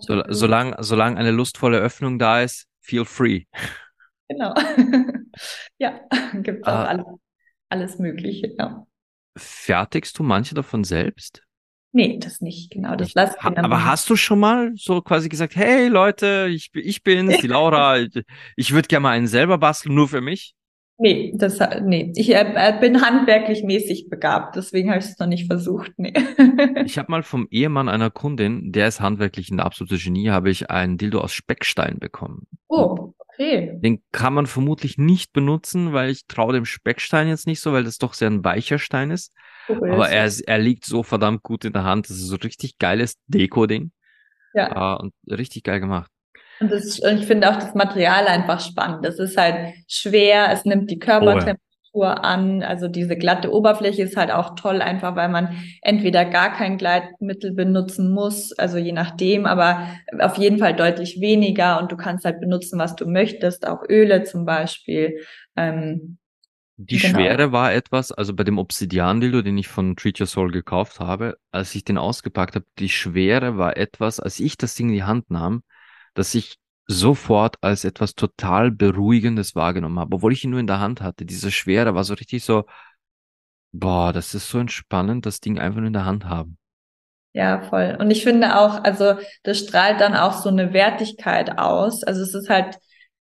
So, 0.00 0.22
solange, 0.28 0.76
solange 0.80 1.16
eine 1.16 1.32
lustvolle 1.32 1.78
Öffnung 1.78 2.18
da 2.18 2.42
ist, 2.42 2.66
feel 2.80 3.04
free. 3.04 3.44
Genau. 4.28 4.54
ja, 5.78 6.00
gibt 6.42 6.64
auch 6.66 6.72
ah. 6.72 6.84
alles, 6.84 7.06
alles 7.70 7.98
Mögliche, 7.98 8.54
ja. 8.56 8.86
Fertigst 9.38 10.18
du 10.18 10.22
manche 10.22 10.54
davon 10.54 10.84
selbst? 10.84 11.42
Nee, 11.92 12.18
das 12.18 12.40
nicht, 12.40 12.70
genau. 12.70 12.96
Das 12.96 13.14
lass 13.14 13.36
ha, 13.38 13.52
aber 13.56 13.84
hast 13.84 14.10
du 14.10 14.16
schon 14.16 14.40
mal 14.40 14.72
so 14.76 15.00
quasi 15.00 15.28
gesagt, 15.28 15.56
hey 15.56 15.88
Leute, 15.88 16.48
ich, 16.50 16.70
ich 16.74 17.02
bin's, 17.02 17.38
die 17.38 17.46
Laura, 17.46 17.98
ich, 17.98 18.22
ich 18.56 18.74
würde 18.74 18.88
gerne 18.88 19.04
mal 19.04 19.12
einen 19.12 19.26
selber 19.26 19.58
basteln, 19.58 19.94
nur 19.94 20.08
für 20.08 20.20
mich? 20.20 20.54
Nee, 21.00 21.32
das, 21.36 21.60
nee. 21.82 22.12
Ich 22.16 22.34
äh, 22.34 22.76
bin 22.80 23.00
handwerklich 23.00 23.62
mäßig 23.62 24.08
begabt, 24.10 24.56
deswegen 24.56 24.90
habe 24.90 24.98
ich 24.98 25.06
es 25.06 25.18
noch 25.18 25.28
nicht 25.28 25.46
versucht. 25.46 25.92
Nee. 25.96 26.12
ich 26.84 26.98
habe 26.98 27.10
mal 27.10 27.22
vom 27.22 27.46
Ehemann 27.50 27.88
einer 27.88 28.10
Kundin, 28.10 28.72
der 28.72 28.88
ist 28.88 29.00
handwerklich 29.00 29.50
ein 29.50 29.60
absolutes 29.60 30.02
Genie, 30.02 30.30
habe 30.30 30.50
ich 30.50 30.70
einen 30.70 30.98
Dildo 30.98 31.20
aus 31.20 31.32
Speckstein 31.32 32.00
bekommen. 32.00 32.48
Oh, 32.66 33.14
okay. 33.38 33.78
Den 33.80 34.02
kann 34.12 34.34
man 34.34 34.46
vermutlich 34.46 34.98
nicht 34.98 35.32
benutzen, 35.32 35.92
weil 35.92 36.10
ich 36.10 36.26
traue 36.26 36.52
dem 36.52 36.64
Speckstein 36.64 37.28
jetzt 37.28 37.46
nicht 37.46 37.60
so, 37.60 37.72
weil 37.72 37.84
das 37.84 37.98
doch 37.98 38.14
sehr 38.14 38.30
ein 38.30 38.44
weicher 38.44 38.78
Stein 38.78 39.10
ist. 39.10 39.32
Okay, 39.68 39.90
Aber 39.90 40.08
er, 40.08 40.30
er 40.46 40.58
liegt 40.58 40.84
so 40.84 41.02
verdammt 41.02 41.42
gut 41.42 41.64
in 41.64 41.72
der 41.72 41.84
Hand. 41.84 42.08
Das 42.08 42.16
ist 42.16 42.28
so 42.28 42.36
richtig 42.36 42.78
geiles 42.78 43.14
Deko-Ding. 43.26 43.92
Ja. 44.54 44.96
Uh, 44.96 45.02
und 45.02 45.14
richtig 45.30 45.62
geil 45.62 45.80
gemacht. 45.80 46.10
Und, 46.60 46.72
das, 46.72 46.98
ich 46.98 47.26
finde 47.26 47.50
auch 47.50 47.56
das 47.56 47.74
Material 47.74 48.26
einfach 48.26 48.60
spannend. 48.60 49.04
Es 49.06 49.18
ist 49.18 49.36
halt 49.36 49.74
schwer, 49.86 50.50
es 50.50 50.64
nimmt 50.64 50.90
die 50.90 50.98
Körpertemperatur 50.98 51.67
ja. 51.92 52.14
an. 52.14 52.62
Also 52.62 52.88
diese 52.88 53.16
glatte 53.16 53.52
Oberfläche 53.52 54.02
ist 54.02 54.16
halt 54.16 54.30
auch 54.30 54.54
toll, 54.54 54.82
einfach 54.82 55.16
weil 55.16 55.28
man 55.28 55.56
entweder 55.82 56.24
gar 56.24 56.52
kein 56.52 56.78
Gleitmittel 56.78 57.52
benutzen 57.52 58.12
muss, 58.12 58.52
also 58.52 58.78
je 58.78 58.92
nachdem, 58.92 59.46
aber 59.46 59.88
auf 60.18 60.36
jeden 60.36 60.58
Fall 60.58 60.74
deutlich 60.74 61.20
weniger 61.20 61.80
und 61.80 61.92
du 61.92 61.96
kannst 61.96 62.24
halt 62.24 62.40
benutzen, 62.40 62.78
was 62.78 62.96
du 62.96 63.06
möchtest, 63.06 63.66
auch 63.66 63.82
Öle 63.88 64.24
zum 64.24 64.44
Beispiel. 64.44 65.20
Ähm, 65.56 66.18
die 66.80 66.98
genau. 66.98 67.18
Schwere 67.18 67.50
war 67.50 67.72
etwas, 67.72 68.12
also 68.12 68.34
bei 68.34 68.44
dem 68.44 68.56
Obsidian-Dildo, 68.56 69.42
den 69.42 69.58
ich 69.58 69.66
von 69.66 69.96
Treat 69.96 70.20
Your 70.20 70.28
Soul 70.28 70.52
gekauft 70.52 71.00
habe, 71.00 71.36
als 71.50 71.74
ich 71.74 71.82
den 71.82 71.98
ausgepackt 71.98 72.54
habe, 72.54 72.66
die 72.78 72.88
Schwere 72.88 73.58
war 73.58 73.76
etwas, 73.76 74.20
als 74.20 74.38
ich 74.38 74.56
das 74.56 74.76
Ding 74.76 74.90
in 74.90 74.94
die 74.94 75.02
Hand 75.02 75.28
nahm, 75.28 75.64
dass 76.14 76.36
ich 76.36 76.56
sofort 76.88 77.56
als 77.60 77.84
etwas 77.84 78.14
total 78.14 78.70
Beruhigendes 78.70 79.54
wahrgenommen 79.54 79.98
habe, 80.00 80.16
obwohl 80.16 80.32
ich 80.32 80.42
ihn 80.42 80.50
nur 80.50 80.60
in 80.60 80.66
der 80.66 80.80
Hand 80.80 81.02
hatte. 81.02 81.26
Diese 81.26 81.50
Schwere 81.50 81.94
war 81.94 82.02
so 82.02 82.14
richtig 82.14 82.42
so, 82.44 82.64
boah, 83.72 84.12
das 84.12 84.34
ist 84.34 84.48
so 84.48 84.58
entspannend, 84.58 85.26
das 85.26 85.40
Ding 85.40 85.58
einfach 85.58 85.78
nur 85.78 85.88
in 85.88 85.92
der 85.92 86.06
Hand 86.06 86.24
haben. 86.24 86.56
Ja, 87.34 87.60
voll. 87.60 87.96
Und 88.00 88.10
ich 88.10 88.24
finde 88.24 88.58
auch, 88.58 88.82
also 88.82 89.14
das 89.42 89.58
strahlt 89.58 90.00
dann 90.00 90.14
auch 90.16 90.32
so 90.32 90.48
eine 90.48 90.72
Wertigkeit 90.72 91.58
aus. 91.58 92.02
Also 92.02 92.22
es 92.22 92.34
ist 92.34 92.48
halt, 92.48 92.78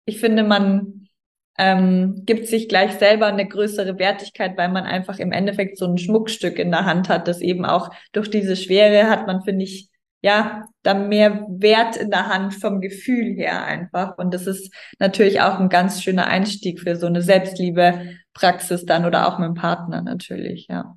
ich 0.05 0.19
finde, 0.19 0.43
man 0.43 1.09
ähm, 1.57 2.21
gibt 2.25 2.47
sich 2.47 2.69
gleich 2.69 2.93
selber 2.93 3.25
eine 3.25 3.47
größere 3.47 3.97
Wertigkeit, 3.97 4.57
weil 4.57 4.69
man 4.69 4.83
einfach 4.83 5.17
im 5.17 5.31
Endeffekt 5.31 5.79
so 5.79 5.85
ein 5.85 5.97
Schmuckstück 5.97 6.59
in 6.59 6.69
der 6.69 6.85
Hand 6.85 7.09
hat, 7.09 7.27
das 7.27 7.41
eben 7.41 7.65
auch 7.65 7.89
durch 8.11 8.29
diese 8.29 8.55
Schwere 8.55 9.09
hat 9.09 9.25
man, 9.25 9.41
finde 9.43 9.63
ich, 9.63 9.89
ja, 10.25 10.65
da 10.81 10.95
mehr 10.95 11.45
Wert 11.49 11.97
in 11.97 12.09
der 12.09 12.25
Hand 12.25 12.55
vom 12.55 12.81
Gefühl 12.81 13.35
her 13.35 13.63
einfach. 13.63 14.17
Und 14.17 14.33
das 14.33 14.47
ist 14.47 14.73
natürlich 14.97 15.39
auch 15.41 15.59
ein 15.59 15.69
ganz 15.69 16.01
schöner 16.01 16.25
Einstieg 16.25 16.79
für 16.79 16.95
so 16.95 17.05
eine 17.05 17.21
Selbstliebe-Praxis 17.21 18.87
dann 18.87 19.05
oder 19.05 19.27
auch 19.27 19.37
mit 19.37 19.49
dem 19.49 19.53
Partner 19.53 20.01
natürlich, 20.01 20.65
ja. 20.67 20.95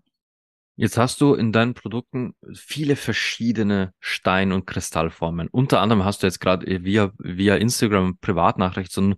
Jetzt 0.77 0.97
hast 0.97 1.21
du 1.21 1.35
in 1.35 1.53
deinen 1.53 1.75
Produkten 1.75 2.37
viele 2.55 2.97
verschiedene 2.97 3.93
Stein- 4.01 4.53
und 4.53 4.67
Kristallformen. 4.67 5.49
Unter 5.49 5.83
anderem 5.83 6.07
hast 6.07 6.23
du 6.23 6.27
jetzt 6.27 6.41
gerade 6.41 6.83
via, 6.85 7.11
via 7.19 7.57
Instagram 7.57 8.17
Privatnachricht 8.23 8.93
so 8.93 9.03
ein 9.03 9.17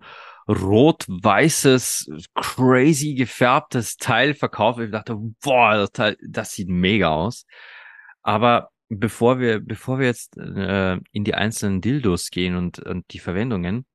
rot-weißes, 0.49 2.11
crazy 2.35 3.15
gefärbtes 3.15 3.97
Teil 3.97 4.35
verkauft. 4.35 4.81
Ich 4.81 4.91
dachte, 4.91 5.17
boah, 5.41 5.77
das 5.77 5.93
Teil, 5.93 6.17
das 6.27 6.51
sieht 6.51 6.69
mega 6.69 7.11
aus. 7.11 7.47
Aber 8.23 8.71
bevor 8.91 9.39
wir, 9.39 9.61
bevor 9.61 9.99
wir 9.99 10.07
jetzt 10.07 10.37
äh, 10.37 10.99
in 11.13 11.25
die 11.25 11.35
einzelnen 11.35 11.81
Dildos 11.81 12.31
gehen 12.31 12.57
und, 12.57 12.81
und 12.81 13.13
die 13.13 13.21
Verwendungen, 13.21 13.87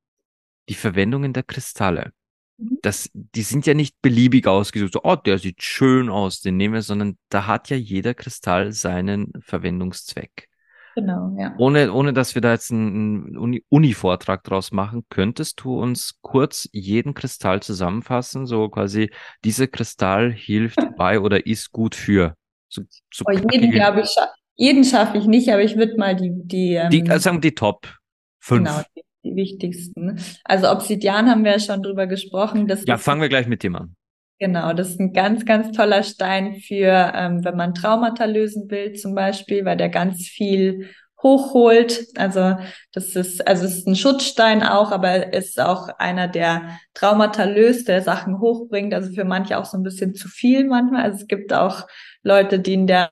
die 0.70 0.74
Verwendungen 0.74 1.34
der 1.34 1.44
Kristalle. 1.44 2.12
Mhm. 2.58 2.80
Das, 2.82 3.10
die 3.14 3.42
sind 3.42 3.66
ja 3.68 3.74
nicht 3.74 4.02
beliebig 4.02 4.48
ausgesucht, 4.48 4.94
so, 4.94 5.02
oh, 5.04 5.16
der 5.16 5.38
sieht 5.38 5.62
schön 5.62 6.10
aus, 6.10 6.42
den 6.42 6.58
nehmen 6.58 6.74
wir, 6.74 6.82
sondern 6.82 7.18
da 7.30 7.46
hat 7.46 7.70
ja 7.70 7.78
jeder 7.78 8.14
Kristall 8.14 8.72
seinen 8.72 9.34
Verwendungszweck. 9.42 10.48
Genau, 10.96 11.36
ja. 11.38 11.54
Ohne, 11.58 11.92
ohne 11.92 12.14
dass 12.14 12.36
wir 12.36 12.42
da 12.42 12.54
jetzt 12.54 12.72
einen 12.72 13.62
Uni-Vortrag 13.68 14.44
draus 14.46 14.72
machen, 14.72 15.04
könntest 15.10 15.62
du 15.62 15.78
uns 15.78 16.20
kurz 16.22 16.70
jeden 16.72 17.14
Kristall 17.14 17.62
zusammenfassen, 17.62 18.46
so 18.46 18.70
quasi, 18.70 19.12
dieser 19.44 19.68
Kristall 19.68 20.32
hilft 20.32 20.78
bei 20.98 21.20
oder 21.20 21.46
ist 21.46 21.74
gut 21.74 21.96
für. 21.96 22.38
So, 22.70 22.84
so 23.14 23.26
oh, 23.28 23.32
jeden, 23.52 23.72
glaube 23.72 24.02
ich, 24.02 24.16
jeden 24.56 24.84
schaffe 24.84 25.18
ich 25.18 25.26
nicht, 25.26 25.50
aber 25.50 25.64
ich 25.64 25.76
würde 25.78 25.98
mal 25.98 26.16
die, 26.16 26.32
die, 26.34 26.74
ähm, 26.74 26.90
die 26.90 27.10
also 27.10 27.24
sagen 27.24 27.42
die 27.42 27.54
Top 27.54 27.94
5. 28.40 28.64
Genau, 28.64 28.82
die, 28.96 29.02
die, 29.24 29.36
wichtigsten. 29.36 30.20
Also 30.44 30.70
Obsidian 30.70 31.30
haben 31.30 31.44
wir 31.44 31.54
ja 31.54 31.60
schon 31.60 31.84
drüber 31.84 32.08
gesprochen. 32.08 32.68
Das 32.68 32.86
ja, 32.86 32.98
fangen 32.98 33.22
wir 33.22 33.30
gleich 33.30 33.48
mit 33.48 33.64
dem 33.64 33.76
an. 33.76 33.96
Genau, 34.40 34.74
das 34.74 34.90
ist 34.90 35.00
ein 35.00 35.14
ganz, 35.14 35.46
ganz 35.46 35.72
toller 35.72 36.04
Stein 36.04 36.56
für, 36.56 37.12
ähm, 37.16 37.46
wenn 37.46 37.56
man 37.56 37.74
Traumata 37.74 38.26
lösen 38.26 38.70
will, 38.70 38.94
zum 38.94 39.16
Beispiel, 39.16 39.64
weil 39.64 39.78
der 39.78 39.90
ganz 39.90 40.28
viel 40.28 40.90
hochholt. 41.24 42.06
Also 42.18 42.58
das 42.92 43.16
ist, 43.16 43.48
also 43.48 43.66
es 43.66 43.78
ist 43.78 43.88
ein 43.88 43.96
Schutzstein 43.96 44.62
auch, 44.62 44.92
aber 44.92 45.34
ist 45.34 45.60
auch 45.60 45.88
einer, 45.98 46.28
der 46.28 46.78
Traumata 46.94 47.46
löst, 47.46 47.88
der 47.88 48.02
Sachen 48.02 48.40
hochbringt. 48.40 48.94
Also 48.94 49.12
für 49.14 49.24
manche 49.24 49.58
auch 49.58 49.66
so 49.66 49.78
ein 49.78 49.84
bisschen 49.84 50.16
zu 50.16 50.28
viel 50.28 50.66
manchmal. 50.66 51.04
Also 51.04 51.22
es 51.22 51.28
gibt 51.28 51.54
auch 51.54 51.88
Leute, 52.22 52.60
die 52.60 52.74
in 52.74 52.88
der 52.88 53.10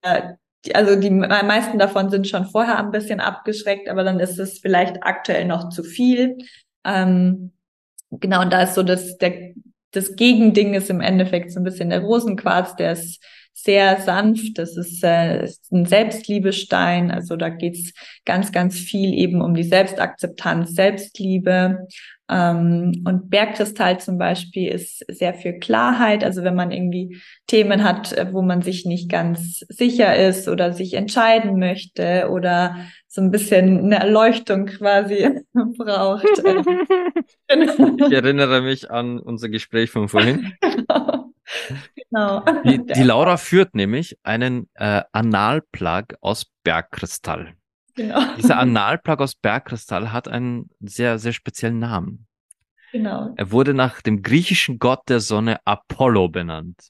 also 0.73 0.95
die 0.95 1.09
meisten 1.09 1.77
davon 1.77 2.09
sind 2.09 2.27
schon 2.27 2.45
vorher 2.45 2.79
ein 2.79 2.91
bisschen 2.91 3.19
abgeschreckt, 3.19 3.89
aber 3.89 4.03
dann 4.03 4.19
ist 4.19 4.39
es 4.39 4.59
vielleicht 4.59 5.03
aktuell 5.03 5.45
noch 5.45 5.69
zu 5.69 5.83
viel. 5.83 6.37
Ähm, 6.85 7.51
genau, 8.11 8.41
und 8.41 8.53
da 8.53 8.63
ist 8.63 8.75
so 8.75 8.83
das, 8.83 9.17
der, 9.17 9.53
das 9.91 10.15
Gegending 10.15 10.73
ist 10.73 10.89
im 10.89 11.01
Endeffekt 11.01 11.51
so 11.51 11.59
ein 11.59 11.63
bisschen 11.63 11.89
der 11.89 12.01
Rosenquarz, 12.01 12.75
der 12.75 12.93
ist 12.93 13.21
sehr 13.53 14.01
sanft. 14.01 14.57
Das 14.57 14.77
ist, 14.77 15.03
äh, 15.03 15.43
ist 15.43 15.71
ein 15.71 15.85
Selbstliebestein. 15.85 17.11
Also 17.11 17.35
da 17.35 17.49
geht's 17.49 17.93
ganz, 18.25 18.51
ganz 18.51 18.75
viel 18.75 19.13
eben 19.13 19.41
um 19.41 19.53
die 19.53 19.63
Selbstakzeptanz, 19.63 20.73
Selbstliebe. 20.73 21.87
Ähm, 22.29 23.03
und 23.05 23.29
Bergkristall 23.29 23.99
zum 23.99 24.17
Beispiel 24.17 24.69
ist 24.69 25.05
sehr 25.09 25.33
für 25.33 25.53
Klarheit. 25.53 26.23
Also 26.23 26.43
wenn 26.43 26.55
man 26.55 26.71
irgendwie 26.71 27.21
Themen 27.47 27.83
hat, 27.83 28.13
äh, 28.13 28.31
wo 28.31 28.41
man 28.41 28.61
sich 28.61 28.85
nicht 28.85 29.09
ganz 29.09 29.59
sicher 29.67 30.15
ist 30.15 30.47
oder 30.47 30.71
sich 30.71 30.93
entscheiden 30.93 31.59
möchte 31.59 32.29
oder 32.31 32.77
so 33.07 33.21
ein 33.21 33.29
bisschen 33.29 33.79
eine 33.79 33.99
Erleuchtung 33.99 34.67
quasi 34.67 35.29
braucht. 35.77 36.25
ich 36.27 36.41
erinnere 38.11 38.61
mich 38.61 38.89
an 38.89 39.19
unser 39.19 39.49
Gespräch 39.49 39.91
von 39.91 40.07
vorhin. 40.07 40.53
genau. 40.61 41.31
genau. 42.09 42.45
Die, 42.63 42.85
die, 42.85 43.03
Laura 43.03 43.37
führt 43.37 43.75
nämlich 43.75 44.17
einen 44.23 44.69
äh, 44.75 45.01
Analplug 45.11 46.15
aus 46.21 46.45
Bergkristall. 46.63 47.53
Genau. 47.95 48.21
Dieser 48.37 48.57
Analplug 48.57 49.19
aus 49.19 49.35
Bergkristall 49.35 50.11
hat 50.11 50.27
einen 50.27 50.69
sehr, 50.79 51.19
sehr 51.19 51.33
speziellen 51.33 51.79
Namen. 51.79 52.27
Genau. 52.91 53.33
Er 53.35 53.51
wurde 53.51 53.73
nach 53.73 54.01
dem 54.01 54.21
griechischen 54.21 54.79
Gott 54.79 55.01
der 55.09 55.19
Sonne 55.19 55.59
Apollo 55.65 56.29
benannt. 56.29 56.89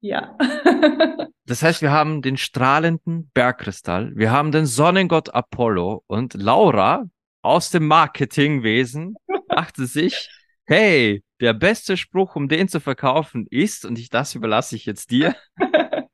Ja. 0.00 0.36
das 1.46 1.62
heißt, 1.62 1.82
wir 1.82 1.90
haben 1.90 2.22
den 2.22 2.36
strahlenden 2.36 3.30
Bergkristall, 3.32 4.12
wir 4.14 4.30
haben 4.30 4.52
den 4.52 4.66
Sonnengott 4.66 5.34
Apollo 5.34 6.04
und 6.06 6.34
Laura 6.34 7.04
aus 7.42 7.70
dem 7.70 7.86
Marketingwesen 7.86 9.16
dachte 9.48 9.86
sich, 9.86 10.30
hey, 10.66 11.22
der 11.40 11.52
beste 11.52 11.96
Spruch, 11.96 12.36
um 12.36 12.48
den 12.48 12.68
zu 12.68 12.80
verkaufen, 12.80 13.46
ist, 13.50 13.84
und 13.84 13.98
ich, 13.98 14.08
das 14.08 14.34
überlasse 14.34 14.76
ich 14.76 14.86
jetzt 14.86 15.10
dir. 15.10 15.34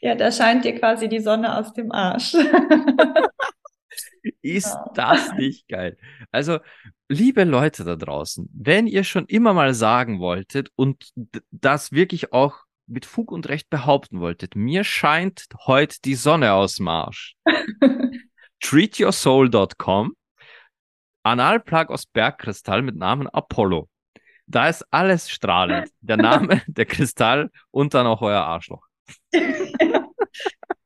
ja, 0.00 0.14
da 0.14 0.30
scheint 0.30 0.64
dir 0.64 0.78
quasi 0.78 1.08
die 1.08 1.20
Sonne 1.20 1.56
aus 1.56 1.72
dem 1.72 1.90
Arsch. 1.90 2.34
ist 4.42 4.76
das 4.94 5.32
nicht 5.34 5.68
geil? 5.68 5.96
Also, 6.30 6.58
liebe 7.08 7.44
Leute 7.44 7.84
da 7.84 7.96
draußen, 7.96 8.48
wenn 8.52 8.86
ihr 8.86 9.04
schon 9.04 9.26
immer 9.26 9.54
mal 9.54 9.74
sagen 9.74 10.20
wolltet 10.20 10.70
und 10.76 11.10
das 11.50 11.92
wirklich 11.92 12.32
auch 12.32 12.64
mit 12.86 13.04
Fug 13.06 13.30
und 13.30 13.48
Recht 13.48 13.70
behaupten 13.70 14.20
wolltet, 14.20 14.56
mir 14.56 14.84
scheint 14.84 15.46
heute 15.66 15.96
die 16.04 16.14
Sonne 16.14 16.52
aus 16.52 16.76
dem 16.76 16.88
Arsch. 16.88 17.36
treatyoursoul.com 18.60 20.14
Analplug 21.22 21.90
aus 21.90 22.06
Bergkristall 22.06 22.82
mit 22.82 22.96
Namen 22.96 23.28
Apollo. 23.28 23.88
Da 24.46 24.68
ist 24.68 24.84
alles 24.90 25.30
strahlend. 25.30 25.90
Der 26.00 26.16
Name, 26.16 26.62
der 26.66 26.86
Kristall 26.86 27.50
und 27.70 27.92
dann 27.92 28.06
auch 28.06 28.22
euer 28.22 28.40
Arschloch. 28.40 28.86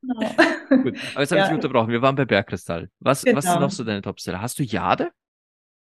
Genau. 0.02 0.20
Gut, 0.82 0.96
aber 1.12 1.20
jetzt 1.20 1.30
habe 1.30 1.36
ja. 1.36 1.42
ich 1.42 1.48
dich 1.48 1.54
unterbrochen. 1.54 1.88
Wir 1.88 2.02
waren 2.02 2.16
bei 2.16 2.24
Bergkristall. 2.24 2.90
Was, 3.00 3.22
genau. 3.22 3.38
was 3.38 3.44
sind 3.44 3.60
noch 3.60 3.70
so 3.70 3.84
deine 3.84 4.02
Topseller? 4.02 4.40
Hast 4.40 4.58
du 4.58 4.62
Jade? 4.62 5.10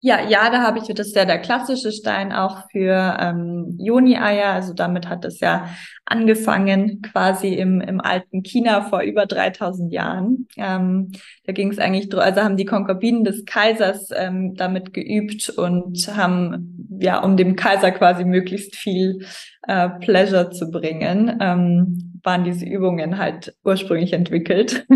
Ja, 0.02 0.26
ja, 0.26 0.48
da 0.48 0.62
habe 0.62 0.78
ich, 0.78 0.86
das 0.94 1.08
ist 1.08 1.16
ja 1.16 1.26
der 1.26 1.40
klassische 1.40 1.92
Stein 1.92 2.32
auch 2.32 2.70
für 2.70 3.18
ähm, 3.20 3.76
Joni-Eier. 3.78 4.46
Also 4.46 4.72
damit 4.72 5.10
hat 5.10 5.26
es 5.26 5.40
ja 5.40 5.68
angefangen, 6.06 7.02
quasi 7.02 7.48
im, 7.48 7.82
im 7.82 8.00
alten 8.00 8.42
China 8.42 8.80
vor 8.80 9.02
über 9.02 9.26
3000 9.26 9.92
Jahren. 9.92 10.48
Ähm, 10.56 11.12
da 11.44 11.52
ging 11.52 11.70
es 11.70 11.78
eigentlich, 11.78 12.10
also 12.16 12.40
haben 12.40 12.56
die 12.56 12.64
Konkubinen 12.64 13.24
des 13.24 13.44
Kaisers 13.44 14.08
ähm, 14.16 14.54
damit 14.54 14.94
geübt 14.94 15.50
und 15.50 15.98
haben, 16.16 16.88
ja, 16.98 17.22
um 17.22 17.36
dem 17.36 17.54
Kaiser 17.54 17.90
quasi 17.90 18.24
möglichst 18.24 18.76
viel 18.76 19.26
äh, 19.68 19.90
Pleasure 20.00 20.50
zu 20.50 20.70
bringen, 20.70 21.36
ähm, 21.42 22.09
waren 22.22 22.44
diese 22.44 22.66
Übungen 22.66 23.18
halt 23.18 23.54
ursprünglich 23.64 24.12
entwickelt. 24.12 24.86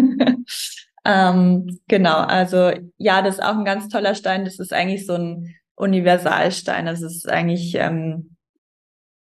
Ähm, 1.05 1.81
genau, 1.87 2.17
also 2.17 2.73
ja, 2.97 3.21
das 3.21 3.37
ist 3.37 3.45
auch 3.45 3.57
ein 3.57 3.65
ganz 3.65 3.89
toller 3.89 4.15
Stein. 4.15 4.45
Das 4.45 4.59
ist 4.59 4.73
eigentlich 4.73 5.07
so 5.07 5.15
ein 5.15 5.55
Universalstein. 5.77 6.87
Das 6.87 7.03
ist 7.03 7.29
eigentlich, 7.29 7.75
ähm, 7.75 8.37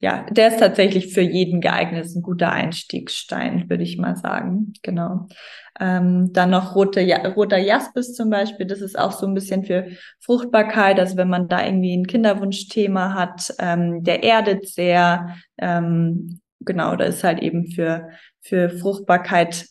ja, 0.00 0.24
der 0.30 0.48
ist 0.48 0.60
tatsächlich 0.60 1.12
für 1.12 1.22
jeden 1.22 1.60
geeignet. 1.60 2.00
Das 2.00 2.10
ist 2.10 2.16
ein 2.16 2.22
guter 2.22 2.52
Einstiegsstein, 2.52 3.68
würde 3.68 3.82
ich 3.82 3.98
mal 3.98 4.16
sagen. 4.16 4.74
Genau. 4.82 5.26
Ähm, 5.80 6.32
dann 6.32 6.50
noch 6.50 6.76
rote, 6.76 7.00
ja, 7.00 7.26
roter 7.28 7.58
Jaspis 7.58 8.14
zum 8.14 8.30
Beispiel. 8.30 8.66
Das 8.66 8.80
ist 8.80 8.96
auch 8.96 9.10
so 9.10 9.26
ein 9.26 9.34
bisschen 9.34 9.64
für 9.64 9.88
Fruchtbarkeit. 10.20 11.00
Also 11.00 11.16
wenn 11.16 11.28
man 11.28 11.48
da 11.48 11.64
irgendwie 11.64 11.96
ein 11.96 12.06
Kinderwunschthema 12.06 13.14
hat, 13.14 13.52
ähm, 13.58 14.04
der 14.04 14.22
erdet 14.22 14.68
sehr. 14.68 15.36
Ähm, 15.58 16.40
genau, 16.64 16.96
da 16.96 17.04
ist 17.04 17.24
halt 17.24 17.40
eben 17.40 17.70
für, 17.70 18.08
für 18.40 18.70
Fruchtbarkeit 18.70 19.66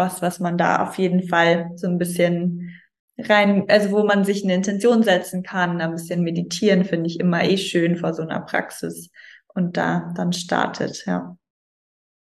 was, 0.00 0.22
was 0.22 0.40
man 0.40 0.58
da 0.58 0.82
auf 0.82 0.98
jeden 0.98 1.28
Fall 1.28 1.70
so 1.76 1.86
ein 1.86 1.98
bisschen 1.98 2.80
rein, 3.18 3.66
also 3.68 3.90
wo 3.90 4.04
man 4.04 4.24
sich 4.24 4.42
eine 4.42 4.54
Intention 4.54 5.02
setzen 5.02 5.42
kann, 5.42 5.80
ein 5.80 5.92
bisschen 5.92 6.22
meditieren, 6.22 6.84
finde 6.84 7.06
ich 7.06 7.20
immer 7.20 7.44
eh 7.44 7.58
schön 7.58 7.96
vor 7.96 8.14
so 8.14 8.22
einer 8.22 8.40
Praxis 8.40 9.10
und 9.48 9.76
da 9.76 10.12
dann 10.16 10.32
startet, 10.32 11.04
ja. 11.06 11.36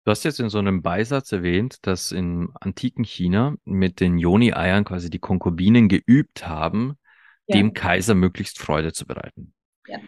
Du 0.04 0.10
hast 0.10 0.24
jetzt 0.24 0.40
in 0.40 0.50
so 0.50 0.58
einem 0.58 0.82
Beisatz 0.82 1.32
erwähnt, 1.32 1.78
dass 1.84 2.12
im 2.12 2.52
antiken 2.60 3.04
China 3.04 3.54
mit 3.66 4.00
den 4.00 4.18
Yoni-Eiern 4.18 4.84
quasi 4.84 5.12
die 5.12 5.20
Konkubinen 5.20 5.90
geübt 5.90 6.48
haben, 6.48 6.98
ja. 7.46 7.58
dem 7.58 7.74
Kaiser 7.74 8.16
möglichst 8.16 8.58
Freude 8.58 8.94
zu 8.94 9.06
bereiten. 9.06 9.54
Ja. 9.86 10.00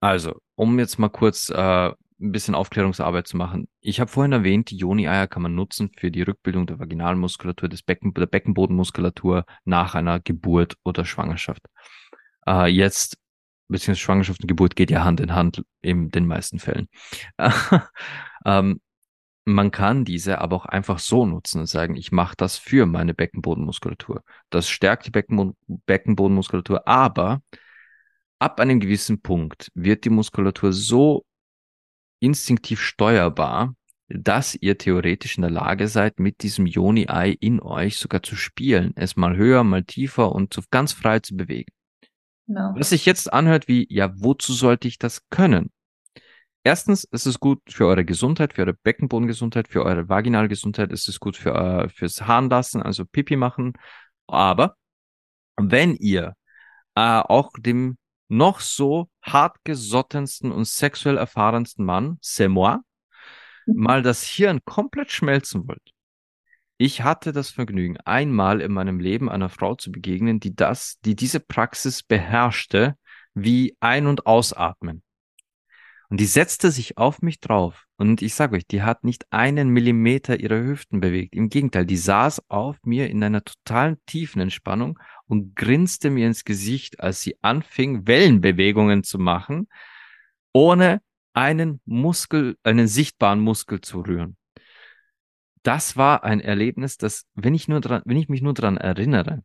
Also, 0.00 0.38
um 0.54 0.78
jetzt 0.78 0.98
mal 0.98 1.08
kurz 1.08 1.48
äh, 1.48 1.92
ein 2.20 2.32
bisschen 2.32 2.54
Aufklärungsarbeit 2.54 3.26
zu 3.28 3.36
machen. 3.36 3.68
Ich 3.80 4.00
habe 4.00 4.10
vorhin 4.10 4.32
erwähnt, 4.32 4.70
die 4.70 4.76
Joni-Eier 4.76 5.28
kann 5.28 5.42
man 5.42 5.54
nutzen 5.54 5.90
für 5.96 6.10
die 6.10 6.22
Rückbildung 6.22 6.66
der 6.66 6.78
Vaginalmuskulatur, 6.78 7.68
des 7.68 7.82
Becken, 7.82 8.12
der 8.14 8.26
Beckenbodenmuskulatur 8.26 9.44
nach 9.64 9.94
einer 9.94 10.18
Geburt 10.20 10.76
oder 10.84 11.04
Schwangerschaft. 11.04 11.62
Äh, 12.46 12.66
jetzt, 12.66 13.18
beziehungsweise 13.68 14.00
Schwangerschaft 14.00 14.40
und 14.42 14.48
Geburt 14.48 14.74
geht 14.74 14.90
ja 14.90 15.04
Hand 15.04 15.20
in 15.20 15.34
Hand 15.34 15.62
in 15.80 16.10
den 16.10 16.26
meisten 16.26 16.58
Fällen. 16.58 16.88
ähm, 18.44 18.80
man 19.44 19.70
kann 19.70 20.04
diese 20.04 20.40
aber 20.40 20.56
auch 20.56 20.66
einfach 20.66 20.98
so 20.98 21.24
nutzen 21.24 21.60
und 21.60 21.66
sagen, 21.66 21.96
ich 21.96 22.12
mache 22.12 22.34
das 22.36 22.58
für 22.58 22.84
meine 22.84 23.14
Beckenbodenmuskulatur. 23.14 24.22
Das 24.50 24.68
stärkt 24.68 25.06
die 25.06 25.10
Beckenbo 25.10 25.56
Beckenbodenmuskulatur, 25.66 26.86
aber 26.86 27.40
ab 28.38 28.60
einem 28.60 28.80
gewissen 28.80 29.22
Punkt 29.22 29.70
wird 29.74 30.04
die 30.04 30.10
Muskulatur 30.10 30.72
so 30.72 31.24
instinktiv 32.20 32.80
steuerbar, 32.80 33.74
dass 34.08 34.54
ihr 34.54 34.78
theoretisch 34.78 35.36
in 35.36 35.42
der 35.42 35.50
Lage 35.50 35.88
seid, 35.88 36.18
mit 36.18 36.42
diesem 36.42 36.66
Yoni-Ei 36.66 37.36
in 37.40 37.60
euch 37.60 37.98
sogar 37.98 38.22
zu 38.22 38.36
spielen, 38.36 38.92
es 38.96 39.16
mal 39.16 39.36
höher, 39.36 39.64
mal 39.64 39.84
tiefer 39.84 40.32
und 40.32 40.52
zu, 40.52 40.62
ganz 40.70 40.92
frei 40.92 41.20
zu 41.20 41.36
bewegen. 41.36 41.70
No. 42.46 42.72
Was 42.74 42.90
sich 42.90 43.04
jetzt 43.04 43.30
anhört 43.32 43.68
wie, 43.68 43.86
ja, 43.90 44.10
wozu 44.16 44.54
sollte 44.54 44.88
ich 44.88 44.98
das 44.98 45.28
können? 45.28 45.70
Erstens, 46.64 47.06
es 47.10 47.26
ist 47.26 47.40
gut 47.40 47.60
für 47.68 47.86
eure 47.86 48.04
Gesundheit, 48.04 48.54
für 48.54 48.62
eure 48.62 48.74
Beckenbodengesundheit, 48.74 49.68
für 49.68 49.84
eure 49.84 50.08
Vaginalgesundheit, 50.08 50.92
es 50.92 51.06
ist 51.08 51.20
gut 51.20 51.36
für, 51.36 51.54
äh, 51.54 51.88
fürs 51.88 52.22
Harnlassen, 52.22 52.82
also 52.82 53.04
Pipi 53.04 53.36
machen. 53.36 53.74
Aber 54.26 54.76
wenn 55.56 55.94
ihr 55.94 56.34
äh, 56.94 57.20
auch 57.20 57.50
dem 57.58 57.96
noch 58.28 58.60
so 58.60 59.08
hartgesottensten 59.22 60.52
und 60.52 60.66
sexuell 60.66 61.16
erfahrensten 61.16 61.84
Mann, 61.84 62.18
c'est 62.22 62.48
moi, 62.48 62.78
mhm. 63.66 63.82
mal 63.82 64.02
das 64.02 64.22
Hirn 64.22 64.60
komplett 64.64 65.10
schmelzen 65.10 65.66
wollt. 65.66 65.92
Ich 66.80 67.02
hatte 67.02 67.32
das 67.32 67.50
Vergnügen, 67.50 67.96
einmal 67.98 68.60
in 68.60 68.72
meinem 68.72 69.00
Leben 69.00 69.28
einer 69.28 69.48
Frau 69.48 69.74
zu 69.74 69.90
begegnen, 69.90 70.38
die 70.38 70.54
das, 70.54 71.00
die 71.00 71.16
diese 71.16 71.40
Praxis 71.40 72.04
beherrschte, 72.04 72.96
wie 73.34 73.76
ein- 73.80 74.06
und 74.06 74.26
ausatmen. 74.26 75.02
Und 76.08 76.20
die 76.20 76.26
setzte 76.26 76.70
sich 76.70 76.96
auf 76.96 77.20
mich 77.20 77.40
drauf. 77.40 77.86
Und 77.96 78.22
ich 78.22 78.34
sage 78.34 78.56
euch, 78.56 78.66
die 78.66 78.82
hat 78.82 79.04
nicht 79.04 79.30
einen 79.30 79.68
Millimeter 79.68 80.40
ihrer 80.40 80.62
Hüften 80.62 81.00
bewegt. 81.00 81.34
Im 81.34 81.48
Gegenteil, 81.48 81.84
die 81.84 81.96
saß 81.96 82.48
auf 82.48 82.78
mir 82.84 83.10
in 83.10 83.22
einer 83.22 83.44
totalen 83.44 83.98
tiefen 84.06 84.40
Entspannung 84.40 84.98
und 85.28 85.54
grinste 85.54 86.10
mir 86.10 86.26
ins 86.26 86.44
Gesicht, 86.44 87.00
als 87.00 87.22
sie 87.22 87.36
anfing, 87.42 88.06
Wellenbewegungen 88.06 89.04
zu 89.04 89.18
machen, 89.18 89.68
ohne 90.52 91.00
einen 91.34 91.80
Muskel, 91.84 92.56
einen 92.62 92.88
sichtbaren 92.88 93.40
Muskel 93.40 93.80
zu 93.80 94.00
rühren. 94.00 94.36
Das 95.62 95.96
war 95.96 96.24
ein 96.24 96.40
Erlebnis, 96.40 96.96
das, 96.96 97.26
wenn 97.34 97.54
ich 97.54 97.68
nur 97.68 97.80
dran, 97.80 98.02
wenn 98.04 98.16
ich 98.16 98.28
mich 98.28 98.42
nur 98.42 98.54
dran 98.54 98.76
erinnere, 98.76 99.44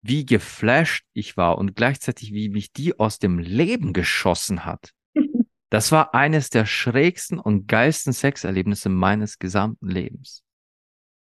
wie 0.00 0.24
geflasht 0.24 1.04
ich 1.12 1.36
war 1.36 1.58
und 1.58 1.76
gleichzeitig 1.76 2.32
wie 2.32 2.48
mich 2.48 2.72
die 2.72 2.98
aus 2.98 3.18
dem 3.18 3.38
Leben 3.38 3.92
geschossen 3.92 4.64
hat. 4.64 4.92
Das 5.70 5.92
war 5.92 6.14
eines 6.14 6.48
der 6.48 6.64
schrägsten 6.64 7.38
und 7.38 7.68
geilsten 7.68 8.14
Sexerlebnisse 8.14 8.88
meines 8.88 9.38
gesamten 9.38 9.86
Lebens 9.88 10.42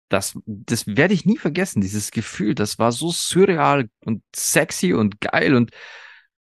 das, 0.10 0.38
das 0.45 0.88
werde 0.88 1.13
ich 1.13 1.26
nie 1.26 1.38
vergessen, 1.38 1.82
dieses 1.82 2.12
Gefühl. 2.12 2.56
Das 2.56 2.80
war 2.80 2.91
so 2.91 3.12
surreal 3.12 3.89
und 4.04 4.24
sexy 4.36 4.93
und 4.93 5.22
geil 5.22 5.56
und 5.56 5.72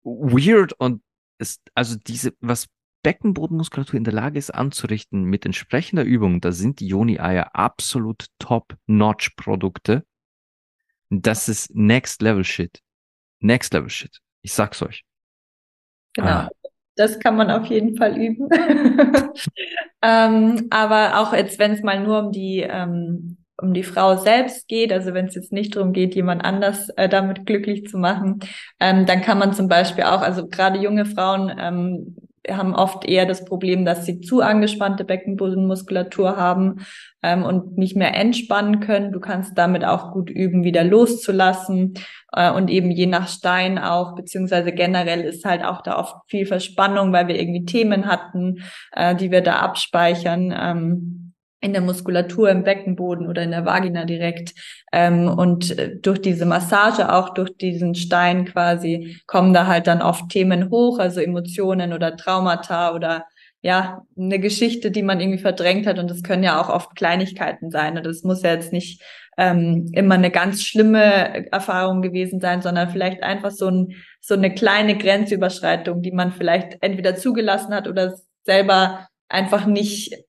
weird 0.03 0.73
und 0.73 1.03
es, 1.37 1.61
also 1.75 1.95
diese, 1.95 2.33
was 2.39 2.67
Beckenbodenmuskulatur 3.03 3.95
in 3.95 4.03
der 4.03 4.13
Lage 4.13 4.39
ist 4.39 4.53
anzurichten 4.53 5.23
mit 5.23 5.45
entsprechender 5.45 6.03
Übung, 6.03 6.41
da 6.41 6.51
sind 6.51 6.79
die 6.79 6.87
Joni-Eier 6.87 7.55
absolut 7.55 8.25
top-notch-Produkte. 8.39 10.05
Das 11.09 11.47
ist 11.47 11.73
Next 11.73 12.21
Level 12.21 12.43
Shit. 12.43 12.81
Next 13.39 13.73
Level 13.73 13.89
Shit. 13.89 14.19
Ich 14.41 14.53
sag's 14.53 14.81
euch. 14.81 15.05
Genau. 16.13 16.27
Ah. 16.27 16.49
Das 16.95 17.19
kann 17.19 17.37
man 17.37 17.51
auf 17.51 17.67
jeden 17.67 17.95
Fall 17.95 18.17
üben. 18.17 18.49
ähm, 20.01 20.67
aber 20.71 21.19
auch 21.19 21.31
jetzt, 21.31 21.59
wenn 21.59 21.71
es 21.71 21.83
mal 21.83 22.03
nur 22.03 22.23
um 22.23 22.31
die 22.31 22.61
ähm, 22.61 23.36
um 23.59 23.73
die 23.73 23.83
Frau 23.83 24.17
selbst 24.17 24.67
geht, 24.67 24.93
also 24.93 25.13
wenn 25.13 25.25
es 25.25 25.35
jetzt 25.35 25.51
nicht 25.51 25.75
darum 25.75 25.93
geht, 25.93 26.15
jemand 26.15 26.43
anders 26.45 26.89
äh, 26.89 27.09
damit 27.09 27.45
glücklich 27.45 27.87
zu 27.87 27.97
machen, 27.97 28.39
ähm, 28.79 29.05
dann 29.05 29.21
kann 29.21 29.39
man 29.39 29.53
zum 29.53 29.67
Beispiel 29.67 30.03
auch, 30.03 30.21
also 30.21 30.47
gerade 30.47 30.79
junge 30.79 31.05
Frauen 31.05 31.51
ähm, 31.57 32.15
haben 32.49 32.75
oft 32.75 33.05
eher 33.05 33.25
das 33.25 33.45
Problem, 33.45 33.85
dass 33.85 34.05
sie 34.05 34.21
zu 34.21 34.41
angespannte 34.41 35.03
Beckenbodenmuskulatur 35.03 36.37
haben 36.37 36.85
ähm, 37.23 37.43
und 37.43 37.77
nicht 37.77 37.95
mehr 37.95 38.15
entspannen 38.15 38.79
können. 38.79 39.11
Du 39.11 39.19
kannst 39.19 39.57
damit 39.57 39.83
auch 39.83 40.11
gut 40.13 40.29
üben, 40.29 40.63
wieder 40.63 40.83
loszulassen 40.83 41.95
äh, 42.33 42.51
und 42.51 42.69
eben 42.69 42.91
je 42.91 43.07
nach 43.07 43.27
Stein 43.27 43.77
auch, 43.77 44.15
beziehungsweise 44.15 44.71
generell 44.71 45.21
ist 45.21 45.45
halt 45.45 45.63
auch 45.63 45.81
da 45.81 45.97
oft 45.97 46.15
viel 46.27 46.45
Verspannung, 46.45 47.11
weil 47.11 47.27
wir 47.27 47.39
irgendwie 47.39 47.65
Themen 47.65 48.05
hatten, 48.05 48.63
äh, 48.93 49.15
die 49.15 49.31
wir 49.31 49.41
da 49.41 49.57
abspeichern. 49.57 50.53
Ähm, 50.57 51.26
in 51.59 51.73
der 51.73 51.81
Muskulatur 51.81 52.49
im 52.49 52.63
Beckenboden 52.63 53.27
oder 53.27 53.43
in 53.43 53.51
der 53.51 53.65
Vagina 53.65 54.05
direkt. 54.05 54.53
Ähm, 54.93 55.27
und 55.27 55.77
äh, 55.77 55.97
durch 55.97 56.21
diese 56.21 56.45
Massage, 56.45 57.11
auch 57.11 57.33
durch 57.33 57.57
diesen 57.57 57.95
Stein 57.95 58.45
quasi, 58.45 59.17
kommen 59.25 59.53
da 59.53 59.65
halt 59.67 59.87
dann 59.87 60.01
oft 60.01 60.29
Themen 60.29 60.69
hoch, 60.69 60.99
also 60.99 61.19
Emotionen 61.19 61.93
oder 61.93 62.15
Traumata 62.15 62.93
oder 62.93 63.25
ja, 63.61 64.03
eine 64.15 64.39
Geschichte, 64.39 64.91
die 64.91 65.01
man 65.01 65.19
irgendwie 65.19 65.41
verdrängt 65.41 65.87
hat. 65.87 65.97
Und 65.97 66.11
das 66.11 66.21
können 66.21 66.43
ja 66.43 66.61
auch 66.61 66.69
oft 66.69 66.95
Kleinigkeiten 66.95 67.71
sein. 67.71 67.97
Und 67.97 68.05
das 68.05 68.23
muss 68.23 68.43
ja 68.43 68.53
jetzt 68.53 68.71
nicht 68.71 69.01
ähm, 69.37 69.89
immer 69.93 70.15
eine 70.15 70.31
ganz 70.31 70.63
schlimme 70.63 71.51
Erfahrung 71.51 72.01
gewesen 72.01 72.39
sein, 72.39 72.61
sondern 72.61 72.89
vielleicht 72.89 73.23
einfach 73.23 73.51
so, 73.51 73.67
ein, 73.67 73.95
so 74.21 74.35
eine 74.35 74.53
kleine 74.53 74.97
Grenzüberschreitung, 74.97 76.01
die 76.01 76.11
man 76.11 76.31
vielleicht 76.31 76.77
entweder 76.81 77.15
zugelassen 77.15 77.73
hat 77.73 77.87
oder 77.87 78.15
selber 78.43 79.07
einfach 79.27 79.65
nicht 79.65 80.26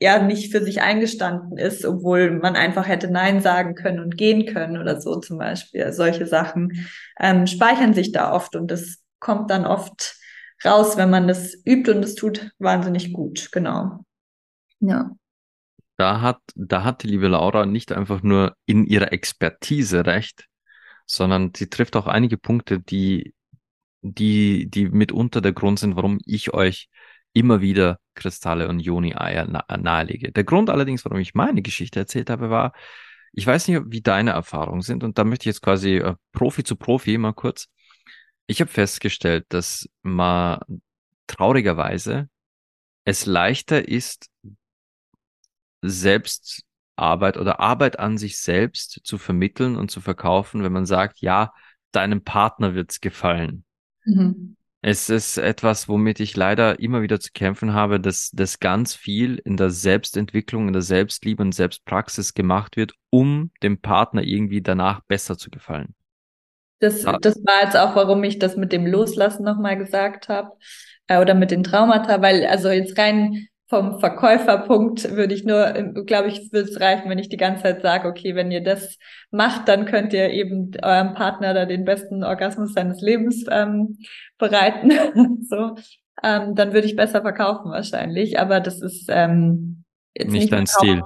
ja 0.00 0.22
nicht 0.22 0.50
für 0.50 0.64
sich 0.64 0.80
eingestanden 0.80 1.58
ist, 1.58 1.84
obwohl 1.84 2.30
man 2.30 2.56
einfach 2.56 2.88
hätte 2.88 3.10
Nein 3.10 3.42
sagen 3.42 3.74
können 3.74 4.00
und 4.00 4.16
gehen 4.16 4.46
können 4.46 4.78
oder 4.78 5.00
so 5.00 5.20
zum 5.20 5.38
Beispiel. 5.38 5.92
Solche 5.92 6.26
Sachen 6.26 6.88
ähm, 7.18 7.46
speichern 7.46 7.92
sich 7.92 8.10
da 8.10 8.32
oft 8.32 8.56
und 8.56 8.70
das 8.70 8.98
kommt 9.18 9.50
dann 9.50 9.66
oft 9.66 10.16
raus, 10.64 10.96
wenn 10.96 11.10
man 11.10 11.28
das 11.28 11.54
übt 11.66 11.90
und 11.90 12.02
es 12.02 12.14
tut 12.14 12.50
wahnsinnig 12.58 13.12
gut. 13.12 13.50
Genau. 13.52 14.00
Ja. 14.80 15.10
Da 15.98 16.22
hat, 16.22 16.40
da 16.54 16.82
hat 16.82 17.02
die 17.02 17.08
liebe 17.08 17.28
Laura 17.28 17.66
nicht 17.66 17.92
einfach 17.92 18.22
nur 18.22 18.56
in 18.64 18.86
ihrer 18.86 19.12
Expertise 19.12 20.06
recht, 20.06 20.46
sondern 21.04 21.52
sie 21.54 21.68
trifft 21.68 21.94
auch 21.94 22.06
einige 22.06 22.38
Punkte, 22.38 22.80
die, 22.80 23.34
die, 24.00 24.70
die 24.70 24.88
mitunter 24.88 25.42
der 25.42 25.52
Grund 25.52 25.78
sind, 25.78 25.96
warum 25.96 26.18
ich 26.24 26.54
euch 26.54 26.88
immer 27.32 27.60
wieder 27.60 27.98
Kristalle 28.14 28.68
und 28.68 28.80
Joni-Eier 28.80 29.46
nahelege. 29.78 30.32
Der 30.32 30.44
Grund 30.44 30.70
allerdings, 30.70 31.04
warum 31.04 31.18
ich 31.18 31.34
meine 31.34 31.62
Geschichte 31.62 32.00
erzählt 32.00 32.30
habe, 32.30 32.50
war, 32.50 32.72
ich 33.32 33.46
weiß 33.46 33.68
nicht, 33.68 33.80
wie 33.86 34.02
deine 34.02 34.32
Erfahrungen 34.32 34.82
sind 34.82 35.04
und 35.04 35.18
da 35.18 35.24
möchte 35.24 35.44
ich 35.44 35.54
jetzt 35.54 35.62
quasi 35.62 35.96
äh, 35.98 36.14
Profi 36.32 36.64
zu 36.64 36.76
Profi 36.76 37.16
mal 37.18 37.32
kurz. 37.32 37.68
Ich 38.46 38.60
habe 38.60 38.70
festgestellt, 38.70 39.46
dass 39.50 39.88
man 40.02 40.58
traurigerweise 41.28 42.28
es 43.04 43.26
leichter 43.26 43.88
ist, 43.88 44.28
Selbstarbeit 45.82 47.36
oder 47.36 47.60
Arbeit 47.60 47.98
an 47.98 48.18
sich 48.18 48.38
selbst 48.38 49.00
zu 49.04 49.18
vermitteln 49.18 49.76
und 49.76 49.90
zu 49.90 50.00
verkaufen, 50.00 50.62
wenn 50.62 50.72
man 50.72 50.86
sagt, 50.86 51.20
ja, 51.20 51.52
deinem 51.92 52.22
Partner 52.22 52.74
wird's 52.74 53.00
gefallen. 53.00 53.64
Mhm. 54.04 54.56
Es 54.82 55.10
ist 55.10 55.36
etwas, 55.36 55.88
womit 55.88 56.20
ich 56.20 56.36
leider 56.36 56.80
immer 56.80 57.02
wieder 57.02 57.20
zu 57.20 57.32
kämpfen 57.32 57.74
habe, 57.74 58.00
dass 58.00 58.30
das 58.30 58.60
ganz 58.60 58.94
viel 58.94 59.36
in 59.44 59.58
der 59.58 59.68
Selbstentwicklung, 59.68 60.68
in 60.68 60.72
der 60.72 60.82
Selbstliebe 60.82 61.42
und 61.42 61.52
Selbstpraxis 61.52 62.32
gemacht 62.32 62.76
wird, 62.76 62.94
um 63.10 63.50
dem 63.62 63.80
Partner 63.80 64.22
irgendwie 64.22 64.62
danach 64.62 65.02
besser 65.02 65.36
zu 65.36 65.50
gefallen. 65.50 65.94
Das, 66.78 67.04
ah. 67.04 67.18
das 67.20 67.36
war 67.44 67.62
jetzt 67.62 67.76
auch, 67.76 67.94
warum 67.94 68.24
ich 68.24 68.38
das 68.38 68.56
mit 68.56 68.72
dem 68.72 68.86
Loslassen 68.86 69.44
nochmal 69.44 69.76
gesagt 69.76 70.30
habe 70.30 70.52
äh, 71.08 71.20
oder 71.20 71.34
mit 71.34 71.50
den 71.50 71.62
Traumata, 71.62 72.22
weil 72.22 72.46
also 72.46 72.70
jetzt 72.70 72.96
rein 72.96 73.48
vom 73.70 74.00
Verkäuferpunkt 74.00 75.14
würde 75.14 75.32
ich 75.32 75.44
nur, 75.44 75.72
glaube 76.04 76.26
ich, 76.26 76.52
würde 76.52 76.68
es 76.68 76.80
reichen, 76.80 77.08
wenn 77.08 77.20
ich 77.20 77.28
die 77.28 77.36
ganze 77.36 77.62
Zeit 77.62 77.82
sage, 77.82 78.08
okay, 78.08 78.34
wenn 78.34 78.50
ihr 78.50 78.64
das 78.64 78.98
macht, 79.30 79.68
dann 79.68 79.86
könnt 79.86 80.12
ihr 80.12 80.28
eben 80.30 80.72
eurem 80.82 81.14
Partner 81.14 81.54
da 81.54 81.66
den 81.66 81.84
besten 81.84 82.24
Orgasmus 82.24 82.74
seines 82.74 83.00
Lebens 83.00 83.44
ähm, 83.48 83.98
bereiten. 84.38 84.90
so, 85.48 85.76
ähm, 86.24 86.56
dann 86.56 86.72
würde 86.72 86.88
ich 86.88 86.96
besser 86.96 87.22
verkaufen 87.22 87.70
wahrscheinlich. 87.70 88.40
Aber 88.40 88.58
das 88.58 88.82
ist 88.82 89.06
ähm, 89.08 89.84
jetzt 90.18 90.32
nicht, 90.32 90.42
nicht 90.42 90.52
dein 90.52 90.66
Stil. 90.66 91.02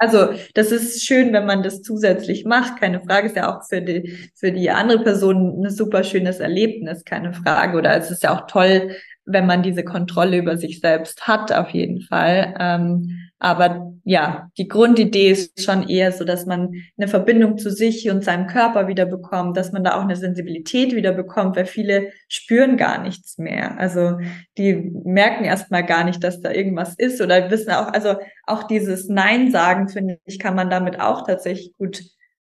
Also 0.00 0.28
das 0.54 0.72
ist 0.72 1.04
schön, 1.04 1.32
wenn 1.32 1.46
man 1.46 1.62
das 1.62 1.82
zusätzlich 1.82 2.44
macht. 2.44 2.80
Keine 2.80 3.00
Frage, 3.00 3.28
ist 3.28 3.36
ja 3.36 3.56
auch 3.56 3.64
für 3.68 3.80
die 3.80 4.30
für 4.34 4.50
die 4.50 4.70
andere 4.70 5.04
Person 5.04 5.64
ein 5.64 5.70
super 5.70 6.02
schönes 6.02 6.40
Erlebnis, 6.40 7.04
keine 7.04 7.32
Frage. 7.32 7.78
Oder 7.78 7.96
es 7.96 8.10
ist 8.10 8.24
ja 8.24 8.36
auch 8.36 8.46
toll, 8.48 8.96
wenn 9.28 9.46
man 9.46 9.62
diese 9.62 9.84
Kontrolle 9.84 10.38
über 10.38 10.56
sich 10.56 10.80
selbst 10.80 11.28
hat, 11.28 11.52
auf 11.52 11.70
jeden 11.70 12.00
Fall. 12.00 12.54
Ähm, 12.58 13.28
aber 13.38 13.92
ja, 14.04 14.50
die 14.58 14.66
Grundidee 14.66 15.30
ist 15.30 15.62
schon 15.62 15.88
eher 15.88 16.10
so, 16.10 16.24
dass 16.24 16.46
man 16.46 16.72
eine 16.96 17.08
Verbindung 17.08 17.58
zu 17.58 17.70
sich 17.70 18.10
und 18.10 18.24
seinem 18.24 18.46
Körper 18.46 18.88
wieder 18.88 19.06
bekommt, 19.06 19.56
dass 19.56 19.70
man 19.70 19.84
da 19.84 19.96
auch 19.96 20.02
eine 20.02 20.16
Sensibilität 20.16 20.94
wieder 20.94 21.12
bekommt, 21.12 21.54
weil 21.56 21.66
viele 21.66 22.08
spüren 22.26 22.76
gar 22.76 23.00
nichts 23.00 23.38
mehr. 23.38 23.78
Also 23.78 24.18
die 24.56 24.74
merken 25.04 25.44
erstmal 25.44 25.84
gar 25.84 26.04
nicht, 26.04 26.24
dass 26.24 26.40
da 26.40 26.50
irgendwas 26.50 26.94
ist 26.96 27.20
oder 27.20 27.50
wissen 27.50 27.70
auch, 27.70 27.92
also 27.92 28.16
auch 28.46 28.64
dieses 28.64 29.08
Nein 29.08 29.52
sagen, 29.52 29.88
finde 29.88 30.18
ich, 30.24 30.38
kann 30.38 30.56
man 30.56 30.70
damit 30.70 31.00
auch 31.00 31.24
tatsächlich 31.26 31.76
gut 31.76 32.02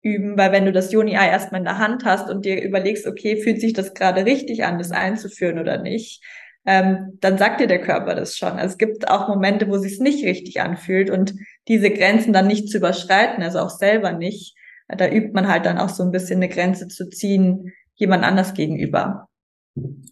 üben, 0.04 0.38
weil 0.38 0.52
wenn 0.52 0.66
du 0.66 0.72
das 0.72 0.92
Joni-Ei 0.94 1.30
erstmal 1.30 1.62
in 1.62 1.66
der 1.66 1.80
Hand 1.80 2.06
hast 2.06 2.30
und 2.30 2.46
dir 2.46 2.62
überlegst, 2.62 3.08
okay, 3.08 3.38
fühlt 3.38 3.60
sich 3.60 3.74
das 3.74 3.96
gerade 3.96 4.26
richtig 4.26 4.64
an, 4.64 4.78
das 4.78 4.92
einzuführen 4.92 5.58
oder 5.58 5.82
nicht, 5.82 6.22
ähm, 6.66 7.18
dann 7.22 7.38
sagt 7.38 7.62
dir 7.62 7.68
der 7.68 7.82
Körper 7.82 8.16
das 8.16 8.38
schon. 8.38 8.54
Also 8.54 8.74
es 8.74 8.78
gibt 8.78 9.08
auch 9.10 9.28
Momente, 9.28 9.68
wo 9.68 9.76
es 9.76 10.00
nicht 10.00 10.26
richtig 10.26 10.62
anfühlt 10.62 11.10
und 11.10 11.36
diese 11.68 11.92
Grenzen 11.92 12.34
dann 12.34 12.48
nicht 12.48 12.70
zu 12.70 12.78
überschreiten, 12.78 13.44
also 13.44 13.60
auch 13.60 13.70
selber 13.70 14.12
nicht. 14.12 14.56
Da 14.88 15.08
übt 15.10 15.34
man 15.34 15.48
halt 15.48 15.66
dann 15.66 15.78
auch 15.78 15.90
so 15.90 16.04
ein 16.04 16.12
bisschen 16.12 16.38
eine 16.38 16.50
Grenze 16.50 16.88
zu 16.88 17.10
ziehen, 17.10 17.72
jemand 17.96 18.24
anders 18.24 18.54
gegenüber. 18.54 19.28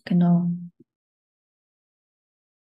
Genau. 0.06 0.50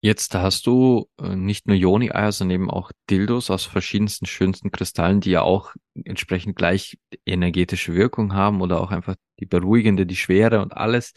Jetzt 0.02 0.34
hast 0.34 0.66
du 0.66 1.08
äh, 1.20 1.36
nicht 1.36 1.66
nur 1.66 1.76
Joni-Eier, 1.76 2.32
sondern 2.32 2.54
eben 2.54 2.70
auch 2.70 2.90
Dildos 3.10 3.50
aus 3.50 3.66
verschiedensten 3.66 4.24
schönsten 4.24 4.70
Kristallen, 4.70 5.20
die 5.20 5.30
ja 5.30 5.42
auch 5.42 5.74
entsprechend 6.04 6.56
gleich 6.56 6.98
energetische 7.26 7.94
Wirkung 7.94 8.32
haben 8.32 8.62
oder 8.62 8.80
auch 8.80 8.92
einfach 8.92 9.16
die 9.40 9.46
beruhigende, 9.46 10.06
die 10.06 10.16
Schwere 10.16 10.62
und 10.62 10.74
alles 10.74 11.12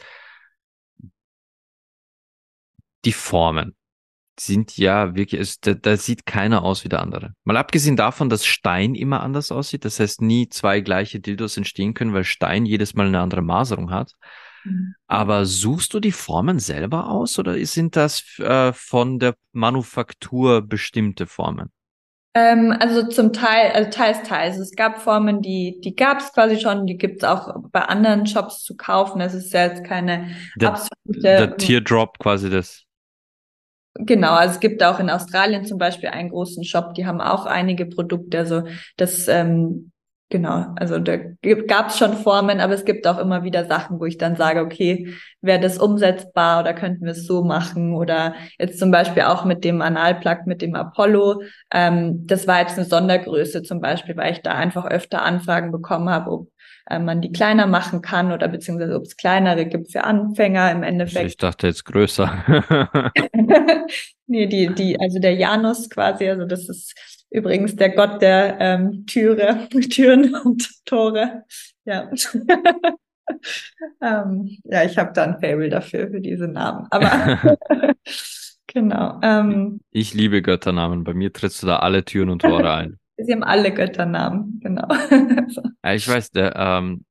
die 3.06 3.14
Formen 3.14 3.76
sind 4.40 4.78
ja 4.78 5.16
wirklich, 5.16 5.40
es, 5.40 5.60
da, 5.60 5.74
da 5.74 5.96
sieht 5.96 6.26
keiner 6.26 6.64
aus 6.64 6.84
wie 6.84 6.90
der 6.90 7.02
andere. 7.02 7.34
Mal 7.44 7.58
abgesehen 7.58 7.96
davon, 7.96 8.30
dass 8.30 8.46
Stein 8.46 8.96
immer 8.96 9.22
anders 9.22 9.52
aussieht, 9.52 9.86
das 9.86 10.00
heißt 10.00 10.22
nie 10.22 10.50
zwei 10.50 10.82
gleiche 10.82 11.20
Dildos 11.20 11.58
entstehen 11.58 11.94
können, 11.94 12.14
weil 12.14 12.24
Stein 12.24 12.66
jedes 12.66 12.96
Mal 12.96 13.08
eine 13.08 13.20
andere 13.20 13.44
Maserung 13.44 13.92
hat. 13.92 14.14
Mhm. 14.64 14.96
Aber 15.08 15.46
suchst 15.46 15.94
du 15.94 16.00
die 16.00 16.12
Formen 16.12 16.60
selber 16.60 17.10
aus 17.10 17.38
oder 17.38 17.64
sind 17.66 17.96
das 17.96 18.24
äh, 18.40 18.74
von 18.74 19.20
der 19.20 19.36
Manufaktur 19.52 20.62
bestimmte 20.62 21.28
Formen? 21.28 21.72
Ähm, 22.36 22.76
also 22.80 23.08
zum 23.08 23.32
Teil, 23.32 23.72
also 23.74 23.92
teils, 23.92 24.24
teils. 24.24 24.58
Es 24.58 24.76
gab 24.76 25.02
Formen, 25.02 25.44
die, 25.44 25.80
die 25.84 25.96
gab 25.96 26.20
es 26.20 26.34
quasi 26.34 26.60
schon, 26.60 26.88
die 26.88 26.98
gibt 26.98 27.22
es 27.22 27.30
auch 27.30 27.54
bei 27.72 27.82
anderen 27.82 28.26
Shops 28.26 28.64
zu 28.64 28.76
kaufen. 28.76 29.22
Es 29.22 29.36
ist 29.36 29.54
ja 29.54 29.68
jetzt 29.68 29.84
keine 29.84 30.30
der, 30.56 30.70
absolute. 30.70 31.22
Der 31.22 31.58
Teardrop 31.58 32.18
quasi 32.18 32.50
das. 32.50 32.84
Genau, 33.96 34.34
also 34.34 34.56
es 34.56 34.60
gibt 34.60 34.84
auch 34.84 35.00
in 35.00 35.10
Australien 35.10 35.66
zum 35.66 35.78
Beispiel 35.78 36.10
einen 36.10 36.30
großen 36.30 36.64
Shop, 36.64 36.96
die 36.96 37.06
haben 37.06 37.22
auch 37.22 37.46
einige 37.46 37.86
Produkte, 37.86 38.40
also 38.40 38.64
das 38.98 39.28
ähm, 39.28 39.92
Genau, 40.34 40.74
also 40.78 40.98
da 40.98 41.18
gab 41.68 41.90
es 41.90 42.00
schon 42.00 42.14
Formen, 42.14 42.60
aber 42.60 42.74
es 42.74 42.86
gibt 42.86 43.06
auch 43.06 43.20
immer 43.20 43.44
wieder 43.44 43.66
Sachen, 43.66 44.00
wo 44.00 44.06
ich 44.06 44.18
dann 44.18 44.36
sage, 44.36 44.62
okay, 44.62 45.14
wäre 45.42 45.60
das 45.60 45.78
umsetzbar 45.78 46.62
oder 46.62 46.74
könnten 46.74 47.06
wir 47.06 47.12
es 47.12 47.28
so 47.28 47.44
machen? 47.44 47.94
Oder 47.94 48.34
jetzt 48.58 48.80
zum 48.80 48.90
Beispiel 48.90 49.22
auch 49.24 49.46
mit 49.46 49.64
dem 49.64 49.84
Analplug, 49.84 50.48
mit 50.48 50.64
dem 50.64 50.74
Apollo. 50.74 51.44
Ähm, 51.72 52.26
das 52.26 52.48
war 52.48 52.62
jetzt 52.62 52.80
eine 52.80 52.88
Sondergröße 52.88 53.62
zum 53.62 53.80
Beispiel, 53.80 54.18
weil 54.18 54.32
ich 54.34 54.42
da 54.42 54.54
einfach 54.54 54.86
öfter 54.86 55.22
Anfragen 55.22 55.72
bekommen 55.72 56.10
habe, 56.10 56.32
ob 56.32 56.48
äh, 56.90 57.00
man 57.00 57.22
die 57.22 57.32
kleiner 57.32 57.66
machen 57.66 58.02
kann 58.02 58.32
oder 58.32 58.48
beziehungsweise 58.48 58.96
ob 58.96 59.04
es 59.04 59.16
kleinere 59.16 59.66
gibt 59.66 59.92
für 59.92 60.04
Anfänger 60.04 60.72
im 60.72 60.84
Endeffekt. 60.84 61.26
Ich 61.26 61.38
dachte 61.38 61.68
jetzt 61.68 61.86
größer. 61.86 62.44
nee, 64.28 64.48
die, 64.48 64.74
die, 64.74 65.00
also 65.00 65.20
der 65.20 65.36
Janus 65.36 65.90
quasi, 65.90 66.30
also 66.30 66.46
das 66.46 66.68
ist 66.68 66.94
übrigens 67.30 67.76
der 67.76 67.90
Gott 67.90 68.22
der 68.22 68.58
ähm, 68.60 69.06
Türe, 69.06 69.68
Türen 69.90 70.36
und 70.36 70.68
Tore. 70.86 71.44
Ja. 71.86 72.10
ähm, 74.02 74.58
ja, 74.64 74.84
ich 74.84 74.98
habe 74.98 75.14
da 75.14 75.24
ein 75.24 75.40
Fable 75.40 75.70
dafür, 75.70 76.10
für 76.10 76.22
diese 76.22 76.48
Namen. 76.50 76.88
Aber 76.92 77.58
genau. 78.68 79.20
Ähm, 79.24 79.80
ich 79.92 80.14
liebe 80.14 80.42
Götternamen. 80.42 81.04
Bei 81.06 81.14
mir 81.14 81.32
trittst 81.32 81.64
du 81.64 81.68
da 81.68 81.78
alle 81.78 82.04
Türen 82.04 82.30
und 82.30 82.42
Tore 82.42 82.74
ein. 82.74 83.00
Sie 83.18 83.32
haben 83.32 83.44
alle 83.44 83.74
Götternamen, 83.74 84.60
genau. 84.62 84.88
ich 85.94 86.08
weiß, 86.08 86.32
der, 86.32 86.56
ähm, 86.56 87.06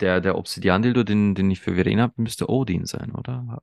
der, 0.00 0.20
der 0.20 0.36
Obsidian-Dildo, 0.36 1.02
den, 1.02 1.34
den 1.34 1.50
ich 1.50 1.60
für 1.60 1.74
Verena 1.74 2.02
habe, 2.02 2.14
müsste 2.16 2.48
Odin 2.50 2.84
sein, 2.84 3.12
oder? 3.12 3.62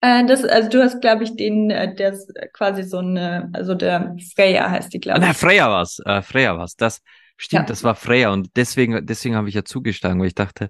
Äh, 0.00 0.26
das, 0.26 0.44
also 0.44 0.68
du 0.68 0.82
hast, 0.82 1.00
glaube 1.00 1.24
ich, 1.24 1.34
den, 1.34 1.70
äh, 1.70 1.94
der 1.94 2.12
ist 2.12 2.32
quasi 2.52 2.82
so 2.82 2.98
eine, 2.98 3.50
also 3.52 3.74
der 3.74 4.16
Freya 4.34 4.70
heißt 4.70 4.92
die, 4.92 5.00
glaube 5.00 5.20
ich. 5.20 5.26
Na, 5.26 5.32
Freya 5.32 5.68
war's, 5.68 5.98
äh, 6.04 6.22
Freya 6.22 6.56
war's. 6.56 6.76
Das 6.76 7.00
stimmt, 7.36 7.62
ja. 7.62 7.66
das 7.66 7.82
war 7.82 7.94
Freya 7.94 8.30
und 8.30 8.50
deswegen, 8.56 9.04
deswegen 9.06 9.34
habe 9.34 9.48
ich 9.48 9.54
ja 9.54 9.64
zugeschlagen, 9.64 10.20
weil 10.20 10.28
ich 10.28 10.34
dachte, 10.34 10.68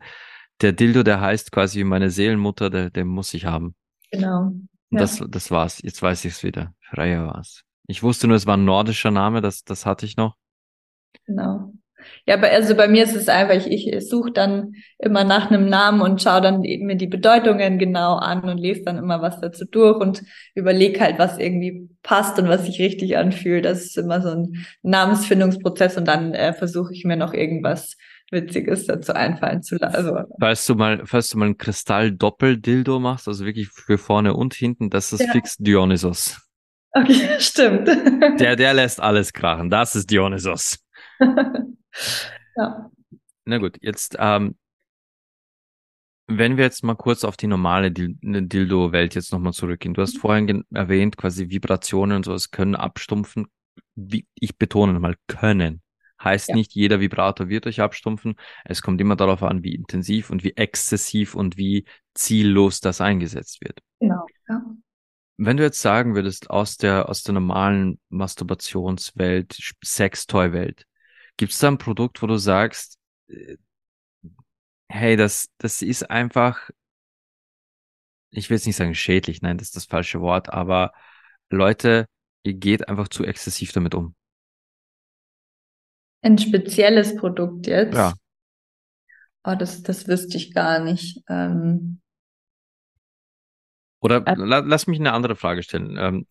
der 0.61 0.73
Dildo, 0.73 1.03
der 1.03 1.21
heißt 1.21 1.51
quasi 1.53 1.83
meine 1.85 2.11
Seelenmutter, 2.11 2.71
der, 2.71 2.91
der 2.91 3.05
muss 3.05 3.35
ich 3.35 3.45
haben. 3.45 3.75
Genau. 4.13 4.53
Ja. 4.91 5.01
Das, 5.01 5.23
das 5.29 5.51
war's. 5.51 5.81
Jetzt 5.83 6.01
weiß 6.01 6.25
ich 6.25 6.35
es 6.35 6.43
wieder. 6.45 6.73
Freya 6.81 7.27
war's. 7.27 7.65
Ich 7.89 8.03
wusste 8.03 8.29
nur, 8.29 8.37
es 8.37 8.47
war 8.47 8.57
ein 8.57 8.65
nordischer 8.65 9.11
Name, 9.11 9.41
das, 9.41 9.65
das 9.65 9.85
hatte 9.85 10.07
ich 10.07 10.17
noch. 10.17 10.37
Genau. 11.27 11.73
Ja, 12.27 12.37
also 12.37 12.75
bei 12.75 12.89
mir 12.89 13.05
ist 13.05 13.15
es 13.15 13.29
einfach, 13.29 13.55
ich, 13.55 13.89
ich 13.89 14.09
suche 14.09 14.31
dann 14.33 14.75
immer 14.99 15.25
nach 15.25 15.51
einem 15.51 15.69
Namen 15.69 16.01
und 16.01 16.23
schaue 16.23 16.41
dann 16.41 16.65
eben 16.65 16.87
mir 16.87 16.97
die 16.97 17.07
Bedeutungen 17.07 17.79
genau 17.79 18.17
an 18.17 18.43
und 18.45 18.59
lese 18.59 18.83
dann 18.85 18.99
immer 18.99 19.23
was 19.23 19.41
dazu 19.41 19.65
durch 19.65 19.99
und 20.01 20.23
überlege 20.55 21.01
halt, 21.01 21.19
was 21.19 21.39
irgendwie 21.39 21.89
passt 22.03 22.39
und 22.39 22.49
was 22.49 22.67
sich 22.67 22.79
richtig 22.81 23.17
anfühlt. 23.17 23.65
Das 23.65 23.85
ist 23.85 23.99
immer 23.99 24.21
so 24.21 24.31
ein 24.31 24.67
Namensfindungsprozess 24.83 25.97
und 25.97 26.07
dann 26.07 26.35
äh, 26.35 26.53
versuche 26.53 26.93
ich 26.93 27.05
mir 27.05 27.17
noch 27.17 27.33
irgendwas 27.33 27.97
Witziges 28.31 28.87
dazu 28.87 29.13
einfallen 29.13 29.63
zu 29.63 29.77
lassen. 29.77 29.95
Also, 29.95 30.19
falls 30.41 30.67
du 30.67 30.75
mal, 30.75 31.03
falls 31.05 31.29
du 31.29 31.39
mal 31.39 31.49
ein 31.49 31.59
Kristall-Doppel-Dildo 31.59 32.99
machst, 32.99 33.29
also 33.29 33.45
wirklich 33.45 33.69
für 33.69 33.99
vorne 33.99 34.35
und 34.35 34.55
hinten, 34.55 34.91
das 34.91 35.13
ist 35.13 35.21
ja. 35.21 35.33
fix 35.33 35.57
Dionysos. 35.57 36.41
Okay, 36.93 37.29
stimmt. 37.39 37.89
Der, 38.41 38.57
der 38.57 38.75
lässt 38.75 39.01
alles 39.01 39.33
krachen. 39.33 39.69
Das 39.69 39.95
ist 39.95 40.11
Dionysos. 40.11 40.84
ja. 42.57 42.91
Na 43.45 43.59
gut, 43.59 43.77
jetzt, 43.81 44.17
ähm, 44.19 44.57
wenn 46.27 46.57
wir 46.57 46.65
jetzt 46.65 46.83
mal 46.83 46.95
kurz 46.95 47.25
auf 47.25 47.37
die 47.37 47.47
normale 47.47 47.93
ne, 48.23 48.43
Dildo-Welt 48.43 49.15
jetzt 49.15 49.33
nochmal 49.33 49.53
zurückgehen. 49.53 49.95
Du 49.95 50.03
hast 50.03 50.15
mhm. 50.15 50.21
vorhin 50.21 50.65
erwähnt, 50.73 51.17
quasi 51.17 51.51
Vibrationen 51.51 52.17
und 52.17 52.25
sowas 52.25 52.51
können 52.51 52.75
abstumpfen. 52.75 53.47
Wie, 53.95 54.27
ich 54.35 54.57
betone 54.57 54.93
nochmal, 54.93 55.17
können. 55.27 55.83
Heißt 56.23 56.51
ja. 56.51 56.55
nicht, 56.55 56.75
jeder 56.75 57.01
Vibrator 57.01 57.49
wird 57.49 57.67
euch 57.67 57.81
abstumpfen. 57.81 58.37
Es 58.65 58.81
kommt 58.81 59.01
immer 59.01 59.17
darauf 59.17 59.43
an, 59.43 59.63
wie 59.63 59.75
intensiv 59.75 60.31
und 60.31 60.43
wie 60.45 60.57
exzessiv 60.57 61.35
und 61.35 61.59
wie 61.59 61.85
ziellos 62.15 62.81
das 62.81 63.01
eingesetzt 63.01 63.61
wird. 63.63 63.81
Genau, 64.01 64.27
ja. 64.49 64.63
Wenn 65.37 65.57
du 65.57 65.65
jetzt 65.65 65.83
sagen 65.83 66.15
würdest, 66.15 66.49
aus 66.49 66.77
der, 66.77 67.09
aus 67.09 67.25
der 67.25 67.35
normalen 67.35 67.99
Masturbationswelt, 68.09 69.59
Sextoy-Welt, 69.85 70.87
gibt 71.37 71.53
es 71.53 71.59
da 71.59 71.69
ein 71.69 71.79
Produkt, 71.79 72.23
wo 72.23 72.27
du 72.27 72.37
sagst, 72.37 72.99
äh, 73.29 73.57
hey, 74.89 75.17
das, 75.17 75.49
das 75.59 75.83
ist 75.83 76.11
einfach, 76.11 76.71
ich 78.31 78.51
will 78.51 78.57
jetzt 78.57 78.67
nicht 78.67 78.77
sagen 78.77 78.95
schädlich, 78.95 79.43
nein, 79.43 79.59
das 79.59 79.69
ist 79.69 79.77
das 79.77 79.87
falsche 79.87 80.21
Wort, 80.21 80.51
aber 80.51 80.93
Leute, 81.51 82.07
ihr 82.45 82.55
geht 82.55 82.89
einfach 82.89 83.09
zu 83.09 83.25
exzessiv 83.25 83.73
damit 83.73 83.95
um. 83.95 84.15
Ein 86.23 86.39
spezielles 86.39 87.17
Produkt 87.17 87.67
jetzt? 87.67 87.95
Ja. 87.95 88.15
Oh, 89.45 89.55
das, 89.55 89.83
das 89.83 90.09
wüsste 90.09 90.39
ich 90.39 90.55
gar 90.55 90.79
nicht. 90.79 91.23
Ähm, 91.29 92.01
Oder 94.01 94.27
äh, 94.27 94.35
la, 94.37 94.61
lass 94.61 94.87
mich 94.87 94.99
eine 94.99 95.13
andere 95.13 95.37
Frage 95.37 95.63
stellen. 95.63 95.97
Ähm, 95.99 96.27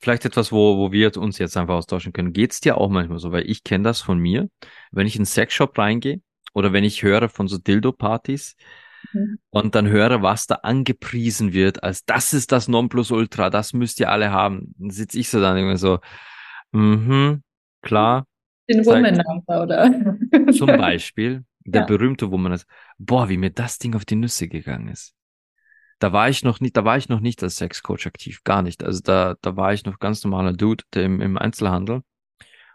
vielleicht 0.00 0.24
etwas, 0.24 0.52
wo, 0.52 0.78
wo 0.78 0.92
wir 0.92 1.16
uns 1.16 1.38
jetzt 1.38 1.56
einfach 1.56 1.74
austauschen 1.74 2.12
können. 2.12 2.32
Geht's 2.32 2.60
dir 2.60 2.78
auch 2.78 2.88
manchmal 2.88 3.18
so? 3.18 3.32
Weil 3.32 3.48
ich 3.48 3.64
kenne 3.64 3.84
das 3.84 4.00
von 4.00 4.18
mir. 4.18 4.48
Wenn 4.90 5.06
ich 5.06 5.16
in 5.16 5.20
einen 5.20 5.26
Sexshop 5.26 5.78
reingehe 5.78 6.20
oder 6.52 6.72
wenn 6.72 6.84
ich 6.84 7.02
höre 7.02 7.28
von 7.28 7.48
so 7.48 7.58
Dildo-Partys, 7.58 8.56
mhm. 9.12 9.38
und 9.50 9.74
dann 9.74 9.88
höre, 9.88 10.22
was 10.22 10.46
da 10.46 10.56
angepriesen 10.56 11.52
wird, 11.52 11.82
als 11.82 12.04
das 12.04 12.32
ist 12.32 12.52
das 12.52 12.68
Nonplusultra, 12.68 13.50
das 13.50 13.72
müsst 13.72 14.00
ihr 14.00 14.10
alle 14.10 14.30
haben. 14.30 14.74
Dann 14.78 14.90
sitze 14.90 15.18
ich 15.18 15.28
so 15.28 15.40
dann 15.40 15.56
immer 15.56 15.76
so, 15.76 16.00
mhm, 16.72 17.42
klar, 17.82 18.26
den 18.68 18.84
Womanizer, 18.86 19.62
oder? 19.62 20.52
Zum 20.52 20.66
Beispiel, 20.78 21.44
der 21.60 21.82
ja. 21.82 21.86
berühmte 21.86 22.30
Womanizer. 22.30 22.66
Boah, 22.98 23.28
wie 23.28 23.36
mir 23.36 23.50
das 23.50 23.78
Ding 23.78 23.94
auf 23.94 24.04
die 24.04 24.16
Nüsse 24.16 24.48
gegangen 24.48 24.88
ist. 24.88 25.14
Da 26.04 26.12
war 26.12 26.28
ich 26.28 26.44
noch 26.44 26.60
nicht, 26.60 26.76
da 26.76 26.84
war 26.84 26.98
ich 26.98 27.08
noch 27.08 27.20
nicht 27.20 27.42
als 27.42 27.56
Sexcoach 27.56 28.06
aktiv, 28.06 28.44
gar 28.44 28.60
nicht. 28.60 28.84
Also 28.84 29.00
da, 29.02 29.36
da 29.40 29.56
war 29.56 29.72
ich 29.72 29.86
noch 29.86 29.98
ganz 29.98 30.22
normaler 30.22 30.52
Dude 30.52 30.84
im, 30.96 31.22
im 31.22 31.38
Einzelhandel. 31.38 32.02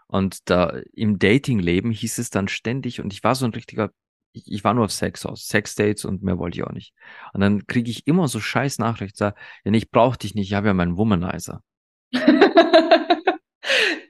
Und 0.08 0.50
da 0.50 0.80
im 0.94 1.20
Datingleben 1.20 1.92
hieß 1.92 2.18
es 2.18 2.30
dann 2.30 2.48
ständig, 2.48 3.00
und 3.00 3.12
ich 3.12 3.22
war 3.22 3.36
so 3.36 3.44
ein 3.44 3.52
richtiger, 3.52 3.92
ich, 4.32 4.50
ich 4.50 4.64
war 4.64 4.74
nur 4.74 4.86
auf 4.86 4.90
Sex 4.90 5.24
aus, 5.26 5.46
Sexdates 5.46 6.04
und 6.04 6.24
mehr 6.24 6.38
wollte 6.38 6.58
ich 6.58 6.64
auch 6.64 6.72
nicht. 6.72 6.92
Und 7.32 7.40
dann 7.40 7.68
kriege 7.68 7.88
ich 7.88 8.04
immer 8.08 8.26
so 8.26 8.40
scheiß 8.40 8.80
Nachrichten, 8.80 9.16
sag, 9.16 9.36
ja, 9.64 9.72
ich 9.74 9.92
brauche 9.92 10.18
dich 10.18 10.34
nicht, 10.34 10.48
ich 10.48 10.54
habe 10.54 10.66
ja 10.66 10.74
meinen 10.74 10.96
Womanizer. 10.96 11.62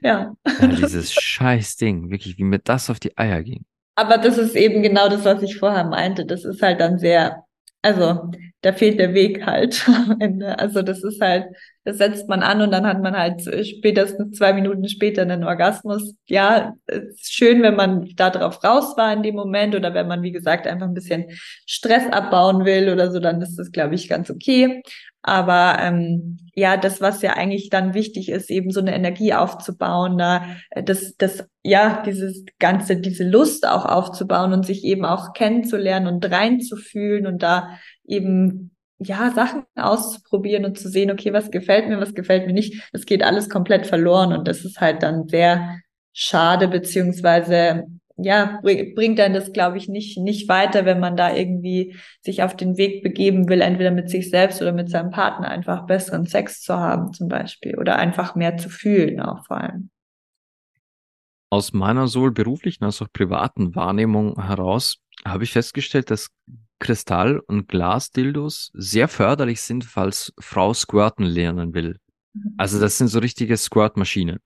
Ja. 0.03 0.33
ja. 0.47 0.67
Dieses 0.67 1.13
scheiß 1.13 1.75
Ding, 1.75 2.09
wirklich, 2.09 2.39
wie 2.39 2.43
mir 2.43 2.57
das 2.57 2.89
auf 2.89 2.99
die 2.99 3.15
Eier 3.19 3.43
ging. 3.43 3.65
Aber 3.93 4.17
das 4.17 4.39
ist 4.39 4.55
eben 4.55 4.81
genau 4.81 5.09
das, 5.09 5.25
was 5.25 5.43
ich 5.43 5.59
vorher 5.59 5.83
meinte. 5.83 6.25
Das 6.25 6.43
ist 6.43 6.63
halt 6.63 6.79
dann 6.79 6.97
sehr, 6.97 7.45
also 7.83 8.31
da 8.61 8.73
fehlt 8.73 8.99
der 8.99 9.13
Weg 9.13 9.45
halt 9.45 9.87
am 9.87 10.17
Ende. 10.19 10.57
Also 10.59 10.81
das 10.81 11.03
ist 11.03 11.19
halt, 11.19 11.47
das 11.83 11.97
setzt 11.97 12.29
man 12.29 12.43
an 12.43 12.61
und 12.61 12.71
dann 12.71 12.85
hat 12.85 13.01
man 13.01 13.17
halt 13.17 13.41
spätestens 13.65 14.37
zwei 14.37 14.53
Minuten 14.53 14.87
später 14.87 15.23
einen 15.23 15.43
Orgasmus. 15.43 16.15
Ja, 16.27 16.75
ist 16.87 17.33
schön, 17.33 17.63
wenn 17.63 17.75
man 17.75 18.09
da 18.15 18.29
drauf 18.29 18.63
raus 18.63 18.95
war 18.97 19.11
in 19.13 19.23
dem 19.23 19.35
Moment 19.35 19.75
oder 19.75 19.93
wenn 19.93 20.07
man, 20.07 20.21
wie 20.21 20.31
gesagt, 20.31 20.67
einfach 20.67 20.87
ein 20.87 20.93
bisschen 20.93 21.25
Stress 21.65 22.07
abbauen 22.11 22.65
will 22.65 22.89
oder 22.89 23.11
so, 23.11 23.19
dann 23.19 23.41
ist 23.41 23.57
das, 23.57 23.71
glaube 23.71 23.95
ich, 23.95 24.07
ganz 24.07 24.29
okay. 24.29 24.83
Aber 25.23 25.77
ähm, 25.79 26.39
ja, 26.55 26.77
das, 26.77 26.99
was 26.99 27.21
ja 27.21 27.33
eigentlich 27.33 27.69
dann 27.69 27.93
wichtig 27.93 28.29
ist, 28.29 28.49
eben 28.49 28.71
so 28.71 28.79
eine 28.79 28.95
Energie 28.95 29.33
aufzubauen, 29.33 30.17
da, 30.17 30.55
äh, 30.71 30.83
das, 30.83 31.15
das, 31.15 31.45
ja, 31.63 32.01
dieses 32.03 32.43
ganze, 32.57 32.97
diese 32.97 33.23
Lust 33.23 33.67
auch 33.67 33.85
aufzubauen 33.85 34.51
und 34.51 34.65
sich 34.65 34.83
eben 34.83 35.05
auch 35.05 35.33
kennenzulernen 35.33 36.07
und 36.07 36.29
reinzufühlen 36.29 37.27
und 37.27 37.43
da 37.43 37.77
eben 38.05 38.71
ja, 38.99 39.31
Sachen 39.31 39.63
auszuprobieren 39.75 40.65
und 40.65 40.77
zu 40.77 40.89
sehen, 40.89 41.11
okay, 41.11 41.33
was 41.33 41.49
gefällt 41.49 41.87
mir, 41.87 41.99
was 41.99 42.13
gefällt 42.13 42.45
mir 42.45 42.53
nicht, 42.53 42.89
das 42.93 43.05
geht 43.05 43.23
alles 43.23 43.49
komplett 43.49 43.87
verloren 43.87 44.31
und 44.33 44.47
das 44.47 44.63
ist 44.63 44.79
halt 44.79 45.01
dann 45.01 45.27
sehr 45.27 45.79
schade, 46.13 46.67
beziehungsweise 46.67 47.85
ja, 48.17 48.59
bringt 48.61 49.19
dann 49.19 49.33
das, 49.33 49.51
glaube 49.51 49.77
ich, 49.77 49.87
nicht, 49.87 50.17
nicht 50.17 50.47
weiter, 50.47 50.85
wenn 50.85 50.99
man 50.99 51.17
da 51.17 51.33
irgendwie 51.33 51.95
sich 52.21 52.43
auf 52.43 52.55
den 52.55 52.77
Weg 52.77 53.03
begeben 53.03 53.49
will, 53.49 53.61
entweder 53.61 53.91
mit 53.91 54.09
sich 54.09 54.29
selbst 54.29 54.61
oder 54.61 54.73
mit 54.73 54.89
seinem 54.89 55.09
Partner 55.09 55.47
einfach 55.49 55.87
besseren 55.87 56.25
Sex 56.25 56.61
zu 56.61 56.75
haben, 56.75 57.13
zum 57.13 57.27
Beispiel, 57.27 57.77
oder 57.77 57.95
einfach 57.95 58.35
mehr 58.35 58.57
zu 58.57 58.69
fühlen, 58.69 59.21
auch 59.21 59.45
vor 59.45 59.57
allem. 59.57 59.89
Aus 61.49 61.73
meiner 61.73 62.07
sowohl 62.07 62.31
beruflichen 62.31 62.83
als 62.83 63.01
auch 63.01 63.11
privaten 63.11 63.75
Wahrnehmung 63.75 64.41
heraus 64.41 64.97
habe 65.25 65.43
ich 65.43 65.51
festgestellt, 65.51 66.11
dass 66.11 66.29
Kristall- 66.81 67.39
und 67.39 67.69
Glasdildos 67.69 68.71
sehr 68.73 69.07
förderlich 69.07 69.61
sind, 69.61 69.85
falls 69.85 70.33
Frau 70.39 70.73
squirten 70.73 71.25
lernen 71.25 71.73
will. 71.73 71.97
Mhm. 72.33 72.55
Also 72.57 72.79
das 72.79 72.97
sind 72.97 73.07
so 73.07 73.19
richtige 73.19 73.55
Squirt-Maschinen. 73.55 74.39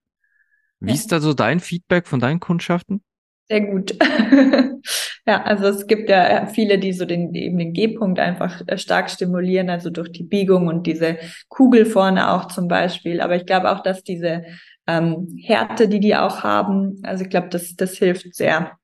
Wie 0.79 0.89
ja. 0.89 0.95
ist 0.95 1.11
da 1.11 1.19
so 1.19 1.33
dein 1.33 1.59
Feedback 1.59 2.07
von 2.07 2.19
deinen 2.19 2.39
Kundschaften? 2.39 3.01
Sehr 3.47 3.61
gut. 3.61 3.95
ja, 5.25 5.43
also 5.43 5.67
es 5.67 5.87
gibt 5.87 6.09
ja 6.09 6.47
viele, 6.47 6.77
die 6.77 6.93
so 6.93 7.05
den, 7.05 7.33
eben 7.33 7.57
den 7.57 7.73
G-Punkt 7.73 8.19
einfach 8.19 8.61
äh, 8.67 8.77
stark 8.77 9.09
stimulieren, 9.09 9.69
also 9.69 9.89
durch 9.89 10.11
die 10.11 10.23
Biegung 10.23 10.67
und 10.67 10.85
diese 10.87 11.17
Kugel 11.47 11.85
vorne 11.85 12.31
auch 12.31 12.47
zum 12.47 12.67
Beispiel. 12.67 13.21
Aber 13.21 13.35
ich 13.35 13.45
glaube 13.45 13.71
auch, 13.71 13.81
dass 13.81 14.03
diese 14.03 14.43
ähm, 14.87 15.37
Härte, 15.41 15.87
die 15.87 15.99
die 15.99 16.15
auch 16.15 16.43
haben, 16.43 16.99
also 17.03 17.23
ich 17.23 17.29
glaube, 17.29 17.49
das, 17.49 17.75
das 17.75 17.97
hilft 17.97 18.35
sehr. 18.35 18.77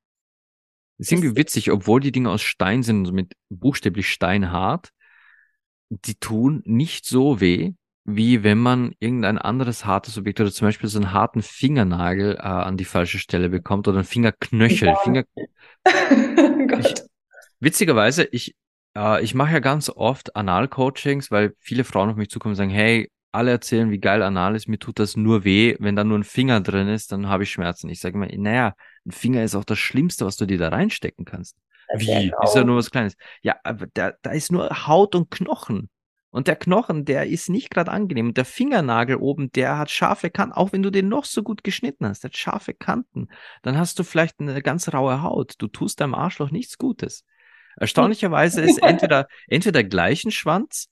Ist 1.02 1.12
irgendwie 1.12 1.36
witzig, 1.36 1.72
obwohl 1.72 2.00
die 2.00 2.12
Dinge 2.12 2.30
aus 2.30 2.44
Stein 2.44 2.84
sind, 2.84 3.00
also 3.00 3.12
mit 3.12 3.34
buchstäblich 3.50 4.08
steinhart, 4.08 4.92
die 5.90 6.14
tun 6.14 6.62
nicht 6.64 7.08
so 7.08 7.42
weh, 7.42 7.74
wie 8.04 8.44
wenn 8.44 8.60
man 8.60 8.94
irgendein 9.00 9.40
anderes 9.40 9.84
hartes 9.84 10.20
Objekt 10.20 10.40
oder 10.42 10.52
zum 10.52 10.68
Beispiel 10.68 10.88
so 10.90 11.00
einen 11.00 11.12
harten 11.12 11.42
Fingernagel 11.42 12.36
äh, 12.36 12.42
an 12.42 12.78
die 12.78 12.86
falsche 12.86 13.18
Stelle 13.18 13.50
bekommt 13.50 13.88
oder 13.88 13.98
einen 13.98 14.06
Fingerknöchel. 14.06 14.90
Ja. 14.90 14.96
Finger 14.98 15.24
ich, 16.80 16.94
witzigerweise, 17.60 18.26
ich, 18.26 18.54
äh, 18.96 19.24
ich 19.24 19.34
mache 19.34 19.54
ja 19.54 19.60
ganz 19.60 19.90
oft 19.90 20.36
Anal-Coachings, 20.36 21.32
weil 21.32 21.56
viele 21.58 21.84
Frauen 21.84 22.12
auf 22.12 22.16
mich 22.16 22.30
zukommen 22.30 22.52
und 22.52 22.58
sagen, 22.58 22.70
hey, 22.70 23.10
alle 23.32 23.50
erzählen, 23.50 23.90
wie 23.90 24.00
geil 24.00 24.22
Anal 24.22 24.56
ist, 24.56 24.68
mir 24.68 24.78
tut 24.78 25.00
das 25.00 25.18
nur 25.18 25.46
weh, 25.46 25.78
wenn 25.80 25.96
da 25.96 26.04
nur 26.04 26.20
ein 26.20 26.24
Finger 26.24 26.62
drin 26.62 26.90
ist, 26.90 27.12
dann 27.12 27.28
habe 27.28 27.42
ich 27.42 27.52
Schmerzen. 27.52 27.90
Ich 27.90 28.02
sage 28.02 28.14
immer, 28.16 28.28
naja, 28.28 28.76
ein 29.06 29.12
Finger 29.12 29.44
ist 29.44 29.56
auch 29.56 29.66
das 29.66 29.80
Schlimmste, 29.80 30.26
was 30.26 30.38
du 30.38 30.46
dir 30.46 30.58
da 30.58 30.70
reinstecken 30.70 31.26
kannst. 31.26 31.58
Wie? 31.96 32.32
Ist 32.44 32.56
ja 32.56 32.64
nur 32.64 32.78
was 32.78 32.92
Kleines. 32.92 33.16
Ja, 33.42 33.58
aber 33.64 33.88
da, 33.94 34.14
da 34.22 34.32
ist 34.32 34.52
nur 34.52 34.88
Haut 34.88 35.16
und 35.16 35.32
Knochen. 35.32 35.90
Und 36.30 36.48
der 36.48 36.56
Knochen, 36.56 37.04
der 37.04 37.28
ist 37.28 37.50
nicht 37.50 37.70
gerade 37.70 37.92
angenehm. 37.92 38.28
Und 38.28 38.38
der 38.38 38.46
Fingernagel 38.46 39.18
oben, 39.18 39.52
der 39.52 39.78
hat 39.78 39.92
scharfe 39.92 40.30
Kanten, 40.30 40.54
auch 40.54 40.72
wenn 40.72 40.82
du 40.82 40.90
den 40.90 41.10
noch 41.10 41.26
so 41.26 41.44
gut 41.44 41.64
geschnitten 41.64 42.06
hast, 42.06 42.24
der 42.24 42.30
hat 42.30 42.38
scharfe 42.38 42.74
Kanten. 42.74 43.28
Dann 43.64 43.78
hast 43.78 44.00
du 44.00 44.04
vielleicht 44.04 44.40
eine 44.40 44.62
ganz 44.62 44.94
raue 44.94 45.22
Haut. 45.22 45.56
Du 45.58 45.68
tust 45.68 46.00
deinem 46.00 46.16
Arschloch 46.16 46.52
nichts 46.52 46.78
Gutes. 46.78 47.26
Erstaunlicherweise 47.76 48.62
ist 48.62 48.78
entweder, 48.82 49.28
entweder 49.48 49.84
gleichen 49.84 50.32
Schwanz 50.32 50.88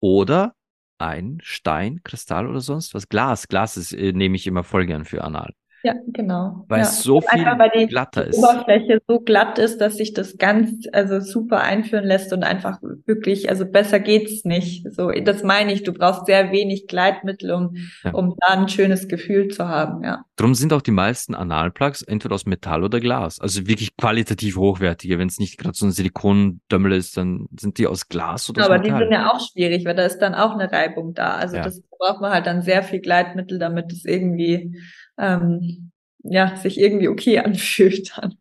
oder 0.00 0.54
ein 0.96 1.38
Stein, 1.42 2.00
Kristall 2.02 2.46
oder 2.48 2.60
sonst 2.60 2.94
was. 2.94 3.08
Glas. 3.08 3.46
Glas 3.48 3.76
ist, 3.76 3.92
äh, 3.92 4.12
nehme 4.12 4.36
ich 4.36 4.46
immer 4.46 4.64
voll 4.64 4.86
gern 4.86 5.04
für 5.04 5.22
Anal. 5.22 5.52
Ja, 5.82 5.94
genau. 6.08 6.64
Weil 6.68 6.80
ja. 6.80 6.84
es 6.84 7.02
so 7.02 7.20
viel 7.20 7.40
Einfach, 7.40 7.58
weil 7.58 7.70
die 7.76 7.86
glatter 7.86 8.26
ist. 8.26 8.38
Oberfläche 8.38 9.00
so 9.06 9.20
glatt 9.20 9.58
ist, 9.58 9.80
dass 9.80 9.96
sich 9.96 10.12
das 10.12 10.36
ganz, 10.36 10.86
also 10.92 11.20
super 11.20 11.60
einführen 11.60 12.04
lässt 12.04 12.32
und 12.32 12.42
einfach 12.42 12.78
wirklich, 13.06 13.48
also 13.48 13.64
besser 13.64 14.00
geht's 14.00 14.44
nicht. 14.44 14.86
So, 14.92 15.10
das 15.10 15.42
meine 15.44 15.72
ich. 15.72 15.84
Du 15.84 15.92
brauchst 15.92 16.26
sehr 16.26 16.50
wenig 16.50 16.88
Gleitmittel, 16.88 17.52
um, 17.52 17.76
ja. 18.02 18.12
um 18.12 18.34
da 18.40 18.54
ein 18.54 18.68
schönes 18.68 19.08
Gefühl 19.08 19.48
zu 19.48 19.68
haben, 19.68 20.02
ja. 20.02 20.24
Drum 20.36 20.54
sind 20.54 20.72
auch 20.72 20.82
die 20.82 20.92
meisten 20.92 21.34
Analplugs 21.34 22.02
entweder 22.02 22.34
aus 22.34 22.46
Metall 22.46 22.84
oder 22.84 23.00
Glas. 23.00 23.40
Also 23.40 23.66
wirklich 23.66 23.96
qualitativ 23.96 24.56
hochwertige. 24.56 25.18
Wenn 25.18 25.28
es 25.28 25.38
nicht 25.38 25.58
gerade 25.58 25.76
so 25.76 25.86
ein 25.86 25.92
Silikondömmel 25.92 26.92
ist, 26.92 27.16
dann 27.16 27.48
sind 27.58 27.78
die 27.78 27.86
aus 27.86 28.08
Glas 28.08 28.48
oder 28.48 28.60
ja, 28.60 28.66
aus 28.66 28.70
Aber 28.70 28.82
Metall. 28.82 28.98
die 28.98 29.04
sind 29.04 29.12
ja 29.12 29.30
auch 29.32 29.40
schwierig, 29.40 29.84
weil 29.84 29.96
da 29.96 30.04
ist 30.04 30.18
dann 30.18 30.34
auch 30.34 30.52
eine 30.52 30.70
Reibung 30.70 31.14
da. 31.14 31.34
Also 31.34 31.56
das 31.56 31.82
braucht 31.98 32.20
man 32.20 32.32
halt 32.32 32.46
dann 32.46 32.62
sehr 32.62 32.82
viel 32.82 33.00
Gleitmittel, 33.00 33.58
damit 33.58 33.92
es 33.92 34.04
irgendwie 34.04 34.76
ähm, 35.18 35.92
ja, 36.22 36.56
sich 36.56 36.78
irgendwie 36.78 37.08
okay 37.08 37.38
anfühlt 37.44 38.16
dann. 38.16 38.38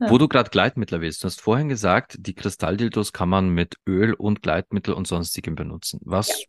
Ja. 0.00 0.10
Wo 0.10 0.18
du 0.18 0.28
gerade 0.28 0.50
Gleitmittel 0.50 1.00
willst, 1.00 1.22
du 1.22 1.26
hast 1.26 1.40
vorhin 1.40 1.68
gesagt, 1.68 2.16
die 2.18 2.34
Kristalldildos 2.34 3.14
kann 3.14 3.30
man 3.30 3.48
mit 3.48 3.76
Öl 3.88 4.12
und 4.12 4.42
Gleitmittel 4.42 4.92
und 4.92 5.06
sonstigem 5.06 5.54
benutzen. 5.54 6.00
Was 6.04 6.44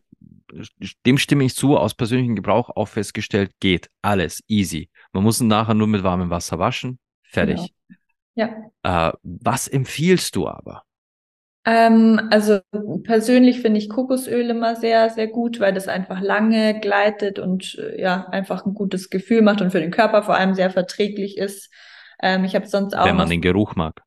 ja. 0.52 0.64
dem 1.06 1.18
stimme 1.18 1.45
ich 1.45 1.56
zu, 1.56 1.78
aus 1.78 1.93
persönlichem 1.93 2.36
Gebrauch 2.36 2.70
auch 2.76 2.89
festgestellt, 2.89 3.52
geht 3.62 3.89
alles 4.02 4.43
easy. 4.48 4.89
Man 5.14 5.24
muss 5.24 5.39
ihn 5.39 5.48
nachher 5.48 5.76
nur 5.76 5.88
mit 5.88 6.04
warmem 6.04 6.30
Wasser 6.30 6.60
waschen, 6.60 7.00
fertig. 7.24 7.74
Genau. 8.38 8.58
Ja. 8.84 9.10
Äh, 9.10 9.14
was 9.24 9.68
empfiehlst 9.68 10.36
du 10.36 10.48
aber? 10.48 10.84
Ähm, 11.70 12.30
also 12.32 12.61
persönlich 13.03 13.59
finde 13.59 13.80
ich 13.80 13.89
Kokosöl 13.89 14.49
immer 14.49 14.78
sehr, 14.78 15.09
sehr 15.09 15.28
gut, 15.28 15.59
weil 15.59 15.74
das 15.74 15.89
einfach 15.89 16.22
lange 16.22 16.80
gleitet 16.80 17.39
und 17.39 17.76
äh, 17.78 18.01
ja, 18.01 18.26
einfach 18.30 18.65
ein 18.65 18.74
gutes 18.74 19.09
Gefühl 19.09 19.41
macht 19.41 19.59
und 19.59 19.72
für 19.72 19.82
den 19.82 19.91
Körper 19.91 20.24
vor 20.24 20.36
allem 20.38 20.53
sehr 20.53 20.70
verträglich 20.70 21.38
ist. 21.38 21.70
Ähm, 22.24 22.45
ich 22.45 22.55
habe 22.55 22.68
sonst 22.68 22.93
auch. 22.95 23.05
Wenn 23.05 23.18
man 23.18 23.30
den 23.30 23.41
Geruch 23.41 23.76
mag. 23.76 24.01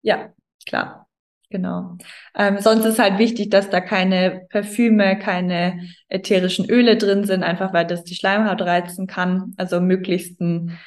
Ja, 0.00 0.32
klar. 0.66 1.04
Genau. 1.50 1.96
Ähm, 2.34 2.58
sonst 2.58 2.84
ist 2.86 2.98
halt 2.98 3.18
wichtig, 3.18 3.50
dass 3.50 3.68
da 3.68 3.80
keine 3.80 4.46
Parfüme, 4.50 5.18
keine 5.18 5.80
ätherischen 6.08 6.68
Öle 6.70 6.96
drin 6.96 7.24
sind, 7.24 7.42
einfach 7.42 7.72
weil 7.72 7.86
das 7.86 8.04
die 8.04 8.14
Schleimhaut 8.14 8.62
reizen 8.62 9.06
kann. 9.06 9.54
Also 9.58 9.80
möglichst 9.80 10.40
ein 10.40 10.78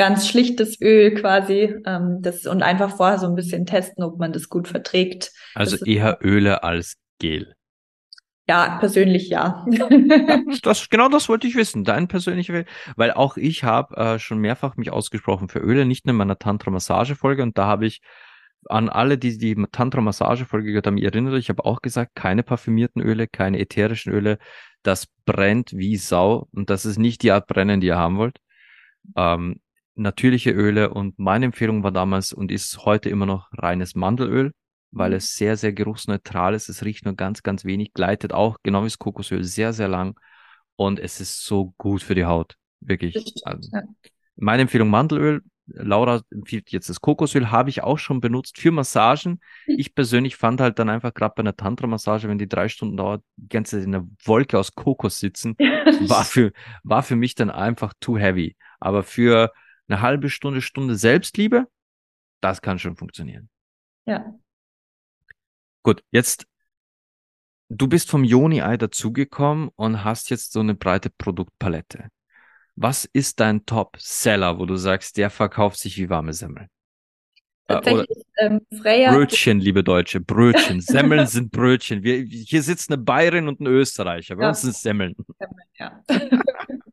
ganz 0.00 0.26
schlichtes 0.26 0.80
Öl 0.80 1.14
quasi. 1.14 1.76
Ähm, 1.84 2.22
das 2.22 2.46
und 2.46 2.62
einfach 2.62 2.96
vorher 2.96 3.18
so 3.18 3.26
ein 3.26 3.34
bisschen 3.34 3.66
testen, 3.66 4.02
ob 4.02 4.18
man 4.18 4.32
das 4.32 4.48
gut 4.48 4.66
verträgt. 4.66 5.30
Also 5.54 5.76
eher 5.84 6.20
Öle 6.22 6.62
als 6.62 6.96
Gel. 7.18 7.54
Ja, 8.48 8.78
persönlich 8.78 9.28
ja. 9.28 9.66
das, 10.62 10.88
genau 10.88 11.10
das 11.10 11.28
wollte 11.28 11.46
ich 11.46 11.54
wissen. 11.54 11.84
Dein 11.84 12.08
persönlicher, 12.08 12.64
weil 12.96 13.12
auch 13.12 13.36
ich 13.36 13.62
habe 13.62 13.94
äh, 13.96 14.18
schon 14.18 14.38
mehrfach 14.38 14.76
mich 14.76 14.90
ausgesprochen 14.90 15.50
für 15.50 15.58
Öle, 15.58 15.84
nicht 15.84 16.06
nur 16.06 16.14
in 16.14 16.16
meiner 16.16 16.38
Tantra-Massage-Folge 16.38 17.42
und 17.42 17.58
da 17.58 17.66
habe 17.66 17.84
ich 17.84 18.00
an 18.70 18.88
alle, 18.88 19.18
die 19.18 19.36
die 19.36 19.54
Tantra-Massage-Folge 19.70 20.68
gehört 20.68 20.86
haben, 20.86 20.96
erinnere, 20.96 21.38
ich 21.38 21.50
habe 21.50 21.66
auch 21.66 21.82
gesagt, 21.82 22.14
keine 22.14 22.42
parfümierten 22.42 23.02
Öle, 23.02 23.28
keine 23.28 23.58
ätherischen 23.58 24.12
Öle. 24.12 24.38
Das 24.82 25.08
brennt 25.26 25.74
wie 25.74 25.98
Sau 25.98 26.48
und 26.52 26.70
das 26.70 26.86
ist 26.86 26.98
nicht 26.98 27.22
die 27.22 27.32
Art 27.32 27.46
Brennen, 27.46 27.82
die 27.82 27.88
ihr 27.88 27.98
haben 27.98 28.16
wollt. 28.16 28.38
Ähm, 29.14 29.60
natürliche 30.00 30.50
Öle 30.50 30.90
und 30.90 31.18
meine 31.18 31.46
Empfehlung 31.46 31.82
war 31.82 31.92
damals 31.92 32.32
und 32.32 32.50
ist 32.50 32.84
heute 32.84 33.10
immer 33.10 33.26
noch 33.26 33.48
reines 33.52 33.94
Mandelöl 33.94 34.52
weil 34.92 35.10
mhm. 35.10 35.16
es 35.16 35.36
sehr, 35.36 35.56
sehr 35.56 35.72
geruchsneutral 35.72 36.54
ist. 36.54 36.68
Es 36.68 36.84
riecht 36.84 37.04
nur 37.04 37.14
ganz, 37.14 37.42
ganz 37.42 37.64
wenig, 37.64 37.92
gleitet 37.92 38.32
auch, 38.32 38.56
genau 38.62 38.82
wie 38.82 38.86
das 38.86 38.98
Kokosöl, 38.98 39.44
sehr, 39.44 39.72
sehr 39.72 39.88
lang. 39.88 40.18
Und 40.76 40.98
es 40.98 41.20
ist 41.20 41.44
so 41.44 41.74
gut 41.78 42.02
für 42.02 42.14
die 42.14 42.24
Haut. 42.24 42.56
Wirklich. 42.80 43.14
Also, 43.44 43.70
meine 44.36 44.62
Empfehlung 44.62 44.90
Mandelöl. 44.90 45.42
Laura 45.72 46.20
empfiehlt 46.32 46.72
jetzt 46.72 46.88
das 46.88 47.00
Kokosöl, 47.00 47.52
habe 47.52 47.70
ich 47.70 47.84
auch 47.84 47.98
schon 47.98 48.20
benutzt 48.20 48.58
für 48.58 48.72
Massagen. 48.72 49.40
Hm. 49.66 49.76
Ich 49.78 49.94
persönlich 49.94 50.34
fand 50.34 50.60
halt 50.60 50.80
dann 50.80 50.88
einfach 50.88 51.14
gerade 51.14 51.34
bei 51.36 51.42
einer 51.42 51.54
Tantra-Massage, 51.54 52.28
wenn 52.28 52.38
die 52.38 52.48
drei 52.48 52.68
Stunden 52.68 52.96
dauert, 52.96 53.22
die 53.36 53.50
ganze 53.50 53.76
Zeit 53.76 53.86
in 53.86 53.94
einer 53.94 54.08
Wolke 54.24 54.58
aus 54.58 54.74
Kokos 54.74 55.20
sitzen, 55.20 55.54
war 56.08 56.24
für, 56.24 56.50
war 56.82 57.04
für 57.04 57.14
mich 57.14 57.36
dann 57.36 57.50
einfach 57.50 57.92
too 58.00 58.18
heavy. 58.18 58.56
Aber 58.80 59.04
für 59.04 59.52
eine 59.90 60.00
halbe 60.00 60.30
Stunde, 60.30 60.62
Stunde 60.62 60.96
Selbstliebe, 60.96 61.66
das 62.40 62.62
kann 62.62 62.78
schon 62.78 62.96
funktionieren. 62.96 63.50
Ja, 64.06 64.34
Gut, 65.82 66.02
jetzt, 66.10 66.46
du 67.68 67.88
bist 67.88 68.10
vom 68.10 68.22
Joni-Ei 68.24 68.76
dazugekommen 68.76 69.70
und 69.76 70.04
hast 70.04 70.30
jetzt 70.30 70.52
so 70.52 70.60
eine 70.60 70.74
breite 70.74 71.10
Produktpalette. 71.10 72.08
Was 72.76 73.06
ist 73.06 73.40
dein 73.40 73.64
Top-Seller, 73.66 74.58
wo 74.58 74.66
du 74.66 74.76
sagst, 74.76 75.16
der 75.16 75.30
verkauft 75.30 75.78
sich 75.78 75.96
wie 75.96 76.10
warme 76.10 76.32
Semmeln? 76.32 76.68
Äh, 77.66 77.74
Tatsächlich, 77.74 78.24
ähm, 78.38 78.60
Freya. 78.80 79.12
Brötchen, 79.12 79.60
liebe 79.60 79.82
Deutsche, 79.82 80.20
Brötchen. 80.20 80.80
Semmeln 80.80 81.26
sind 81.26 81.50
Brötchen. 81.50 82.02
Wir, 82.02 82.24
hier 82.24 82.62
sitzt 82.62 82.90
eine 82.90 82.98
Bayerin 82.98 83.48
und 83.48 83.60
ein 83.60 83.66
Österreicher. 83.66 84.36
Bei 84.36 84.44
ja. 84.44 84.48
uns 84.50 84.62
sind 84.62 84.76
Semmeln. 84.76 85.14
Semmeln 85.38 85.68
ja. 85.78 86.04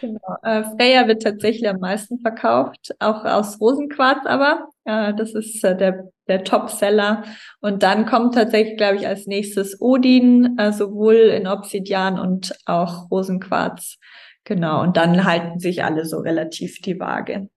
genau. 0.00 0.36
Äh, 0.42 0.64
Freya 0.64 1.06
wird 1.08 1.22
tatsächlich 1.22 1.68
am 1.68 1.80
meisten 1.80 2.18
verkauft, 2.20 2.94
auch 2.98 3.24
aus 3.24 3.60
Rosenquarz 3.60 4.26
aber. 4.26 4.68
Äh, 4.84 5.14
das 5.14 5.34
ist 5.34 5.62
äh, 5.64 5.76
der, 5.76 6.10
der 6.28 6.44
Top-Seller. 6.44 7.24
Und 7.60 7.82
dann 7.82 8.06
kommt 8.06 8.34
tatsächlich, 8.34 8.76
glaube 8.76 8.96
ich, 8.96 9.06
als 9.06 9.26
nächstes 9.26 9.80
Odin, 9.80 10.56
äh, 10.58 10.72
sowohl 10.72 11.14
in 11.14 11.46
Obsidian 11.46 12.18
und 12.18 12.54
auch 12.66 13.10
Rosenquarz. 13.10 13.98
Genau. 14.44 14.82
Und 14.82 14.96
dann 14.96 15.24
halten 15.24 15.58
sich 15.58 15.82
alle 15.82 16.06
so 16.06 16.18
relativ 16.18 16.80
die 16.80 16.98
Waage. 17.00 17.48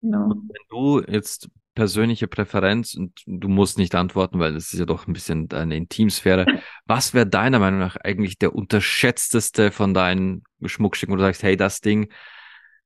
Genau. 0.00 0.30
Wenn 0.30 0.66
du 0.70 1.02
jetzt 1.02 1.48
persönliche 1.78 2.26
Präferenz 2.26 2.94
und 2.94 3.22
du 3.24 3.46
musst 3.46 3.78
nicht 3.78 3.94
antworten, 3.94 4.40
weil 4.40 4.52
das 4.52 4.72
ist 4.72 4.80
ja 4.80 4.84
doch 4.84 5.06
ein 5.06 5.12
bisschen 5.12 5.48
eine 5.52 5.76
Intimsphäre. 5.76 6.44
Was 6.86 7.14
wäre 7.14 7.24
deiner 7.24 7.60
Meinung 7.60 7.78
nach 7.78 7.96
eigentlich 8.02 8.36
der 8.36 8.52
unterschätzteste 8.52 9.70
von 9.70 9.94
deinen 9.94 10.42
Schmuckstücken, 10.64 11.12
wo 11.12 11.16
du 11.16 11.22
sagst, 11.22 11.44
hey, 11.44 11.56
das 11.56 11.80
Ding, 11.80 12.12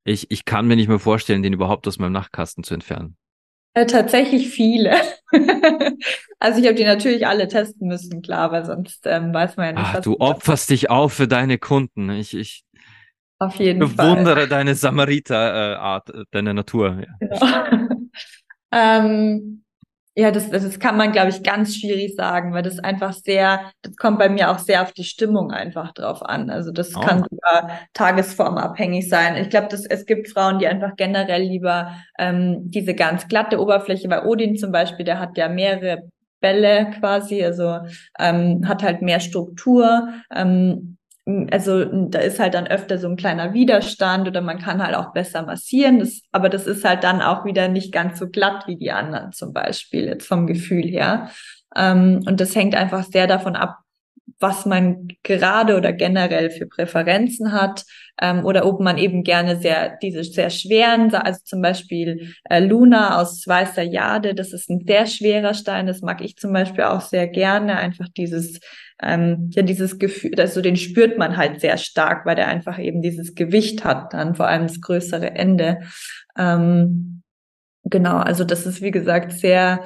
ich, 0.04 0.30
ich 0.30 0.44
kann 0.44 0.66
mir 0.66 0.76
nicht 0.76 0.88
mehr 0.88 0.98
vorstellen, 0.98 1.42
den 1.42 1.54
überhaupt 1.54 1.88
aus 1.88 1.98
meinem 1.98 2.12
Nachtkasten 2.12 2.64
zu 2.64 2.74
entfernen? 2.74 3.16
Äh, 3.72 3.86
tatsächlich 3.86 4.50
viele. 4.50 4.94
also 6.38 6.60
ich 6.60 6.66
habe 6.66 6.74
die 6.74 6.84
natürlich 6.84 7.26
alle 7.26 7.48
testen 7.48 7.88
müssen, 7.88 8.20
klar, 8.20 8.52
weil 8.52 8.66
sonst 8.66 9.06
ähm, 9.06 9.32
weiß 9.32 9.56
man 9.56 9.66
ja 9.68 9.72
nicht. 9.72 9.90
Ach, 9.94 10.00
du 10.02 10.20
opferst 10.20 10.68
dich 10.68 10.90
auf 10.90 11.14
für 11.14 11.28
deine 11.28 11.56
Kunden. 11.56 12.10
Ich, 12.10 12.36
ich 12.36 12.62
auf 13.38 13.56
jeden 13.56 13.78
bewundere 13.78 14.40
Fall. 14.40 14.48
deine 14.48 14.74
Samariter-Art, 14.74 16.10
äh, 16.10 16.24
deine 16.30 16.52
Natur. 16.52 17.00
Ja. 17.00 17.14
Genau. 17.18 17.88
Ähm, 18.72 19.62
ja, 20.14 20.30
das, 20.30 20.50
das 20.50 20.78
kann 20.78 20.98
man, 20.98 21.12
glaube 21.12 21.30
ich, 21.30 21.42
ganz 21.42 21.74
schwierig 21.74 22.14
sagen, 22.16 22.52
weil 22.52 22.62
das 22.62 22.78
einfach 22.78 23.14
sehr, 23.14 23.72
das 23.80 23.96
kommt 23.96 24.18
bei 24.18 24.28
mir 24.28 24.50
auch 24.50 24.58
sehr 24.58 24.82
auf 24.82 24.92
die 24.92 25.04
Stimmung 25.04 25.52
einfach 25.52 25.92
drauf 25.92 26.22
an. 26.22 26.50
Also 26.50 26.70
das 26.70 26.94
oh. 26.94 27.00
kann 27.00 27.24
sogar 27.30 27.78
tagesformabhängig 27.94 29.08
sein. 29.08 29.36
Ich 29.36 29.48
glaube, 29.48 29.68
dass 29.68 29.86
es 29.86 30.04
gibt 30.04 30.28
Frauen, 30.28 30.58
die 30.58 30.66
einfach 30.66 30.96
generell 30.96 31.42
lieber 31.42 31.92
ähm, 32.18 32.70
diese 32.70 32.94
ganz 32.94 33.26
glatte 33.26 33.58
Oberfläche, 33.58 34.10
weil 34.10 34.26
Odin 34.26 34.56
zum 34.56 34.70
Beispiel, 34.70 35.06
der 35.06 35.18
hat 35.18 35.38
ja 35.38 35.48
mehrere 35.48 36.10
Bälle 36.40 36.90
quasi, 36.98 37.42
also 37.42 37.78
ähm, 38.18 38.68
hat 38.68 38.82
halt 38.82 39.00
mehr 39.00 39.20
Struktur. 39.20 40.08
Ähm, 40.34 40.98
also 41.24 41.84
da 41.84 42.18
ist 42.18 42.40
halt 42.40 42.54
dann 42.54 42.66
öfter 42.66 42.98
so 42.98 43.08
ein 43.08 43.16
kleiner 43.16 43.52
Widerstand 43.54 44.26
oder 44.26 44.40
man 44.40 44.58
kann 44.58 44.82
halt 44.84 44.96
auch 44.96 45.12
besser 45.12 45.42
massieren. 45.42 46.00
Das, 46.00 46.20
aber 46.32 46.48
das 46.48 46.66
ist 46.66 46.84
halt 46.84 47.04
dann 47.04 47.22
auch 47.22 47.44
wieder 47.44 47.68
nicht 47.68 47.92
ganz 47.92 48.18
so 48.18 48.28
glatt 48.28 48.66
wie 48.66 48.76
die 48.76 48.90
anderen 48.90 49.32
zum 49.32 49.52
Beispiel, 49.52 50.06
jetzt 50.06 50.26
vom 50.26 50.46
Gefühl 50.46 50.82
her. 50.82 51.30
Ähm, 51.76 52.22
und 52.26 52.40
das 52.40 52.56
hängt 52.56 52.74
einfach 52.74 53.04
sehr 53.04 53.26
davon 53.26 53.54
ab, 53.54 53.78
was 54.38 54.66
man 54.66 55.08
gerade 55.22 55.76
oder 55.76 55.92
generell 55.92 56.50
für 56.50 56.66
Präferenzen 56.66 57.52
hat 57.52 57.84
ähm, 58.20 58.44
oder 58.44 58.66
ob 58.66 58.80
man 58.80 58.98
eben 58.98 59.22
gerne 59.22 59.56
sehr 59.56 59.96
diese 60.02 60.24
sehr 60.24 60.50
schweren, 60.50 61.14
also 61.14 61.40
zum 61.44 61.62
Beispiel 61.62 62.34
äh, 62.44 62.60
Luna 62.60 63.20
aus 63.20 63.46
weißer 63.46 63.82
Jade, 63.82 64.34
das 64.34 64.52
ist 64.52 64.70
ein 64.70 64.84
sehr 64.86 65.06
schwerer 65.06 65.54
Stein, 65.54 65.86
das 65.86 66.00
mag 66.00 66.20
ich 66.20 66.36
zum 66.36 66.52
Beispiel 66.52 66.84
auch 66.84 67.00
sehr 67.00 67.26
gerne, 67.28 67.76
einfach 67.76 68.08
dieses 68.16 68.60
ähm, 69.02 69.50
ja 69.52 69.62
dieses 69.62 69.98
Gefühl, 69.98 70.38
also 70.38 70.60
den 70.60 70.76
spürt 70.76 71.18
man 71.18 71.36
halt 71.36 71.60
sehr 71.60 71.76
stark, 71.76 72.26
weil 72.26 72.36
der 72.36 72.48
einfach 72.48 72.78
eben 72.78 73.02
dieses 73.02 73.34
Gewicht 73.34 73.84
hat, 73.84 74.12
dann 74.12 74.34
vor 74.34 74.46
allem 74.46 74.66
das 74.66 74.80
größere 74.80 75.30
Ende. 75.32 75.80
Ähm, 76.38 77.22
genau, 77.84 78.18
also 78.18 78.44
das 78.44 78.66
ist 78.66 78.82
wie 78.82 78.90
gesagt 78.90 79.32
sehr 79.32 79.82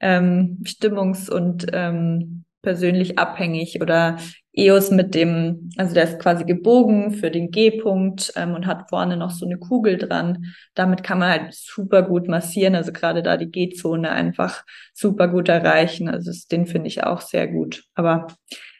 ähm, 0.00 0.58
stimmungs- 0.64 1.30
und 1.30 1.66
ähm, 1.72 2.44
persönlich 2.62 3.18
abhängig 3.18 3.80
oder 3.80 4.18
EOS 4.52 4.90
mit 4.90 5.14
dem, 5.14 5.70
also 5.76 5.94
der 5.94 6.04
ist 6.04 6.18
quasi 6.18 6.44
gebogen 6.44 7.12
für 7.12 7.30
den 7.30 7.50
G-Punkt 7.50 8.32
ähm, 8.36 8.54
und 8.54 8.66
hat 8.66 8.90
vorne 8.90 9.16
noch 9.16 9.30
so 9.30 9.46
eine 9.46 9.58
Kugel 9.58 9.96
dran. 9.96 10.46
Damit 10.74 11.02
kann 11.02 11.20
man 11.20 11.30
halt 11.30 11.54
super 11.54 12.02
gut 12.02 12.28
massieren, 12.28 12.74
also 12.74 12.92
gerade 12.92 13.22
da 13.22 13.36
die 13.36 13.50
G-Zone 13.50 14.10
einfach 14.10 14.64
super 14.92 15.28
gut 15.28 15.48
erreichen. 15.48 16.08
Also 16.08 16.32
den 16.50 16.66
finde 16.66 16.88
ich 16.88 17.04
auch 17.04 17.20
sehr 17.20 17.46
gut. 17.46 17.84
Aber 17.94 18.26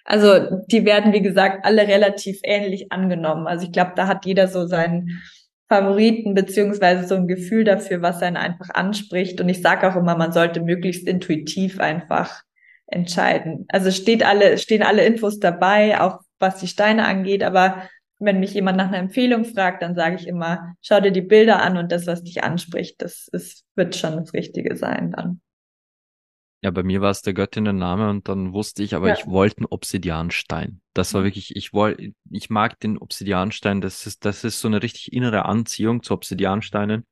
also 0.04 0.58
die 0.66 0.84
werden, 0.84 1.12
wie 1.12 1.22
gesagt, 1.22 1.64
alle 1.64 1.86
relativ 1.86 2.40
ähnlich 2.42 2.90
angenommen. 2.90 3.46
Also 3.46 3.66
ich 3.66 3.72
glaube, 3.72 3.92
da 3.94 4.08
hat 4.08 4.26
jeder 4.26 4.48
so 4.48 4.66
seinen 4.66 5.22
Favoriten 5.68 6.34
beziehungsweise 6.34 7.06
so 7.06 7.14
ein 7.14 7.28
Gefühl 7.28 7.62
dafür, 7.62 8.02
was 8.02 8.20
einen 8.22 8.36
einfach 8.36 8.70
anspricht. 8.70 9.40
Und 9.40 9.48
ich 9.48 9.62
sage 9.62 9.88
auch 9.88 9.94
immer, 9.94 10.16
man 10.16 10.32
sollte 10.32 10.60
möglichst 10.62 11.06
intuitiv 11.06 11.78
einfach 11.78 12.42
entscheiden. 12.90 13.66
Also 13.68 13.90
steht 13.90 14.24
alle, 14.24 14.58
stehen 14.58 14.82
alle 14.82 15.04
Infos 15.04 15.38
dabei, 15.38 16.00
auch 16.00 16.20
was 16.38 16.58
die 16.58 16.68
Steine 16.68 17.06
angeht, 17.06 17.42
aber 17.42 17.88
wenn 18.18 18.40
mich 18.40 18.52
jemand 18.52 18.76
nach 18.76 18.88
einer 18.88 18.98
Empfehlung 18.98 19.44
fragt, 19.44 19.82
dann 19.82 19.94
sage 19.94 20.16
ich 20.16 20.26
immer, 20.26 20.74
schau 20.82 21.00
dir 21.00 21.10
die 21.10 21.22
Bilder 21.22 21.62
an 21.62 21.78
und 21.78 21.90
das, 21.90 22.06
was 22.06 22.22
dich 22.22 22.44
anspricht, 22.44 23.00
das 23.00 23.28
ist, 23.28 23.64
wird 23.76 23.96
schon 23.96 24.16
das 24.16 24.34
Richtige 24.34 24.76
sein 24.76 25.12
dann. 25.12 25.40
Ja, 26.62 26.70
bei 26.70 26.82
mir 26.82 27.00
war 27.00 27.10
es 27.10 27.22
der 27.22 27.32
Göttin 27.32 27.64
der 27.64 27.72
Name 27.72 28.10
und 28.10 28.28
dann 28.28 28.52
wusste 28.52 28.82
ich, 28.82 28.94
aber 28.94 29.08
ja. 29.08 29.14
ich 29.14 29.26
wollte 29.26 29.58
einen 29.58 29.66
Obsidianstein. 29.66 30.82
Das 30.92 31.14
war 31.14 31.22
mhm. 31.22 31.26
wirklich, 31.26 31.56
ich 31.56 31.72
wollte, 31.72 32.12
ich 32.30 32.50
mag 32.50 32.78
den 32.80 32.98
Obsidianstein, 32.98 33.80
das 33.80 34.06
ist, 34.06 34.26
das 34.26 34.44
ist 34.44 34.60
so 34.60 34.68
eine 34.68 34.82
richtig 34.82 35.14
innere 35.14 35.46
Anziehung 35.46 36.02
zu 36.02 36.12
Obsidiansteinen. 36.12 37.06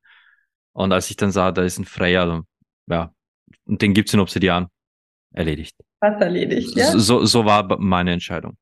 Und 0.73 0.91
als 0.93 1.09
ich 1.09 1.15
dann 1.15 1.31
sah, 1.31 1.51
da 1.51 1.63
ist 1.63 1.79
ein 1.79 1.85
Freya, 1.85 2.43
ja, 2.87 3.13
und 3.65 3.81
den 3.81 3.95
gibt's 3.95 4.13
in 4.13 4.19
Obsidian, 4.19 4.67
erledigt. 5.31 5.75
Was 5.99 6.21
erledigt, 6.21 6.75
ja. 6.75 6.97
So, 6.97 7.25
so 7.25 7.45
war 7.45 7.79
meine 7.79 8.13
Entscheidung. 8.13 8.57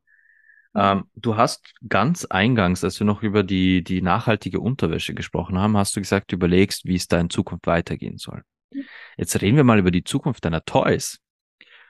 Mhm. 0.74 0.82
Ähm, 0.82 1.04
du 1.16 1.38
hast 1.38 1.74
ganz 1.88 2.26
eingangs, 2.26 2.84
als 2.84 3.00
wir 3.00 3.06
noch 3.06 3.24
über 3.24 3.44
die, 3.44 3.84
die 3.84 4.02
nachhaltige 4.02 4.60
Unterwäsche 4.60 5.14
gesprochen 5.14 5.58
haben, 5.58 5.78
hast 5.78 5.96
du 5.96 6.02
gesagt, 6.02 6.32
du 6.32 6.36
überlegst, 6.36 6.86
wie 6.86 6.96
es 6.96 7.08
da 7.08 7.20
in 7.20 7.30
Zukunft 7.30 7.68
weitergehen 7.68 8.18
soll. 8.18 8.44
Mhm. 8.72 8.86
Jetzt 9.18 9.42
reden 9.42 9.58
wir 9.58 9.64
mal 9.64 9.80
über 9.80 9.92
die 9.92 10.04
Zukunft 10.04 10.46
deiner 10.46 10.64
Toys. 10.64 11.20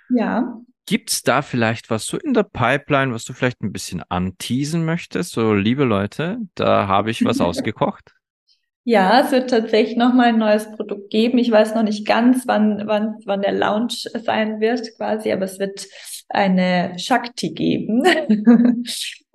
Ja. 0.09 0.57
Gibt's 0.85 1.21
da 1.21 1.41
vielleicht 1.41 1.89
was 1.89 2.05
so 2.05 2.17
in 2.17 2.33
der 2.33 2.43
Pipeline, 2.43 3.13
was 3.13 3.25
du 3.25 3.33
vielleicht 3.33 3.61
ein 3.61 3.73
bisschen 3.73 4.03
anteasen 4.07 4.85
möchtest? 4.85 5.31
So, 5.31 5.53
liebe 5.53 5.83
Leute, 5.83 6.37
da 6.55 6.87
habe 6.87 7.11
ich 7.11 7.25
was 7.25 7.41
ausgekocht. 7.41 8.13
Ja, 8.89 9.19
es 9.19 9.33
wird 9.33 9.49
tatsächlich 9.49 9.97
nochmal 9.97 10.27
ein 10.27 10.37
neues 10.37 10.71
Produkt 10.71 11.09
geben. 11.09 11.39
Ich 11.39 11.51
weiß 11.51 11.75
noch 11.75 11.83
nicht 11.83 12.07
ganz, 12.07 12.47
wann, 12.47 12.83
wann, 12.85 13.17
wann 13.25 13.41
der 13.41 13.51
Launch 13.51 14.07
sein 14.23 14.61
wird 14.61 14.95
quasi, 14.95 15.33
aber 15.33 15.43
es 15.43 15.59
wird 15.59 15.85
eine 16.29 16.97
Shakti 16.97 17.49
geben. 17.49 18.05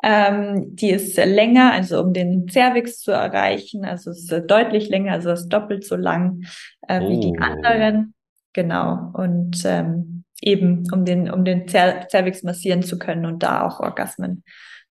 ähm, 0.03 0.75
die 0.75 0.89
ist 0.89 1.19
länger, 1.19 1.71
also 1.71 2.01
um 2.01 2.15
den 2.15 2.49
Cervix 2.49 3.01
zu 3.01 3.11
erreichen. 3.11 3.85
Also 3.85 4.13
es 4.13 4.33
ist 4.33 4.51
deutlich 4.51 4.89
länger, 4.89 5.13
also 5.13 5.29
es 5.33 5.43
ist 5.43 5.49
doppelt 5.51 5.85
so 5.85 5.97
lang 5.97 6.45
äh, 6.89 7.03
oh. 7.03 7.11
wie 7.11 7.21
die 7.21 7.39
oh. 7.39 7.43
anderen. 7.43 8.15
Genau. 8.55 9.11
Und 9.13 9.63
ähm, 9.67 10.25
eben 10.41 10.85
um 10.95 11.05
den, 11.05 11.31
um 11.31 11.45
den 11.45 11.69
Cervix 11.69 12.43
massieren 12.43 12.83
zu 12.83 12.99
können 12.99 13.27
und 13.27 13.43
da 13.43 13.67
auch 13.67 13.81
Orgasmen 13.81 14.45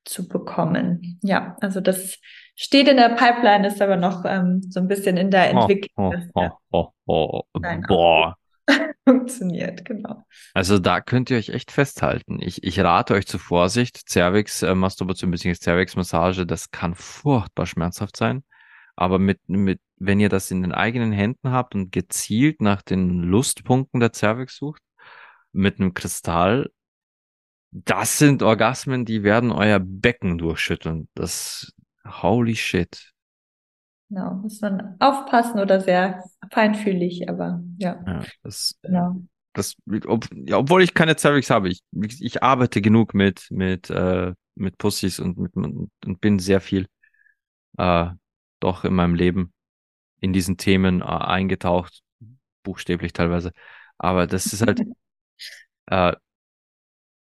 zu 0.05 0.27
bekommen. 0.27 1.19
Ja, 1.23 1.55
also 1.61 1.81
das 1.81 2.19
steht 2.55 2.87
in 2.87 2.97
der 2.97 3.09
Pipeline, 3.09 3.67
ist 3.67 3.81
aber 3.81 3.97
noch 3.97 4.23
ähm, 4.25 4.61
so 4.69 4.79
ein 4.79 4.87
bisschen 4.87 5.17
in 5.17 5.31
der 5.31 5.49
Entwicklung. 5.49 6.29
Oh, 6.33 6.49
oh, 6.71 6.87
oh, 7.05 7.41
oh, 7.53 7.59
Boah. 7.87 8.35
Funktioniert, 9.07 9.83
genau. 9.85 10.23
Also 10.53 10.79
da 10.79 11.01
könnt 11.01 11.29
ihr 11.29 11.37
euch 11.37 11.49
echt 11.49 11.71
festhalten. 11.71 12.39
Ich, 12.41 12.63
ich 12.63 12.79
rate 12.79 13.13
euch 13.13 13.25
zur 13.25 13.39
Vorsicht. 13.39 14.09
Cervix, 14.09 14.61
äh, 14.61 14.75
Masturbation 14.75 15.31
bzw. 15.31 15.55
Cervix-Massage, 15.55 16.45
das 16.45 16.71
kann 16.71 16.95
furchtbar 16.95 17.65
schmerzhaft 17.65 18.15
sein. 18.15 18.43
Aber 18.95 19.19
mit, 19.19 19.39
mit, 19.47 19.81
wenn 19.97 20.19
ihr 20.19 20.29
das 20.29 20.51
in 20.51 20.61
den 20.61 20.73
eigenen 20.73 21.11
Händen 21.11 21.51
habt 21.51 21.73
und 21.75 21.91
gezielt 21.91 22.61
nach 22.61 22.81
den 22.81 23.21
Lustpunkten 23.21 23.99
der 23.99 24.13
Cervix 24.13 24.57
sucht, 24.57 24.81
mit 25.51 25.79
einem 25.79 25.93
Kristall, 25.93 26.69
das 27.71 28.17
sind 28.17 28.43
Orgasmen, 28.43 29.05
die 29.05 29.23
werden 29.23 29.51
euer 29.51 29.79
Becken 29.79 30.37
durchschütteln. 30.37 31.07
Das, 31.15 31.73
holy 32.05 32.55
shit. 32.55 33.11
Genau, 34.09 34.33
muss 34.35 34.59
man 34.59 34.97
aufpassen 34.99 35.59
oder 35.59 35.79
sehr 35.79 36.23
feinfühlig, 36.51 37.29
aber 37.29 37.63
ja. 37.77 38.03
ja 38.05 38.25
das, 38.43 38.77
genau. 38.81 39.21
das, 39.53 39.75
ob, 40.05 40.27
ja, 40.33 40.57
obwohl 40.57 40.83
ich 40.83 40.93
keine 40.93 41.15
Cervix 41.15 41.49
habe, 41.49 41.69
ich, 41.69 41.81
ich 41.91 42.43
arbeite 42.43 42.81
genug 42.81 43.13
mit, 43.13 43.47
mit, 43.51 43.89
äh, 43.89 44.33
mit 44.55 44.77
Pussys 44.77 45.19
und, 45.19 45.37
mit, 45.37 45.55
und 45.55 46.21
bin 46.21 46.39
sehr 46.39 46.59
viel 46.59 46.87
äh, 47.77 48.07
doch 48.59 48.83
in 48.83 48.93
meinem 48.93 49.15
Leben 49.15 49.53
in 50.19 50.33
diesen 50.33 50.57
Themen 50.57 51.01
äh, 51.01 51.05
eingetaucht, 51.05 52.01
buchstäblich 52.63 53.13
teilweise. 53.13 53.51
Aber 53.97 54.27
das 54.27 54.45
ist 54.47 54.65
halt, 54.65 54.81
äh, 55.87 56.13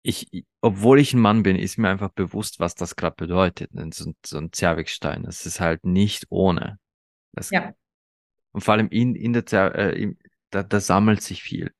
ich, 0.06 0.44
obwohl 0.60 1.00
ich 1.00 1.14
ein 1.14 1.20
Mann 1.20 1.42
bin, 1.42 1.56
ist 1.56 1.78
mir 1.78 1.88
einfach 1.88 2.10
bewusst, 2.10 2.60
was 2.60 2.74
das 2.74 2.94
gerade 2.94 3.16
bedeutet. 3.16 3.70
So, 3.94 4.12
so 4.24 4.36
ein 4.36 4.52
Zervixstein. 4.52 5.22
Das 5.22 5.46
ist 5.46 5.60
halt 5.60 5.84
nicht 5.86 6.26
ohne. 6.28 6.78
Das, 7.32 7.48
ja. 7.50 7.72
Und 8.52 8.62
vor 8.62 8.74
allem 8.74 8.88
in, 8.88 9.14
in 9.14 9.32
der 9.32 9.46
Zer 9.46 9.74
äh, 9.74 10.14
da, 10.50 10.62
da 10.62 10.80
sammelt 10.80 11.22
sich 11.22 11.42
viel. 11.42 11.72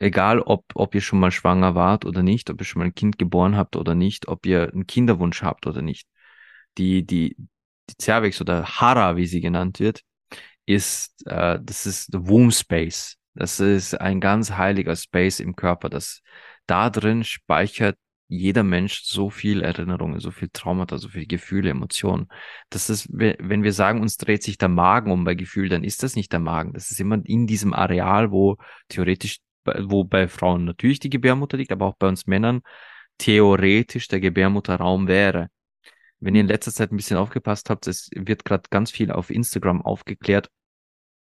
Egal, 0.00 0.40
ob, 0.40 0.64
ob 0.74 0.94
ihr 0.94 1.00
schon 1.00 1.20
mal 1.20 1.30
schwanger 1.30 1.76
wart 1.76 2.04
oder 2.04 2.24
nicht, 2.24 2.50
ob 2.50 2.60
ihr 2.60 2.64
schon 2.64 2.80
mal 2.80 2.86
ein 2.86 2.94
Kind 2.96 3.16
geboren 3.16 3.56
habt 3.56 3.76
oder 3.76 3.94
nicht, 3.94 4.26
ob 4.26 4.44
ihr 4.44 4.72
einen 4.72 4.88
Kinderwunsch 4.88 5.42
habt 5.42 5.68
oder 5.68 5.82
nicht. 5.82 6.08
Die, 6.78 7.06
die, 7.06 7.36
die 7.36 7.94
Cervix 8.00 8.40
oder 8.40 8.64
Hara, 8.64 9.16
wie 9.16 9.26
sie 9.26 9.40
genannt 9.40 9.78
wird, 9.78 10.02
ist, 10.66 11.24
äh, 11.26 11.60
das 11.62 11.86
ist 11.86 12.10
the 12.10 12.18
Womb 12.22 12.52
Space. 12.52 13.18
Das 13.34 13.60
ist 13.60 13.94
ein 14.00 14.20
ganz 14.20 14.50
heiliger 14.50 14.96
Space 14.96 15.38
im 15.38 15.54
Körper. 15.54 15.88
Das, 15.88 16.22
da 16.66 16.90
drin 16.90 17.24
speichert 17.24 17.96
jeder 18.30 18.62
Mensch 18.62 19.02
so 19.02 19.28
viel 19.28 19.60
Erinnerungen, 19.62 20.20
so 20.20 20.30
viel 20.30 20.48
Traumata, 20.52 20.98
so 20.98 21.08
viel 21.08 21.26
Gefühle, 21.26 21.70
Emotionen. 21.70 22.28
Das 22.70 22.88
ist, 22.88 23.08
wenn 23.10 23.64
wir 23.64 23.72
sagen, 23.72 24.00
uns 24.00 24.16
dreht 24.18 24.44
sich 24.44 24.56
der 24.56 24.68
Magen 24.68 25.10
um 25.10 25.24
bei 25.24 25.34
Gefühl, 25.34 25.68
dann 25.68 25.82
ist 25.82 26.04
das 26.04 26.14
nicht 26.14 26.32
der 26.32 26.38
Magen. 26.38 26.72
Das 26.72 26.92
ist 26.92 27.00
immer 27.00 27.20
in 27.24 27.48
diesem 27.48 27.74
Areal, 27.74 28.30
wo 28.30 28.56
theoretisch, 28.88 29.38
wo 29.64 30.04
bei 30.04 30.28
Frauen 30.28 30.64
natürlich 30.64 31.00
die 31.00 31.10
Gebärmutter 31.10 31.56
liegt, 31.56 31.72
aber 31.72 31.86
auch 31.86 31.96
bei 31.96 32.06
uns 32.06 32.28
Männern 32.28 32.62
theoretisch 33.18 34.06
der 34.06 34.20
Gebärmutterraum 34.20 35.08
wäre. 35.08 35.48
Wenn 36.20 36.34
ihr 36.36 36.42
in 36.42 36.48
letzter 36.48 36.72
Zeit 36.72 36.92
ein 36.92 36.96
bisschen 36.96 37.16
aufgepasst 37.16 37.68
habt, 37.68 37.86
es 37.88 38.10
wird 38.14 38.44
gerade 38.44 38.64
ganz 38.70 38.92
viel 38.92 39.10
auf 39.10 39.30
Instagram 39.30 39.82
aufgeklärt, 39.82 40.50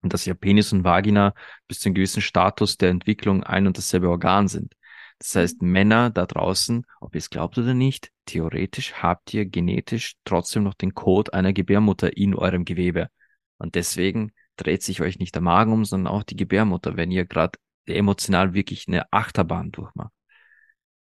dass 0.04 0.26
ja 0.26 0.34
Penis 0.34 0.72
und 0.74 0.84
Vagina 0.84 1.34
bis 1.68 1.80
zu 1.80 1.90
einem 1.90 1.96
gewissen 1.96 2.22
Status 2.22 2.78
der 2.78 2.90
Entwicklung 2.90 3.44
ein 3.44 3.66
und 3.66 3.78
dasselbe 3.78 4.10
Organ 4.10 4.48
sind. 4.48 4.76
Das 5.20 5.36
heißt, 5.36 5.62
Männer 5.62 6.10
da 6.10 6.26
draußen, 6.26 6.86
ob 7.02 7.14
ihr 7.14 7.20
es 7.20 7.30
glaubt 7.30 7.58
oder 7.58 7.74
nicht, 7.74 8.12
theoretisch 8.26 8.94
habt 8.94 9.34
ihr 9.34 9.46
genetisch 9.46 10.16
trotzdem 10.24 10.64
noch 10.64 10.74
den 10.74 10.94
Code 10.94 11.34
einer 11.34 11.52
Gebärmutter 11.52 12.16
in 12.16 12.36
eurem 12.36 12.64
Gewebe. 12.64 13.10
Und 13.58 13.76
deswegen 13.76 14.32
dreht 14.56 14.82
sich 14.82 15.02
euch 15.02 15.20
nicht 15.20 15.36
der 15.36 15.42
Magen 15.42 15.74
um, 15.74 15.84
sondern 15.84 16.14
auch 16.14 16.24
die 16.24 16.38
Gebärmutter, 16.38 16.96
wenn 16.96 17.12
ihr 17.12 17.26
gerade 17.26 17.60
emotional 17.86 18.54
wirklich 18.54 18.88
eine 18.88 19.12
Achterbahn 19.12 19.72
durchmacht. 19.72 20.14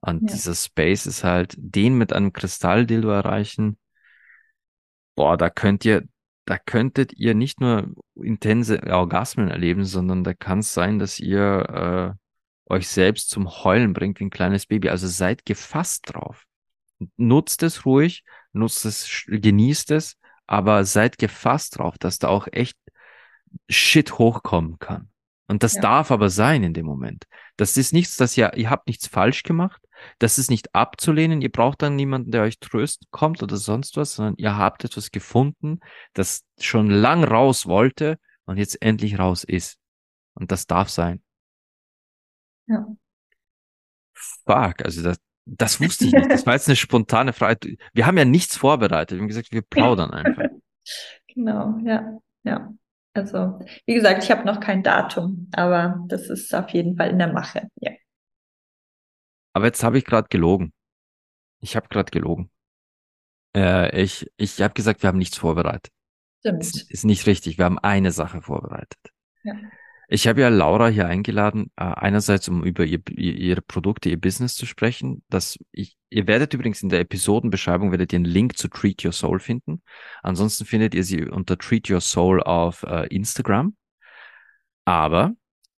Und 0.01 0.23
ja. 0.23 0.35
dieser 0.35 0.55
Space 0.55 1.05
ist 1.05 1.25
halt, 1.25 1.55
den 1.59 1.99
mit 1.99 2.13
einem 2.13 2.33
Kristalldildo 2.33 3.11
erreichen. 3.11 3.79
Boah, 5.15 5.37
da 5.37 5.51
könnt 5.51 5.85
ihr, 5.85 6.05
da 6.47 6.57
könntet 6.59 7.13
ihr 7.13 7.35
nicht 7.35 7.61
nur 7.61 7.95
intense 8.15 8.83
Orgasmen 8.83 9.49
erleben, 9.49 9.85
sondern 9.85 10.25
da 10.25 10.33
kann 10.33 10.61
es 10.61 10.73
sein, 10.73 10.99
dass 10.99 11.21
ihr 11.21 12.17
äh, 12.17 12.30
euch 12.71 12.89
selbst 12.89 13.31
zum 13.31 13.49
Heulen 13.49 13.93
bringt 13.93 14.21
wie 14.21 14.25
ein 14.25 14.31
kleines 14.31 14.67
Baby. 14.67 14.89
Also 14.89 15.09
seid 15.09 15.45
gefasst 15.45 16.13
drauf. 16.13 16.47
Nutzt 17.17 17.63
es 17.63 17.85
ruhig, 17.85 18.25
nutzt 18.53 18.85
es, 18.85 19.25
genießt 19.27 19.91
es, 19.91 20.17
aber 20.47 20.85
seid 20.85 21.19
gefasst 21.19 21.79
drauf, 21.79 21.99
dass 21.99 22.19
da 22.19 22.29
auch 22.29 22.49
echt 22.53 22.77
Shit 23.69 24.19
hochkommen 24.19 24.79
kann. 24.79 25.11
Und 25.49 25.65
das 25.65 25.75
ja. 25.75 25.81
darf 25.81 26.13
aber 26.13 26.31
sein 26.31 26.63
in 26.63 26.75
dem 26.75 26.87
Moment. 26.87 27.25
Das 27.57 27.77
ist 27.77 27.93
nichts, 27.93 28.17
dass 28.17 28.37
ihr, 28.37 28.55
ihr 28.55 28.71
habt 28.71 28.87
nichts 28.87 29.09
falsch 29.09 29.43
gemacht. 29.43 29.83
Das 30.19 30.39
ist 30.39 30.49
nicht 30.49 30.75
abzulehnen. 30.75 31.43
Ihr 31.43 31.51
braucht 31.51 31.83
dann 31.83 31.97
niemanden, 31.97 32.31
der 32.31 32.43
euch 32.43 32.61
trösten 32.61 33.09
kommt 33.11 33.43
oder 33.43 33.57
sonst 33.57 33.97
was, 33.97 34.15
sondern 34.15 34.37
ihr 34.37 34.57
habt 34.57 34.85
etwas 34.85 35.11
gefunden, 35.11 35.81
das 36.15 36.45
schon 36.61 36.89
lang 36.89 37.25
raus 37.25 37.67
wollte 37.67 38.19
und 38.45 38.59
jetzt 38.59 38.81
endlich 38.81 39.19
raus 39.19 39.43
ist. 39.43 39.79
Und 40.35 40.53
das 40.53 40.67
darf 40.67 40.89
sein. 40.89 41.23
Ja. 42.71 42.87
Fuck, 44.15 44.85
also 44.85 45.03
das, 45.03 45.19
das 45.45 45.81
wusste 45.81 46.07
ich 46.07 46.13
nicht. 46.13 46.31
Das 46.31 46.47
war 46.47 46.55
jetzt 46.55 46.69
eine 46.69 46.77
spontane 46.77 47.33
Frage. 47.33 47.77
Wir 47.93 48.07
haben 48.07 48.17
ja 48.17 48.25
nichts 48.25 48.57
vorbereitet. 48.57 49.17
Wir 49.17 49.23
haben 49.23 49.29
gesagt, 49.29 49.53
wir 49.53 49.63
plaudern 49.63 50.11
einfach. 50.11 50.45
Genau, 51.33 51.79
ja, 51.85 52.19
ja. 52.43 52.73
Also, 53.13 53.61
wie 53.87 53.95
gesagt, 53.95 54.25
ich 54.25 54.31
habe 54.33 54.45
noch 54.45 54.59
kein 54.59 54.83
Datum, 54.83 55.49
aber 55.53 56.05
das 56.09 56.29
ist 56.29 56.53
auf 56.53 56.71
jeden 56.71 56.97
Fall 56.97 57.11
in 57.11 57.19
der 57.19 57.33
Mache. 57.33 57.69
Ja. 57.77 57.93
Aber 59.53 59.67
jetzt 59.67 59.85
habe 59.85 59.99
ich 59.99 60.05
gerade 60.05 60.27
gelogen. 60.29 60.73
Ich 61.61 61.77
habe 61.77 61.87
gerade 61.89 62.11
gelogen. 62.11 62.51
Äh, 63.55 64.03
ich 64.03 64.29
ich 64.39 64.61
habe 64.61 64.75
gesagt, 64.75 65.03
wir 65.03 65.09
haben 65.09 65.19
nichts 65.19 65.37
vorbereitet. 65.37 65.93
Stimmt. 66.41 66.63
Ist, 66.63 66.91
ist 66.91 67.05
nicht 67.05 67.27
richtig. 67.27 67.59
Wir 67.59 67.67
haben 67.67 67.79
eine 67.79 68.11
Sache 68.11 68.43
vorbereitet. 68.43 68.99
Ja. 69.45 69.55
Ich 70.13 70.27
habe 70.27 70.41
ja 70.41 70.49
Laura 70.49 70.89
hier 70.89 71.07
eingeladen, 71.07 71.71
äh, 71.77 71.85
einerseits 71.85 72.49
um 72.49 72.65
über 72.65 72.85
ihr, 72.85 73.01
ihre 73.17 73.63
Produkte, 73.63 74.09
ihr 74.09 74.21
Business 74.21 74.57
zu 74.57 74.67
sprechen. 74.67 75.23
Das 75.29 75.57
ich, 75.71 75.97
ihr 76.11 76.27
werdet 76.27 76.53
übrigens 76.53 76.83
in 76.83 76.89
der 76.89 76.99
Episodenbeschreibung 76.99 77.93
werdet 77.93 78.13
ihr 78.13 78.17
einen 78.17 78.25
Link 78.25 78.59
zu 78.59 78.67
Treat 78.67 79.05
Your 79.05 79.13
Soul 79.13 79.39
finden. 79.39 79.83
Ansonsten 80.25 80.65
findet 80.65 80.97
ihr 80.97 81.05
sie 81.05 81.27
unter 81.27 81.57
Treat 81.57 81.89
Your 81.89 82.01
Soul 82.01 82.43
auf 82.43 82.83
äh, 82.83 83.07
Instagram. 83.07 83.77
Aber 84.85 85.35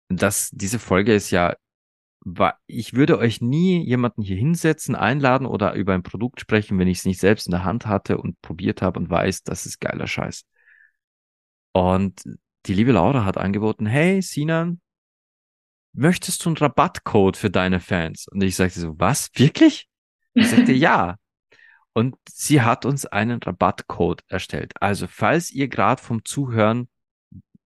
das, 0.09 0.49
diese 0.51 0.78
Folge 0.78 1.14
ist 1.14 1.30
ja, 1.30 1.55
ich 2.66 2.95
würde 2.95 3.18
euch 3.18 3.43
nie 3.43 3.85
jemanden 3.85 4.22
hier 4.22 4.37
hinsetzen, 4.37 4.95
einladen 4.95 5.47
oder 5.47 5.74
über 5.74 5.93
ein 5.93 6.03
Produkt 6.03 6.41
sprechen, 6.41 6.78
wenn 6.78 6.89
ich 6.89 6.99
es 6.99 7.05
nicht 7.05 7.20
selbst 7.20 7.49
in 7.49 7.51
der 7.51 7.64
Hand 7.64 7.85
hatte 7.85 8.16
und 8.16 8.41
probiert 8.41 8.80
habe 8.80 8.99
und 8.99 9.11
weiß, 9.11 9.43
das 9.43 9.66
ist 9.66 9.78
geiler 9.78 10.07
Scheiß. 10.07 10.47
Und 11.72 12.22
die 12.66 12.74
liebe 12.74 12.92
Laura 12.92 13.24
hat 13.24 13.38
angeboten, 13.38 13.86
hey 13.86 14.22
Sinan, 14.22 14.80
möchtest 15.92 16.44
du 16.44 16.50
einen 16.50 16.56
Rabattcode 16.56 17.36
für 17.36 17.50
deine 17.50 17.80
Fans? 17.80 18.26
Und 18.28 18.42
ich 18.42 18.56
sagte 18.56 18.80
so, 18.80 18.98
was? 18.98 19.30
Wirklich? 19.34 19.88
Ich 20.34 20.48
sagte, 20.48 20.72
ja. 20.72 21.16
Und 21.94 22.16
sie 22.28 22.62
hat 22.62 22.86
uns 22.86 23.04
einen 23.04 23.42
Rabattcode 23.42 24.22
erstellt. 24.28 24.72
Also 24.80 25.06
falls 25.06 25.50
ihr 25.50 25.68
gerade 25.68 26.00
vom 26.00 26.24
Zuhören 26.24 26.88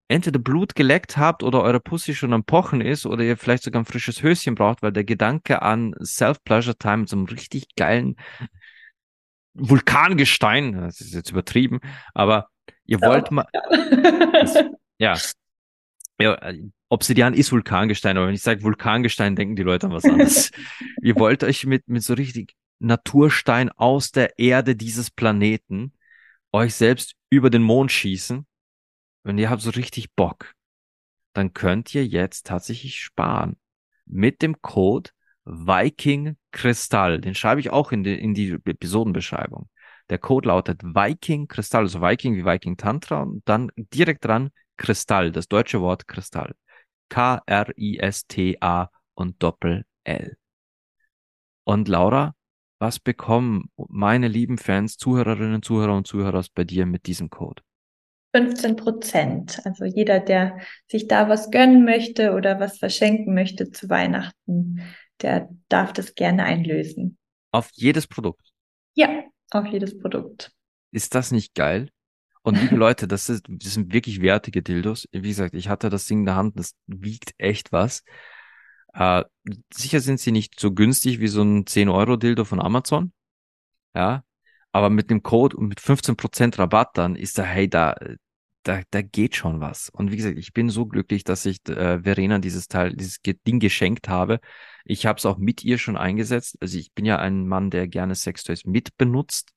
entweder 0.08 0.38
Blut 0.38 0.74
geleckt 0.74 1.16
habt 1.16 1.42
oder 1.42 1.62
eure 1.62 1.80
Pussy 1.80 2.14
schon 2.14 2.32
am 2.32 2.44
Pochen 2.44 2.80
ist 2.80 3.06
oder 3.06 3.24
ihr 3.24 3.36
vielleicht 3.36 3.64
sogar 3.64 3.82
ein 3.82 3.86
frisches 3.86 4.22
Höschen 4.22 4.54
braucht, 4.54 4.82
weil 4.82 4.92
der 4.92 5.04
Gedanke 5.04 5.62
an 5.62 5.94
Self-Pleasure-Time 6.02 6.98
mit 6.98 7.08
so 7.08 7.16
einem 7.16 7.26
richtig 7.26 7.74
geilen 7.76 8.16
Vulkangestein, 9.54 10.72
das 10.72 11.00
ist 11.00 11.14
jetzt 11.14 11.30
übertrieben, 11.30 11.80
aber 12.14 12.48
ihr 12.84 13.00
wollt 13.00 13.30
mal, 13.30 13.46
ja, 14.98 15.16
ja, 16.18 16.52
Obsidian 16.88 17.34
ist 17.34 17.52
Vulkangestein, 17.52 18.16
aber 18.16 18.28
wenn 18.28 18.34
ich 18.34 18.42
sage 18.42 18.62
Vulkangestein, 18.62 19.36
denken 19.36 19.56
die 19.56 19.62
Leute 19.62 19.86
an 19.86 19.92
was 19.92 20.04
anderes. 20.04 20.50
ihr 21.02 21.16
wollt 21.16 21.44
euch 21.44 21.66
mit, 21.66 21.88
mit 21.88 22.02
so 22.02 22.14
richtig 22.14 22.54
Naturstein 22.78 23.70
aus 23.70 24.12
der 24.12 24.38
Erde 24.38 24.76
dieses 24.76 25.10
Planeten 25.10 25.92
euch 26.52 26.74
selbst 26.74 27.14
über 27.28 27.50
den 27.50 27.62
Mond 27.62 27.92
schießen 27.92 28.46
und 29.24 29.38
ihr 29.38 29.50
habt 29.50 29.62
so 29.62 29.70
richtig 29.70 30.14
Bock, 30.14 30.54
dann 31.32 31.52
könnt 31.52 31.94
ihr 31.94 32.06
jetzt 32.06 32.46
tatsächlich 32.46 33.00
sparen. 33.00 33.56
Mit 34.06 34.40
dem 34.40 34.62
Code 34.62 35.10
Viking 35.44 36.36
Kristall. 36.52 37.20
Den 37.20 37.34
schreibe 37.34 37.60
ich 37.60 37.70
auch 37.70 37.92
in 37.92 38.04
die, 38.04 38.14
in 38.14 38.34
die 38.34 38.52
Episodenbeschreibung. 38.52 39.68
Der 40.10 40.18
Code 40.18 40.48
lautet 40.48 40.82
Viking 40.82 41.48
Kristall, 41.48 41.82
also 41.82 42.00
Viking 42.00 42.36
wie 42.36 42.44
Viking 42.44 42.76
Tantra 42.76 43.22
und 43.22 43.42
dann 43.48 43.70
direkt 43.76 44.24
dran 44.24 44.50
Kristall, 44.76 45.32
das 45.32 45.48
deutsche 45.48 45.80
Wort 45.80 46.06
Kristall. 46.08 46.54
K-R-I-S-T-A 47.08 48.90
und 49.14 49.42
Doppel 49.42 49.84
L. 50.04 50.36
Und 51.64 51.88
Laura, 51.88 52.34
was 52.78 52.98
bekommen 52.98 53.70
meine 53.76 54.28
lieben 54.28 54.58
Fans, 54.58 54.96
Zuhörerinnen, 54.96 55.62
Zuhörer 55.62 55.96
und 55.96 56.06
Zuhörer 56.06 56.44
bei 56.54 56.64
dir 56.64 56.86
mit 56.86 57.06
diesem 57.06 57.30
Code? 57.30 57.62
15 58.34 58.76
Prozent. 58.76 59.60
Also 59.64 59.84
jeder, 59.84 60.20
der 60.20 60.58
sich 60.90 61.08
da 61.08 61.28
was 61.28 61.50
gönnen 61.50 61.84
möchte 61.84 62.34
oder 62.34 62.60
was 62.60 62.78
verschenken 62.78 63.34
möchte 63.34 63.70
zu 63.70 63.88
Weihnachten, 63.88 64.82
der 65.22 65.48
darf 65.68 65.94
das 65.94 66.14
gerne 66.14 66.44
einlösen. 66.44 67.16
Auf 67.50 67.70
jedes 67.72 68.06
Produkt? 68.06 68.52
Ja, 68.94 69.24
auf 69.50 69.66
jedes 69.66 69.98
Produkt. 69.98 70.52
Ist 70.92 71.14
das 71.14 71.30
nicht 71.30 71.54
geil? 71.54 71.88
Und 72.46 72.60
liebe 72.62 72.76
Leute, 72.76 73.08
das, 73.08 73.28
ist, 73.28 73.44
das 73.48 73.74
sind 73.74 73.92
wirklich 73.92 74.20
wertige 74.20 74.62
Dildos. 74.62 75.08
Wie 75.10 75.30
gesagt, 75.30 75.52
ich 75.56 75.68
hatte 75.68 75.90
das 75.90 76.06
Ding 76.06 76.20
in 76.20 76.26
der 76.26 76.36
Hand, 76.36 76.56
das 76.56 76.76
wiegt 76.86 77.34
echt 77.38 77.72
was. 77.72 78.04
Äh, 78.94 79.24
sicher 79.74 79.98
sind 79.98 80.20
sie 80.20 80.30
nicht 80.30 80.60
so 80.60 80.72
günstig 80.72 81.18
wie 81.18 81.26
so 81.26 81.42
ein 81.42 81.64
10-Euro-Dildo 81.64 82.44
von 82.44 82.60
Amazon. 82.60 83.12
Ja. 83.96 84.22
Aber 84.70 84.90
mit 84.90 85.10
dem 85.10 85.24
Code 85.24 85.56
und 85.56 85.66
mit 85.66 85.80
15% 85.80 86.56
Rabatt 86.56 86.96
dann 86.96 87.16
ist 87.16 87.36
da, 87.36 87.42
hey, 87.42 87.68
da, 87.68 87.96
da, 88.62 88.82
da 88.92 89.02
geht 89.02 89.34
schon 89.34 89.58
was. 89.60 89.88
Und 89.88 90.12
wie 90.12 90.16
gesagt, 90.16 90.38
ich 90.38 90.52
bin 90.52 90.70
so 90.70 90.86
glücklich, 90.86 91.24
dass 91.24 91.46
ich 91.46 91.68
äh, 91.68 92.00
Verena 92.04 92.38
dieses 92.38 92.68
Teil, 92.68 92.94
dieses 92.94 93.18
Ding 93.22 93.58
geschenkt 93.58 94.08
habe. 94.08 94.38
Ich 94.84 95.04
habe 95.04 95.18
es 95.18 95.26
auch 95.26 95.38
mit 95.38 95.64
ihr 95.64 95.78
schon 95.78 95.96
eingesetzt. 95.96 96.58
Also 96.60 96.78
ich 96.78 96.92
bin 96.92 97.06
ja 97.06 97.18
ein 97.18 97.48
Mann, 97.48 97.70
der 97.70 97.88
gerne 97.88 98.14
Sextoys 98.14 98.66
mit 98.66 98.96
benutzt. 98.96 99.55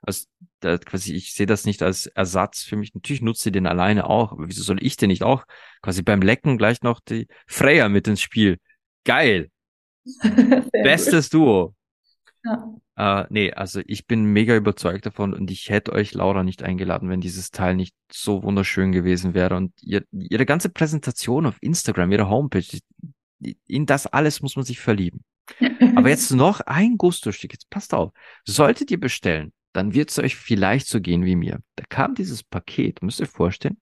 Also 0.00 0.26
da, 0.60 0.78
quasi, 0.78 1.14
ich 1.14 1.34
sehe 1.34 1.46
das 1.46 1.64
nicht 1.64 1.82
als 1.82 2.06
Ersatz 2.06 2.62
für 2.62 2.76
mich. 2.76 2.94
Natürlich 2.94 3.22
nutze 3.22 3.44
sie 3.44 3.52
den 3.52 3.66
alleine 3.66 4.08
auch, 4.08 4.32
aber 4.32 4.48
wieso 4.48 4.62
soll 4.62 4.82
ich 4.84 4.96
den 4.96 5.08
nicht 5.08 5.22
auch 5.22 5.44
quasi 5.82 6.02
beim 6.02 6.22
Lecken 6.22 6.58
gleich 6.58 6.82
noch 6.82 7.00
die 7.00 7.26
Freya 7.46 7.88
mit 7.88 8.08
ins 8.08 8.20
Spiel? 8.20 8.58
Geil. 9.04 9.50
Bestes 10.72 11.30
gut. 11.30 11.40
Duo. 11.40 11.74
Ja. 12.44 12.74
Äh, 12.98 13.26
nee, 13.30 13.52
also 13.52 13.80
ich 13.86 14.06
bin 14.06 14.24
mega 14.24 14.56
überzeugt 14.56 15.06
davon 15.06 15.32
und 15.32 15.50
ich 15.50 15.70
hätte 15.70 15.92
euch 15.92 16.14
Laura 16.14 16.42
nicht 16.42 16.62
eingeladen, 16.62 17.08
wenn 17.08 17.20
dieses 17.20 17.50
Teil 17.50 17.76
nicht 17.76 17.94
so 18.10 18.42
wunderschön 18.42 18.90
gewesen 18.90 19.34
wäre. 19.34 19.56
Und 19.56 19.72
ihr, 19.82 20.04
ihre 20.10 20.46
ganze 20.46 20.68
Präsentation 20.68 21.46
auf 21.46 21.56
Instagram, 21.60 22.10
ihre 22.10 22.28
Homepage, 22.28 22.78
in 23.66 23.86
das 23.86 24.06
alles 24.06 24.42
muss 24.42 24.56
man 24.56 24.64
sich 24.64 24.80
verlieben. 24.80 25.22
Aber 25.96 26.08
jetzt 26.08 26.32
noch 26.32 26.60
ein 26.60 26.98
Gusto-Stück, 26.98 27.52
jetzt 27.52 27.70
passt 27.70 27.94
auf. 27.94 28.12
Solltet 28.44 28.90
ihr 28.90 28.98
bestellen, 28.98 29.52
dann 29.72 29.94
wird 29.94 30.10
es 30.10 30.18
euch 30.18 30.36
vielleicht 30.36 30.88
so 30.88 31.00
gehen 31.00 31.24
wie 31.24 31.36
mir. 31.36 31.60
Da 31.76 31.84
kam 31.88 32.14
dieses 32.14 32.42
Paket, 32.42 33.02
müsst 33.02 33.20
ihr 33.20 33.26
euch 33.26 33.30
vorstellen, 33.30 33.78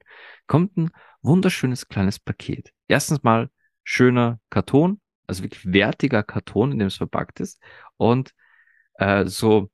kommt 0.46 0.76
ein 0.76 0.90
wunderschönes 1.22 1.88
kleines 1.88 2.18
Paket. 2.18 2.72
Erstens 2.88 3.22
mal 3.22 3.50
schöner 3.84 4.40
Karton, 4.50 5.00
also 5.26 5.42
wirklich 5.42 5.72
wertiger 5.72 6.22
Karton, 6.22 6.72
in 6.72 6.78
dem 6.78 6.88
es 6.88 6.96
verpackt 6.96 7.40
ist. 7.40 7.60
Und 7.96 8.32
äh, 8.94 9.26
so 9.26 9.70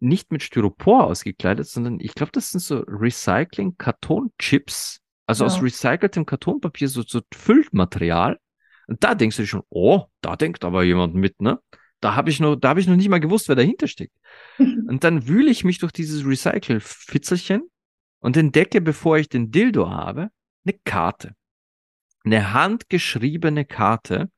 nicht 0.00 0.32
mit 0.32 0.42
Styropor 0.42 1.04
ausgekleidet, 1.04 1.68
sondern 1.68 2.00
ich 2.00 2.14
glaube, 2.14 2.32
das 2.32 2.50
sind 2.50 2.60
so 2.60 2.82
Recycling-Kartonchips, 2.86 5.00
also 5.26 5.44
ja. 5.44 5.46
aus 5.46 5.62
recyceltem 5.62 6.26
Kartonpapier, 6.26 6.88
so, 6.88 7.02
so 7.02 7.20
Füllmaterial. 7.32 8.40
Und 8.88 9.04
da 9.04 9.14
denkst 9.14 9.36
du 9.36 9.42
dir 9.42 9.48
schon, 9.48 9.62
oh, 9.68 10.06
da 10.22 10.34
denkt 10.36 10.64
aber 10.64 10.82
jemand 10.82 11.14
mit, 11.14 11.40
ne? 11.40 11.60
Da 12.00 12.14
habe 12.14 12.30
ich 12.30 12.40
noch, 12.40 12.56
da 12.56 12.70
habe 12.70 12.80
ich 12.80 12.86
noch 12.86 12.96
nicht 12.96 13.08
mal 13.08 13.20
gewusst, 13.20 13.48
wer 13.48 13.56
dahinter 13.56 13.86
steckt. 13.86 14.14
und 14.58 15.04
dann 15.04 15.28
wühle 15.28 15.50
ich 15.50 15.64
mich 15.64 15.78
durch 15.78 15.92
dieses 15.92 16.24
Recycle-Fitzelchen 16.24 17.62
und 18.20 18.36
entdecke, 18.36 18.80
bevor 18.80 19.18
ich 19.18 19.28
den 19.28 19.50
Dildo 19.50 19.90
habe, 19.90 20.30
eine 20.64 20.78
Karte. 20.84 21.34
Eine 22.24 22.52
handgeschriebene 22.52 23.64
Karte, 23.64 24.30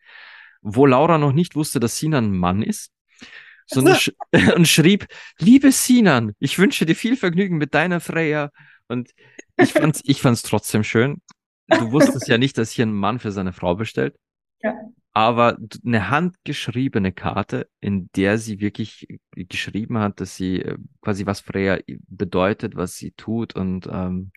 wo 0.60 0.86
Laura 0.86 1.18
noch 1.18 1.32
nicht 1.32 1.56
wusste, 1.56 1.80
dass 1.80 1.98
Sina 1.98 2.18
ein 2.18 2.36
Mann 2.36 2.62
ist 2.62 2.92
sondern 3.66 3.96
sch 3.96 4.12
und 4.56 4.68
schrieb, 4.68 5.06
liebe 5.38 5.72
Sinan, 5.72 6.34
ich 6.38 6.58
wünsche 6.58 6.86
dir 6.86 6.96
viel 6.96 7.16
Vergnügen 7.16 7.58
mit 7.58 7.74
deiner 7.74 8.00
Freya. 8.00 8.50
Und 8.88 9.10
ich 9.56 9.72
fand's, 9.72 10.00
ich 10.04 10.20
fand's 10.20 10.42
trotzdem 10.42 10.84
schön. 10.84 11.22
Du 11.68 11.92
wusstest 11.92 12.28
ja 12.28 12.38
nicht, 12.38 12.58
dass 12.58 12.70
hier 12.70 12.86
ein 12.86 12.92
Mann 12.92 13.18
für 13.18 13.32
seine 13.32 13.52
Frau 13.52 13.74
bestellt. 13.74 14.16
Ja. 14.60 14.74
Aber 15.14 15.58
eine 15.84 16.08
handgeschriebene 16.08 17.12
Karte, 17.12 17.68
in 17.80 18.10
der 18.16 18.38
sie 18.38 18.60
wirklich 18.60 19.06
geschrieben 19.32 19.98
hat, 19.98 20.20
dass 20.20 20.36
sie 20.36 20.62
äh, 20.62 20.78
quasi 21.02 21.26
was 21.26 21.40
Freya 21.40 21.78
bedeutet, 22.08 22.76
was 22.76 22.96
sie 22.96 23.12
tut 23.12 23.54
und 23.54 23.86
ähm, 23.90 24.32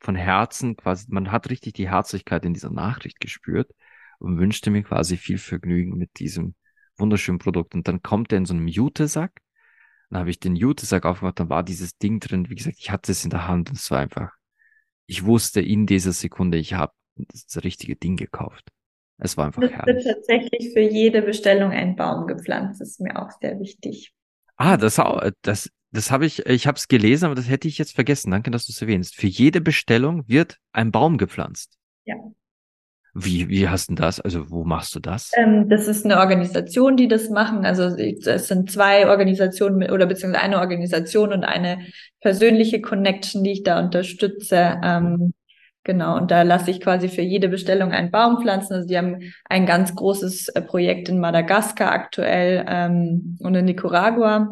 von 0.00 0.16
Herzen 0.16 0.76
quasi, 0.76 1.06
man 1.10 1.30
hat 1.32 1.48
richtig 1.48 1.74
die 1.74 1.88
Herzlichkeit 1.88 2.44
in 2.44 2.52
dieser 2.52 2.70
Nachricht 2.70 3.20
gespürt 3.20 3.72
und 4.18 4.38
wünschte 4.38 4.70
mir 4.70 4.82
quasi 4.82 5.16
viel 5.16 5.38
Vergnügen 5.38 5.96
mit 5.96 6.18
diesem 6.18 6.54
wunderschönen 6.98 7.38
Produkt. 7.38 7.74
Und 7.74 7.88
dann 7.88 8.02
kommt 8.02 8.32
er 8.32 8.38
in 8.38 8.46
so 8.46 8.54
einem 8.54 8.68
Jutesack. 8.68 9.40
Dann 10.10 10.20
habe 10.20 10.30
ich 10.30 10.40
den 10.40 10.56
Jutesack 10.56 11.06
aufgemacht, 11.06 11.40
dann 11.40 11.48
war 11.48 11.62
dieses 11.62 11.96
Ding 11.96 12.20
drin. 12.20 12.50
Wie 12.50 12.54
gesagt, 12.54 12.76
ich 12.78 12.90
hatte 12.90 13.12
es 13.12 13.24
in 13.24 13.30
der 13.30 13.48
Hand 13.48 13.70
und 13.70 13.76
es 13.76 13.90
war 13.90 14.00
einfach, 14.00 14.32
ich 15.06 15.24
wusste 15.24 15.60
in 15.60 15.86
dieser 15.86 16.12
Sekunde, 16.12 16.58
ich 16.58 16.74
habe 16.74 16.92
das 17.16 17.62
richtige 17.64 17.96
Ding 17.96 18.16
gekauft. 18.16 18.70
Es 19.24 19.36
war 19.36 19.46
einfach 19.46 19.62
das 19.62 19.70
herrlich. 19.70 20.04
wird 20.04 20.16
tatsächlich 20.16 20.72
für 20.72 20.80
jede 20.80 21.22
Bestellung 21.22 21.70
ein 21.70 21.94
Baum 21.94 22.26
gepflanzt. 22.26 22.80
Das 22.80 22.90
ist 22.90 23.00
mir 23.00 23.16
auch 23.16 23.30
sehr 23.40 23.58
wichtig. 23.60 24.12
Ah, 24.56 24.76
das 24.76 25.00
das, 25.42 25.70
das 25.92 26.10
habe 26.10 26.26
ich, 26.26 26.44
ich 26.46 26.66
habe 26.66 26.76
es 26.76 26.88
gelesen, 26.88 27.26
aber 27.26 27.36
das 27.36 27.48
hätte 27.48 27.68
ich 27.68 27.78
jetzt 27.78 27.94
vergessen. 27.94 28.32
Danke, 28.32 28.50
dass 28.50 28.66
du 28.66 28.72
es 28.72 28.82
erwähnst. 28.82 29.14
Für 29.14 29.28
jede 29.28 29.60
Bestellung 29.60 30.24
wird 30.26 30.58
ein 30.72 30.90
Baum 30.90 31.18
gepflanzt. 31.18 31.78
Ja. 32.04 32.16
Wie, 33.14 33.48
wie 33.48 33.68
hast 33.68 33.90
du 33.90 33.94
das? 33.94 34.20
Also 34.20 34.50
wo 34.50 34.64
machst 34.64 34.94
du 34.94 35.00
das? 35.00 35.30
Ähm, 35.36 35.68
das 35.68 35.86
ist 35.86 36.04
eine 36.04 36.18
Organisation, 36.18 36.96
die 36.96 37.08
das 37.08 37.28
machen. 37.28 37.64
Also 37.64 37.84
es 37.84 38.48
sind 38.48 38.72
zwei 38.72 39.08
Organisationen 39.08 39.90
oder 39.90 40.06
beziehungsweise 40.06 40.42
eine 40.42 40.58
Organisation 40.58 41.32
und 41.32 41.44
eine 41.44 41.78
persönliche 42.20 42.80
Connection, 42.80 43.44
die 43.44 43.52
ich 43.52 43.62
da 43.62 43.78
unterstütze. 43.78 44.80
Ähm, 44.82 45.34
genau, 45.84 46.16
und 46.16 46.30
da 46.30 46.42
lasse 46.42 46.70
ich 46.70 46.80
quasi 46.80 47.08
für 47.08 47.22
jede 47.22 47.48
Bestellung 47.48 47.92
einen 47.92 48.10
Baum 48.10 48.40
pflanzen. 48.40 48.74
Also 48.74 48.88
die 48.88 48.98
haben 48.98 49.32
ein 49.44 49.66
ganz 49.66 49.94
großes 49.94 50.48
äh, 50.48 50.62
Projekt 50.62 51.08
in 51.08 51.20
Madagaskar 51.20 51.92
aktuell 51.92 52.64
ähm, 52.68 53.38
und 53.40 53.54
in 53.54 53.64
Nicaragua. 53.64 54.48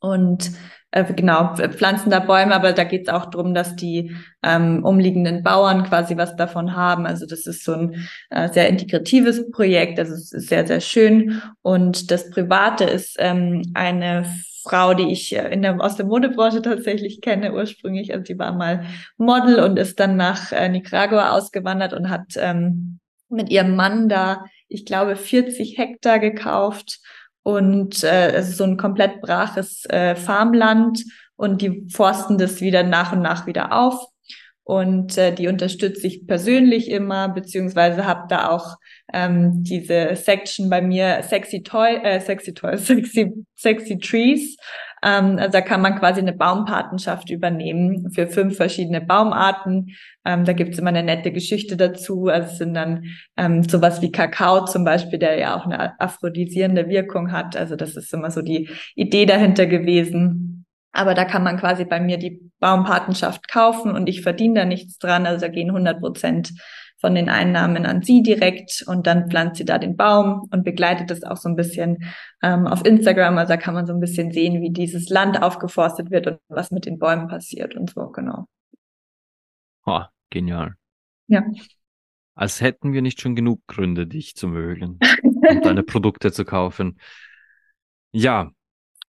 Und 0.00 0.52
äh, 0.90 1.12
genau, 1.12 1.54
pflanzen 1.54 2.10
da 2.10 2.20
Bäume, 2.20 2.54
aber 2.54 2.72
da 2.72 2.84
geht 2.84 3.08
es 3.08 3.12
auch 3.12 3.26
darum, 3.26 3.54
dass 3.54 3.76
die 3.76 4.16
ähm, 4.42 4.84
umliegenden 4.84 5.42
Bauern 5.42 5.84
quasi 5.84 6.16
was 6.16 6.36
davon 6.36 6.74
haben. 6.74 7.06
Also 7.06 7.26
das 7.26 7.46
ist 7.46 7.64
so 7.64 7.74
ein 7.74 8.08
äh, 8.30 8.48
sehr 8.48 8.68
integratives 8.68 9.50
Projekt, 9.50 9.98
also 9.98 10.14
es 10.14 10.32
ist 10.32 10.48
sehr, 10.48 10.66
sehr 10.66 10.80
schön. 10.80 11.42
Und 11.62 12.10
das 12.10 12.30
Private 12.30 12.84
ist 12.84 13.16
ähm, 13.18 13.62
eine 13.74 14.24
Frau, 14.66 14.94
die 14.94 15.10
ich 15.12 15.34
äh, 15.36 15.52
in 15.52 15.62
der, 15.62 15.80
aus 15.80 15.96
der 15.96 16.06
Modebranche 16.06 16.62
tatsächlich 16.62 17.20
kenne 17.20 17.52
ursprünglich. 17.52 18.12
Also 18.12 18.24
die 18.24 18.38
war 18.38 18.52
mal 18.52 18.84
Model 19.16 19.60
und 19.60 19.78
ist 19.78 20.00
dann 20.00 20.16
nach 20.16 20.52
äh, 20.52 20.68
Nicaragua 20.68 21.30
ausgewandert 21.30 21.92
und 21.92 22.10
hat 22.10 22.34
ähm, 22.36 22.98
mit 23.28 23.50
ihrem 23.50 23.76
Mann 23.76 24.08
da, 24.08 24.44
ich 24.68 24.84
glaube, 24.84 25.16
40 25.16 25.78
Hektar 25.78 26.18
gekauft 26.18 27.00
und 27.42 28.02
äh, 28.02 28.32
es 28.32 28.48
ist 28.48 28.56
so 28.58 28.64
ein 28.64 28.76
komplett 28.76 29.20
braches 29.20 29.84
äh, 29.86 30.16
Farmland 30.16 31.04
und 31.36 31.62
die 31.62 31.86
forsten 31.90 32.38
das 32.38 32.60
wieder 32.60 32.82
nach 32.82 33.12
und 33.12 33.22
nach 33.22 33.46
wieder 33.46 33.72
auf. 33.72 34.06
Und 34.66 35.16
äh, 35.16 35.32
die 35.32 35.46
unterstütze 35.46 36.08
ich 36.08 36.26
persönlich 36.26 36.90
immer, 36.90 37.28
beziehungsweise 37.28 38.04
habe 38.04 38.26
da 38.28 38.50
auch 38.50 38.74
ähm, 39.12 39.62
diese 39.62 40.16
Section 40.16 40.68
bei 40.68 40.82
mir 40.82 41.22
Sexy 41.22 41.62
Toy, 41.62 41.94
äh, 42.02 42.20
Sexy 42.20 42.52
Toys, 42.52 42.84
Sexy, 42.88 43.32
Sexy 43.54 43.96
Trees. 43.98 44.56
Ähm, 45.04 45.38
also 45.38 45.52
da 45.52 45.60
kann 45.60 45.82
man 45.82 45.96
quasi 46.00 46.20
eine 46.20 46.32
Baumpatenschaft 46.32 47.30
übernehmen 47.30 48.10
für 48.10 48.26
fünf 48.26 48.56
verschiedene 48.56 49.00
Baumarten. 49.00 49.94
Ähm, 50.24 50.44
da 50.44 50.52
gibt's 50.52 50.80
immer 50.80 50.88
eine 50.88 51.04
nette 51.04 51.30
Geschichte 51.30 51.76
dazu. 51.76 52.26
Also 52.26 52.48
es 52.50 52.58
sind 52.58 52.74
dann 52.74 53.04
ähm, 53.36 53.62
sowas 53.62 54.02
wie 54.02 54.10
Kakao 54.10 54.64
zum 54.64 54.84
Beispiel, 54.84 55.20
der 55.20 55.38
ja 55.38 55.56
auch 55.56 55.66
eine 55.66 56.00
aphrodisierende 56.00 56.88
Wirkung 56.88 57.30
hat. 57.30 57.56
Also 57.56 57.76
das 57.76 57.94
ist 57.94 58.12
immer 58.12 58.32
so 58.32 58.42
die 58.42 58.68
Idee 58.96 59.26
dahinter 59.26 59.66
gewesen. 59.66 60.55
Aber 60.96 61.14
da 61.14 61.24
kann 61.24 61.44
man 61.44 61.58
quasi 61.58 61.84
bei 61.84 62.00
mir 62.00 62.16
die 62.16 62.50
Baumpatenschaft 62.58 63.48
kaufen 63.48 63.92
und 63.92 64.08
ich 64.08 64.22
verdiene 64.22 64.60
da 64.60 64.64
nichts 64.64 64.98
dran. 64.98 65.26
Also 65.26 65.46
da 65.46 65.52
gehen 65.52 65.68
100 65.68 66.00
Prozent 66.00 66.52
von 66.98 67.14
den 67.14 67.28
Einnahmen 67.28 67.84
an 67.84 68.02
sie 68.02 68.22
direkt 68.22 68.82
und 68.86 69.06
dann 69.06 69.28
pflanzt 69.28 69.58
sie 69.58 69.66
da 69.66 69.78
den 69.78 69.96
Baum 69.96 70.48
und 70.50 70.64
begleitet 70.64 71.10
das 71.10 71.22
auch 71.22 71.36
so 71.36 71.48
ein 71.50 71.56
bisschen 71.56 71.98
ähm, 72.42 72.66
auf 72.66 72.84
Instagram. 72.86 73.36
Also 73.36 73.50
da 73.50 73.56
kann 73.58 73.74
man 73.74 73.86
so 73.86 73.92
ein 73.92 74.00
bisschen 74.00 74.32
sehen, 74.32 74.62
wie 74.62 74.70
dieses 74.70 75.10
Land 75.10 75.42
aufgeforstet 75.42 76.10
wird 76.10 76.26
und 76.26 76.38
was 76.48 76.70
mit 76.70 76.86
den 76.86 76.98
Bäumen 76.98 77.28
passiert 77.28 77.76
und 77.76 77.90
so, 77.90 78.08
genau. 78.08 78.46
Oh, 79.84 80.02
genial. 80.30 80.74
Ja. 81.28 81.44
Als 82.34 82.60
hätten 82.62 82.94
wir 82.94 83.02
nicht 83.02 83.20
schon 83.20 83.36
genug 83.36 83.60
Gründe, 83.66 84.06
dich 84.06 84.34
zu 84.34 84.48
mögen 84.48 84.98
und 85.22 85.64
deine 85.64 85.82
Produkte 85.82 86.32
zu 86.32 86.46
kaufen. 86.46 86.98
Ja, 88.12 88.50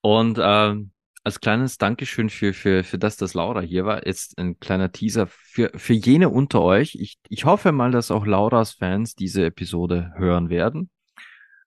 und 0.01 0.39
ähm, 0.41 0.91
als 1.27 1.41
kleines 1.41 1.77
Dankeschön 1.77 2.29
für, 2.29 2.53
für, 2.53 2.85
für 2.85 2.97
das, 2.97 3.17
dass 3.17 3.33
Laura 3.33 3.59
hier 3.59 3.83
war, 3.83 4.07
jetzt 4.07 4.37
ein 4.37 4.61
kleiner 4.61 4.93
Teaser 4.93 5.27
für, 5.27 5.71
für 5.75 5.91
jene 5.91 6.29
unter 6.29 6.61
euch. 6.61 6.95
Ich, 6.95 7.19
ich 7.27 7.43
hoffe 7.43 7.73
mal, 7.73 7.91
dass 7.91 8.11
auch 8.11 8.25
Lauras 8.25 8.71
Fans 8.71 9.13
diese 9.13 9.43
Episode 9.43 10.13
hören 10.15 10.49
werden. 10.49 10.89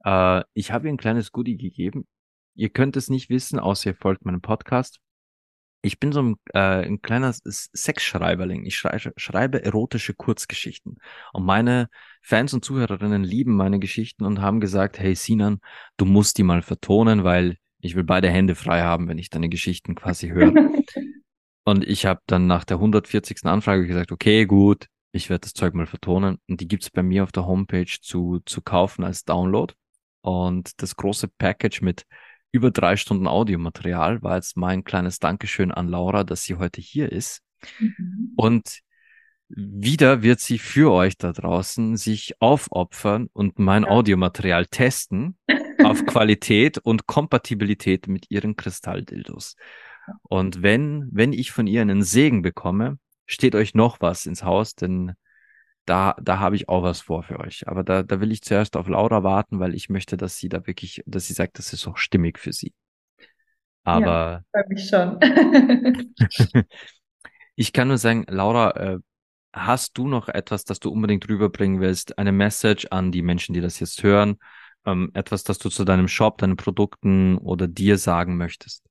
Äh, 0.04 0.44
ich 0.54 0.70
habe 0.70 0.86
ihr 0.86 0.92
ein 0.92 0.96
kleines 0.96 1.32
Goodie 1.32 1.56
gegeben. 1.56 2.06
Ihr 2.54 2.68
könnt 2.68 2.96
es 2.96 3.10
nicht 3.10 3.30
wissen, 3.30 3.58
außer 3.58 3.90
ihr 3.90 3.96
folgt 3.96 4.24
meinem 4.24 4.40
Podcast. 4.40 5.00
Ich 5.82 5.98
bin 5.98 6.12
so 6.12 6.22
ein, 6.22 6.36
äh, 6.54 6.86
ein 6.86 7.02
kleiner 7.02 7.34
Sexschreiberling. 7.34 8.64
Ich 8.64 8.76
schrei 8.76 9.10
schreibe 9.16 9.64
erotische 9.64 10.14
Kurzgeschichten. 10.14 10.98
Und 11.32 11.44
meine 11.44 11.88
Fans 12.22 12.54
und 12.54 12.64
Zuhörerinnen 12.64 13.24
lieben 13.24 13.56
meine 13.56 13.80
Geschichten 13.80 14.24
und 14.24 14.40
haben 14.40 14.60
gesagt, 14.60 15.00
hey 15.00 15.16
Sinan, 15.16 15.58
du 15.96 16.04
musst 16.04 16.38
die 16.38 16.44
mal 16.44 16.62
vertonen, 16.62 17.24
weil 17.24 17.56
ich 17.80 17.94
will 17.94 18.04
beide 18.04 18.30
Hände 18.30 18.54
frei 18.54 18.82
haben, 18.82 19.08
wenn 19.08 19.18
ich 19.18 19.30
deine 19.30 19.48
Geschichten 19.48 19.94
quasi 19.94 20.28
höre. 20.28 20.52
und 21.64 21.84
ich 21.86 22.06
habe 22.06 22.20
dann 22.26 22.46
nach 22.46 22.64
der 22.64 22.76
140. 22.76 23.44
Anfrage 23.44 23.86
gesagt, 23.86 24.12
okay, 24.12 24.46
gut, 24.46 24.86
ich 25.12 25.30
werde 25.30 25.42
das 25.42 25.54
Zeug 25.54 25.74
mal 25.74 25.86
vertonen. 25.86 26.38
Und 26.48 26.60
die 26.60 26.68
gibt's 26.68 26.90
bei 26.90 27.02
mir 27.02 27.22
auf 27.22 27.32
der 27.32 27.46
Homepage 27.46 27.98
zu, 28.00 28.40
zu 28.44 28.62
kaufen 28.62 29.04
als 29.04 29.24
Download. 29.24 29.74
Und 30.20 30.82
das 30.82 30.96
große 30.96 31.28
Package 31.28 31.80
mit 31.80 32.04
über 32.50 32.70
drei 32.70 32.96
Stunden 32.96 33.26
Audiomaterial 33.26 34.22
war 34.22 34.36
jetzt 34.36 34.56
mein 34.56 34.84
kleines 34.84 35.18
Dankeschön 35.18 35.70
an 35.70 35.88
Laura, 35.88 36.24
dass 36.24 36.42
sie 36.42 36.56
heute 36.56 36.80
hier 36.80 37.12
ist. 37.12 37.42
Mhm. 37.78 38.32
Und 38.36 38.80
wieder 39.48 40.22
wird 40.22 40.40
sie 40.40 40.58
für 40.58 40.92
euch 40.92 41.16
da 41.16 41.32
draußen 41.32 41.96
sich 41.96 42.34
aufopfern 42.40 43.28
und 43.32 43.58
mein 43.58 43.84
ja. 43.84 43.90
Audiomaterial 43.90 44.66
testen 44.66 45.38
auf 45.84 46.04
Qualität 46.06 46.78
und 46.78 47.06
Kompatibilität 47.06 48.08
mit 48.08 48.30
ihren 48.30 48.56
Kristalldildos. 48.56 49.56
Und 50.22 50.62
wenn, 50.62 51.08
wenn 51.12 51.32
ich 51.32 51.52
von 51.52 51.66
ihr 51.66 51.82
einen 51.82 52.02
Segen 52.02 52.42
bekomme, 52.42 52.98
steht 53.26 53.54
euch 53.54 53.74
noch 53.74 54.00
was 54.00 54.26
ins 54.26 54.42
Haus, 54.42 54.74
denn 54.74 55.12
da, 55.84 56.16
da 56.20 56.38
habe 56.38 56.56
ich 56.56 56.68
auch 56.68 56.82
was 56.82 57.00
vor 57.00 57.22
für 57.22 57.40
euch. 57.40 57.66
Aber 57.66 57.82
da, 57.82 58.02
da 58.02 58.20
will 58.20 58.32
ich 58.32 58.42
zuerst 58.42 58.76
auf 58.76 58.88
Laura 58.88 59.22
warten, 59.22 59.58
weil 59.58 59.74
ich 59.74 59.88
möchte, 59.88 60.16
dass 60.16 60.36
sie 60.36 60.48
da 60.48 60.66
wirklich, 60.66 61.02
dass 61.06 61.26
sie 61.26 61.32
sagt, 61.32 61.58
das 61.58 61.72
ist 61.72 61.86
auch 61.86 61.96
stimmig 61.96 62.38
für 62.38 62.52
sie. 62.52 62.74
Aber. 63.84 64.44
Ja, 64.54 64.62
mich 64.68 64.88
schon. 64.88 65.18
ich 67.56 67.72
kann 67.72 67.88
nur 67.88 67.96
sagen, 67.96 68.24
Laura, 68.28 68.70
äh, 68.76 68.98
hast 69.54 69.96
du 69.96 70.08
noch 70.08 70.28
etwas, 70.28 70.64
das 70.64 70.78
du 70.78 70.90
unbedingt 70.90 71.26
rüberbringen 71.28 71.80
willst? 71.80 72.18
Eine 72.18 72.32
Message 72.32 72.86
an 72.90 73.10
die 73.10 73.22
Menschen, 73.22 73.54
die 73.54 73.62
das 73.62 73.80
jetzt 73.80 74.02
hören? 74.02 74.36
Ähm, 74.88 75.10
etwas, 75.14 75.44
das 75.44 75.58
du 75.58 75.68
zu 75.68 75.84
deinem 75.84 76.08
Shop, 76.08 76.38
deinen 76.38 76.56
Produkten 76.56 77.38
oder 77.38 77.68
dir 77.68 77.98
sagen 77.98 78.36
möchtest? 78.36 78.84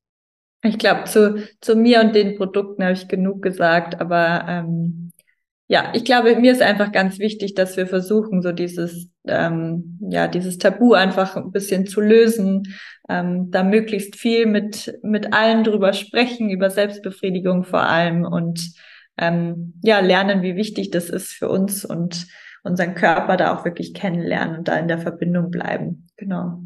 Ich 0.64 0.78
glaube, 0.78 1.06
zu, 1.06 1.44
zu 1.62 1.76
mir 1.76 2.02
und 2.02 2.16
den 2.16 2.36
Produkten 2.36 2.84
habe 2.84 2.94
ich 2.94 3.08
genug 3.08 3.42
gesagt, 3.42 4.02
aber 4.02 4.46
ähm, 4.48 5.12
ja, 5.70 5.92
ich 5.94 6.06
glaube, 6.06 6.36
mir 6.38 6.52
ist 6.52 6.62
einfach 6.62 6.92
ganz 6.92 7.20
wichtig, 7.20 7.54
dass 7.54 7.76
wir 7.76 7.88
versuchen, 7.88 8.42
so 8.42 8.54
dieses, 8.54 9.10
ähm, 9.28 10.00
ja, 10.10 10.28
dieses 10.28 10.58
Tabu 10.58 10.94
einfach 10.94 11.36
ein 11.36 11.52
bisschen 11.52 11.86
zu 11.86 12.00
lösen, 12.00 12.76
ähm, 13.10 13.52
da 13.52 13.64
möglichst 13.64 14.16
viel 14.16 14.46
mit, 14.46 14.98
mit 15.04 15.34
allen 15.34 15.64
drüber 15.64 15.92
sprechen, 15.94 16.50
über 16.50 16.70
Selbstbefriedigung 16.70 17.66
vor 17.66 17.84
allem 17.84 18.24
und 18.24 18.72
ähm, 19.18 19.74
ja, 19.84 20.00
lernen, 20.00 20.42
wie 20.42 20.56
wichtig 20.56 20.90
das 20.90 21.10
ist 21.10 21.34
für 21.34 21.50
uns 21.50 21.84
und 21.84 22.28
unseren 22.68 22.94
Körper 22.94 23.38
da 23.38 23.56
auch 23.56 23.66
wirklich 23.66 23.94
kennenlernen 23.94 24.60
und 24.60 24.68
da 24.68 24.78
in 24.78 24.88
der 24.88 25.00
Verbindung 25.00 25.50
bleiben. 25.50 26.08
Genau. 26.18 26.62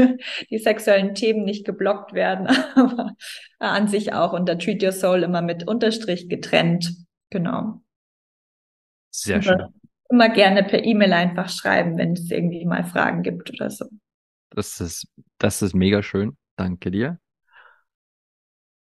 die 0.52 0.60
sexuellen 0.60 1.16
Themen 1.16 1.44
nicht 1.44 1.66
geblockt 1.66 2.14
werden, 2.14 2.48
aber 2.76 3.16
an 3.58 3.88
sich 3.88 4.14
auch 4.14 4.34
unter 4.34 4.60
Treat 4.60 4.84
Your 4.84 4.92
Soul 4.92 5.24
immer 5.24 5.42
mit 5.42 5.68
Unterstrich 5.68 6.30
getrennt. 6.30 6.94
Genau. 7.32 7.82
Sehr 9.10 9.42
schön 9.42 9.81
immer 10.12 10.30
gerne 10.30 10.64
per 10.64 10.84
E-Mail 10.84 11.14
einfach 11.14 11.50
schreiben, 11.50 11.98
wenn 11.98 12.14
es 12.14 12.30
irgendwie 12.30 12.66
mal 12.66 12.84
Fragen 12.84 13.24
gibt 13.24 13.52
oder 13.52 13.70
so. 13.70 13.86
Das 14.50 14.82
ist, 14.82 15.08
das 15.38 15.62
ist 15.62 15.74
mega 15.74 16.04
schön. 16.04 16.38
Danke 16.58 16.92
dir. 16.92 17.20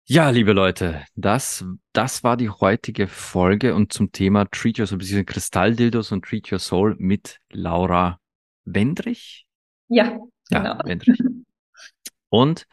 Ja, 0.06 0.30
liebe 0.30 0.52
Leute, 0.52 1.06
das, 1.16 1.64
das 1.94 2.24
war 2.24 2.36
die 2.36 2.50
heutige 2.50 3.08
Folge 3.08 3.76
und 3.76 3.94
zum 3.94 4.12
Thema 4.12 4.46
Treat 4.52 4.80
Your 4.80 4.88
Soul, 4.88 4.98
beziehungsweise 4.98 5.26
Kristalldildos 5.26 6.12
und 6.12 6.26
Treat 6.26 6.52
Your 6.52 6.60
Soul 6.60 6.96
mit 6.98 7.40
Laura 7.52 8.20
Wendrich. 8.66 9.46
Ja, 9.88 10.18
genau. 10.50 10.64
Ja, 10.64 10.82
Wendrich. 10.84 11.20
Und 12.30 12.66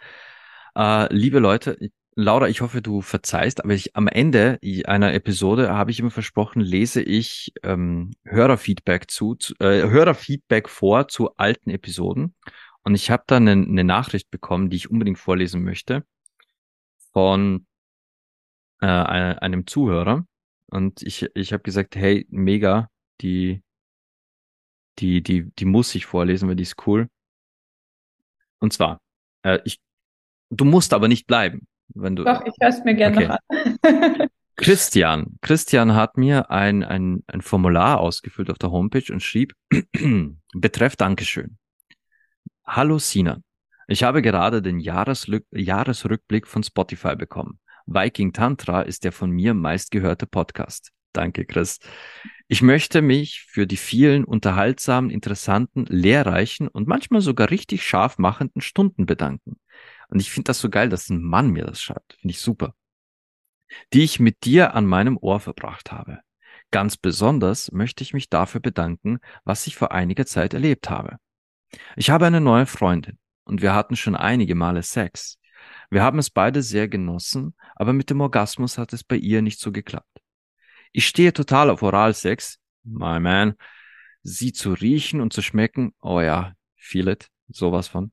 äh, 0.76 1.12
liebe 1.12 1.40
Leute, 1.40 1.76
Laura, 2.20 2.48
ich 2.48 2.62
hoffe, 2.62 2.82
du 2.82 3.00
verzeihst, 3.00 3.62
aber 3.62 3.74
ich 3.74 3.94
am 3.94 4.08
Ende 4.08 4.58
einer 4.86 5.14
Episode 5.14 5.72
habe 5.72 5.92
ich 5.92 6.00
immer 6.00 6.10
versprochen, 6.10 6.60
lese 6.60 7.00
ich 7.00 7.52
ähm, 7.62 8.10
Hörerfeedback 8.24 9.08
zu, 9.08 9.36
zu 9.36 9.54
äh, 9.60 9.88
Hörerfeedback 9.88 10.68
vor 10.68 11.06
zu 11.06 11.36
alten 11.36 11.70
Episoden. 11.70 12.34
Und 12.82 12.96
ich 12.96 13.12
habe 13.12 13.22
da 13.28 13.36
eine, 13.36 13.52
eine 13.52 13.84
Nachricht 13.84 14.32
bekommen, 14.32 14.68
die 14.68 14.78
ich 14.78 14.90
unbedingt 14.90 15.20
vorlesen 15.20 15.62
möchte 15.62 16.04
von 17.12 17.68
äh, 18.80 18.86
einem 18.86 19.68
Zuhörer. 19.68 20.26
Und 20.66 21.02
ich, 21.02 21.24
ich 21.36 21.52
habe 21.52 21.62
gesagt, 21.62 21.94
hey, 21.94 22.26
mega, 22.30 22.90
die, 23.20 23.62
die, 24.98 25.22
die, 25.22 25.52
die 25.52 25.64
muss 25.64 25.94
ich 25.94 26.06
vorlesen, 26.06 26.48
weil 26.48 26.56
die 26.56 26.64
ist 26.64 26.84
cool. 26.84 27.08
Und 28.58 28.72
zwar, 28.72 29.00
äh, 29.44 29.60
ich, 29.64 29.80
du 30.50 30.64
musst 30.64 30.92
aber 30.92 31.06
nicht 31.06 31.28
bleiben. 31.28 31.68
Wenn 31.95 32.16
du, 32.16 32.24
Doch, 32.24 32.45
ich 32.45 32.55
höre 32.61 32.68
es 32.68 32.84
mir 32.84 32.95
gerne 32.95 33.16
okay. 33.16 33.28
noch 33.28 33.39
an. 33.82 34.28
Christian. 34.57 35.39
Christian 35.41 35.95
hat 35.95 36.16
mir 36.18 36.51
ein, 36.51 36.82
ein, 36.82 37.22
ein 37.28 37.43
Formular 37.43 38.01
ausgefüllt 38.01 38.51
auf 38.51 38.59
der 38.59 38.72
Homepage 38.72 39.12
und 39.12 39.22
schrieb, 39.22 39.55
betreff 40.55 40.97
Dankeschön. 40.97 41.59
Hallo 42.66 42.99
Sinan. 42.99 43.45
Ich 43.86 44.03
habe 44.03 44.20
gerade 44.20 44.61
den 44.61 44.80
Jahresrück 44.80 45.47
Jahresrückblick 45.53 46.47
von 46.47 46.62
Spotify 46.62 47.14
bekommen. 47.16 47.61
Viking 47.86 48.32
Tantra 48.32 48.82
ist 48.82 49.05
der 49.05 49.12
von 49.12 49.30
mir 49.30 49.55
meistgehörte 49.55 50.26
Podcast. 50.26 50.91
Danke, 51.12 51.47
Chris. 51.47 51.78
Ich 52.49 52.61
möchte 52.61 53.01
mich 53.01 53.47
für 53.49 53.66
die 53.66 53.78
vielen 53.78 54.24
unterhaltsamen, 54.24 55.11
interessanten, 55.11 55.86
lehrreichen 55.89 56.68
und 56.68 56.86
manchmal 56.86 57.20
sogar 57.20 57.51
richtig 57.51 57.82
scharf 57.82 58.18
machenden 58.18 58.61
Stunden 58.61 59.07
bedanken. 59.07 59.59
Und 60.09 60.20
ich 60.20 60.30
finde 60.30 60.48
das 60.48 60.61
so 60.61 60.70
geil, 60.70 60.88
dass 60.88 61.11
ein 61.11 61.22
Mann 61.22 61.50
mir 61.50 61.64
das 61.64 61.80
schreibt. 61.80 62.14
Finde 62.14 62.32
ich 62.32 62.40
super. 62.40 62.74
Die 63.92 64.02
ich 64.02 64.20
mit 64.20 64.44
dir 64.44 64.74
an 64.74 64.86
meinem 64.86 65.18
Ohr 65.18 65.40
verbracht 65.40 65.92
habe. 65.92 66.20
Ganz 66.70 66.96
besonders 66.96 67.72
möchte 67.72 68.02
ich 68.02 68.12
mich 68.12 68.28
dafür 68.28 68.61
bedanken, 68.61 69.20
was 69.44 69.66
ich 69.66 69.76
vor 69.76 69.92
einiger 69.92 70.26
Zeit 70.26 70.54
erlebt 70.54 70.90
habe. 70.90 71.16
Ich 71.96 72.11
habe 72.11 72.26
eine 72.26 72.40
neue 72.40 72.66
Freundin 72.66 73.18
und 73.44 73.62
wir 73.62 73.74
hatten 73.74 73.96
schon 73.96 74.14
einige 74.14 74.54
Male 74.54 74.82
Sex. 74.82 75.38
Wir 75.90 76.02
haben 76.02 76.18
es 76.18 76.30
beide 76.30 76.62
sehr 76.62 76.88
genossen, 76.88 77.54
aber 77.74 77.92
mit 77.92 78.11
dem 78.11 78.20
Orgasmus 78.20 78.78
hat 78.78 78.92
es 78.92 79.04
bei 79.04 79.16
ihr 79.16 79.42
nicht 79.42 79.61
so 79.61 79.72
geklappt. 79.72 80.20
Ich 80.92 81.06
stehe 81.06 81.32
total 81.32 81.70
auf 81.70 81.82
Oralsex, 81.82 82.59
my 82.84 83.20
man. 83.20 83.54
Sie 84.22 84.52
zu 84.52 84.72
riechen 84.72 85.20
und 85.20 85.32
zu 85.32 85.42
schmecken, 85.42 85.94
oh 86.00 86.20
ja, 86.20 86.54
feel 86.76 87.09
it, 87.09 87.28
sowas 87.48 87.88
von. 87.88 88.12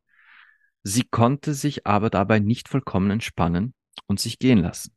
Sie 0.87 1.03
konnte 1.03 1.55
sich 1.55 1.87
aber 1.87 2.11
dabei 2.11 2.37
nicht 2.37 2.69
vollkommen 2.69 3.09
entspannen 3.09 3.73
und 4.05 4.19
sich 4.19 4.37
gehen 4.37 4.59
lassen. 4.59 4.95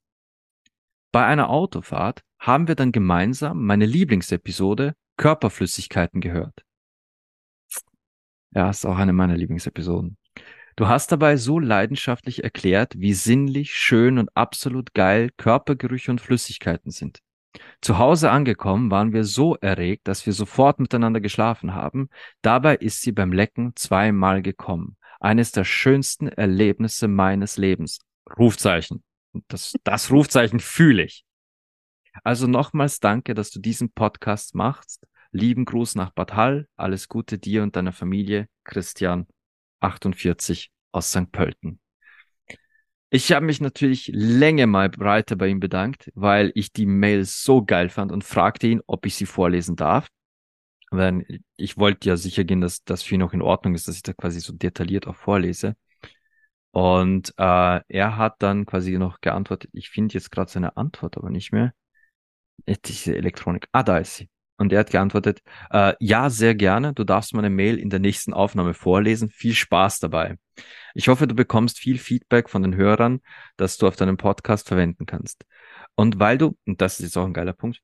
Bei 1.13 1.25
einer 1.25 1.49
Autofahrt 1.49 2.21
haben 2.39 2.69
wir 2.69 2.75
dann 2.75 2.93
gemeinsam 2.93 3.65
meine 3.65 3.87
Lieblingsepisode 3.87 4.95
Körperflüssigkeiten 5.17 6.21
gehört. 6.21 6.63
Ja, 8.51 8.69
ist 8.69 8.85
auch 8.85 8.99
eine 8.99 9.15
meiner 9.15 9.39
Lieblingsepisoden. 9.39 10.19
Du 10.77 10.89
hast 10.89 11.11
dabei 11.11 11.39
so 11.39 11.59
leidenschaftlich 11.59 12.45
erklärt, 12.45 13.01
wie 13.01 13.15
sinnlich, 13.15 13.75
schön 13.75 14.19
und 14.19 14.29
absolut 14.37 14.93
geil 14.93 15.31
Körpergerüche 15.39 16.11
und 16.11 16.21
Flüssigkeiten 16.21 16.91
sind. 16.91 17.21
Zu 17.81 17.97
Hause 17.97 18.31
angekommen 18.31 18.91
waren 18.91 19.15
wir 19.15 19.25
so 19.25 19.57
erregt, 19.57 20.07
dass 20.07 20.27
wir 20.27 20.35
sofort 20.35 20.81
miteinander 20.81 21.23
geschlafen 21.23 21.75
haben. 21.75 22.11
Dabei 22.43 22.77
ist 22.77 23.01
sie 23.01 23.13
beim 23.13 23.33
Lecken 23.33 23.73
zweimal 23.75 24.43
gekommen. 24.43 24.98
Eines 25.21 25.53
der 25.53 25.65
schönsten 25.65 26.29
Erlebnisse 26.29 27.09
meines 27.09 27.57
Lebens. 27.57 27.99
Rufzeichen. 28.39 29.03
Das, 29.49 29.75
das 29.85 30.11
Rufzeichen 30.11 30.61
fühle 30.61 31.05
ich. 31.05 31.25
Also 32.25 32.47
nochmals 32.47 33.01
danke, 33.01 33.35
dass 33.35 33.51
du 33.51 33.61
diesen 33.61 33.93
Podcast 33.93 34.55
machst. 34.55 35.07
Lieben 35.31 35.65
Gruß 35.65 35.95
nach 35.95 36.11
Bad 36.11 36.35
Hall. 36.35 36.67
Alles 36.77 37.09
Gute 37.09 37.39
dir 37.39 37.63
und 37.63 37.77
deiner 37.77 37.93
Familie. 37.93 38.49
Christian, 38.65 39.27
48 39.81 40.71
aus 40.93 41.11
St. 41.11 41.31
Pölten. 41.31 41.81
Ich 43.11 43.33
habe 43.33 43.47
mich 43.47 43.61
natürlich 43.61 44.11
länger 44.13 44.67
mal 44.67 44.91
breiter 44.91 45.37
bei 45.37 45.49
ihm 45.49 45.61
bedankt, 45.61 46.11
weil 46.15 46.53
ich 46.55 46.73
die 46.73 46.85
Mail 46.85 47.25
so 47.25 47.65
geil 47.65 47.89
fand 47.89 48.13
und 48.13 48.23
fragte 48.23 48.67
ihn, 48.67 48.83
ob 48.87 49.07
ich 49.07 49.15
sie 49.15 49.25
vorlesen 49.25 49.77
darf. 49.77 50.09
Weil 50.91 51.25
ich 51.57 51.77
wollte 51.77 52.09
ja 52.09 52.17
sicher 52.17 52.45
gehen, 52.45 52.61
dass 52.61 52.85
das 52.85 53.11
ihn 53.11 53.21
noch 53.21 53.33
in 53.33 53.43
Ordnung 53.43 53.75
ist, 53.75 53.89
dass 53.89 53.97
ich 53.97 54.03
da 54.03 54.13
quasi 54.15 54.41
so 54.41 54.53
detailliert 54.53 55.07
auch 55.07 55.17
vorlese. 55.17 55.77
Und 56.71 57.35
äh, 57.39 57.81
er 57.89 58.17
hat 58.17 58.37
dann 58.43 58.67
quasi 58.67 58.97
noch 58.99 59.21
geantwortet, 59.21 59.71
ich 59.73 59.91
finde 59.91 60.15
jetzt 60.15 60.31
gerade 60.31 60.51
seine 60.51 60.77
Antwort 60.77 61.17
aber 61.17 61.31
nicht 61.31 61.53
mehr. 61.53 61.73
Diese 62.67 63.17
Elektronik. 63.17 63.69
Ah, 63.73 63.83
da 63.83 63.99
ist 63.99 64.17
sie. 64.17 64.29
Und 64.59 64.73
er 64.73 64.81
hat 64.81 64.91
geantwortet, 64.91 65.41
äh, 65.71 65.95
ja, 66.01 66.31
sehr 66.31 66.55
gerne. 66.55 66.93
Du 66.93 67.05
darfst 67.05 67.33
meine 67.33 67.49
Mail 67.49 67.79
in 67.79 67.91
der 67.91 68.01
nächsten 68.01 68.35
Aufnahme 68.35 68.75
vorlesen. 68.75 69.31
Viel 69.31 69.55
Spaß 69.55 70.01
dabei. 70.01 70.37
Ich 70.95 71.09
hoffe, 71.09 71.29
du 71.29 71.35
bekommst 71.35 71.79
viel 71.79 71.99
Feedback 71.99 72.51
von 72.51 72.63
den 72.63 72.75
Hörern, 72.75 73.21
das 73.57 73.79
du 73.79 73.87
auf 73.87 73.95
deinem 73.95 74.17
Podcast 74.17 74.67
verwenden 74.67 75.07
kannst. 75.07 75.45
Und 75.95 76.19
weil 76.19 76.39
du, 76.39 76.57
und 76.67 76.81
das 76.81 76.99
ist 76.99 77.07
jetzt 77.07 77.17
auch 77.17 77.25
ein 77.25 77.35
geiler 77.35 77.53
Punkt, 77.53 77.83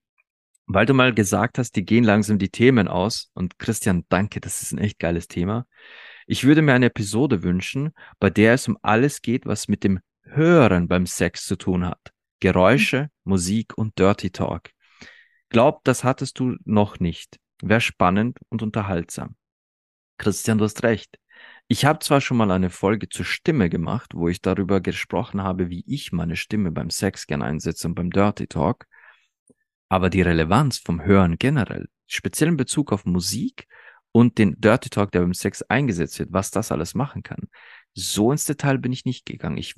weil 0.66 0.86
du 0.86 0.94
mal 0.94 1.14
gesagt 1.14 1.58
hast, 1.58 1.76
die 1.76 1.84
gehen 1.84 2.04
langsam 2.04 2.38
die 2.38 2.48
Themen 2.48 2.88
aus. 2.88 3.30
Und 3.34 3.58
Christian, 3.58 4.04
danke, 4.08 4.40
das 4.40 4.62
ist 4.62 4.72
ein 4.72 4.78
echt 4.78 4.98
geiles 4.98 5.28
Thema. 5.28 5.66
Ich 6.26 6.44
würde 6.44 6.62
mir 6.62 6.74
eine 6.74 6.86
Episode 6.86 7.42
wünschen, 7.42 7.92
bei 8.18 8.30
der 8.30 8.54
es 8.54 8.66
um 8.68 8.78
alles 8.82 9.20
geht, 9.20 9.46
was 9.46 9.68
mit 9.68 9.84
dem 9.84 10.00
Hören 10.22 10.88
beim 10.88 11.06
Sex 11.06 11.44
zu 11.44 11.56
tun 11.56 11.84
hat. 11.84 12.12
Geräusche, 12.40 13.10
Musik 13.24 13.76
und 13.76 13.98
Dirty 13.98 14.30
Talk. 14.30 14.70
Glaub, 15.50 15.84
das 15.84 16.02
hattest 16.02 16.38
du 16.38 16.56
noch 16.64 16.98
nicht. 16.98 17.38
Wäre 17.62 17.80
spannend 17.80 18.38
und 18.48 18.62
unterhaltsam. 18.62 19.36
Christian, 20.18 20.58
du 20.58 20.64
hast 20.64 20.82
recht. 20.82 21.18
Ich 21.68 21.84
habe 21.84 21.98
zwar 22.00 22.20
schon 22.20 22.36
mal 22.36 22.50
eine 22.50 22.70
Folge 22.70 23.08
zur 23.08 23.24
Stimme 23.24 23.70
gemacht, 23.70 24.12
wo 24.14 24.28
ich 24.28 24.42
darüber 24.42 24.80
gesprochen 24.80 25.42
habe, 25.42 25.70
wie 25.70 25.84
ich 25.86 26.12
meine 26.12 26.36
Stimme 26.36 26.70
beim 26.70 26.90
Sex 26.90 27.26
gern 27.26 27.42
einsetze 27.42 27.88
und 27.88 27.94
beim 27.94 28.10
Dirty 28.10 28.46
Talk, 28.46 28.86
aber 29.94 30.10
die 30.10 30.22
Relevanz 30.22 30.78
vom 30.78 31.04
Hören 31.04 31.38
generell, 31.38 31.86
speziell 32.08 32.48
in 32.48 32.56
Bezug 32.56 32.90
auf 32.90 33.04
Musik 33.04 33.68
und 34.10 34.38
den 34.38 34.60
Dirty 34.60 34.90
Talk, 34.90 35.12
der 35.12 35.20
beim 35.20 35.34
Sex 35.34 35.62
eingesetzt 35.62 36.18
wird, 36.18 36.32
was 36.32 36.50
das 36.50 36.72
alles 36.72 36.96
machen 36.96 37.22
kann, 37.22 37.44
so 37.92 38.32
ins 38.32 38.44
Detail 38.44 38.78
bin 38.78 38.90
ich 38.90 39.04
nicht 39.04 39.24
gegangen. 39.24 39.56
Ich 39.56 39.76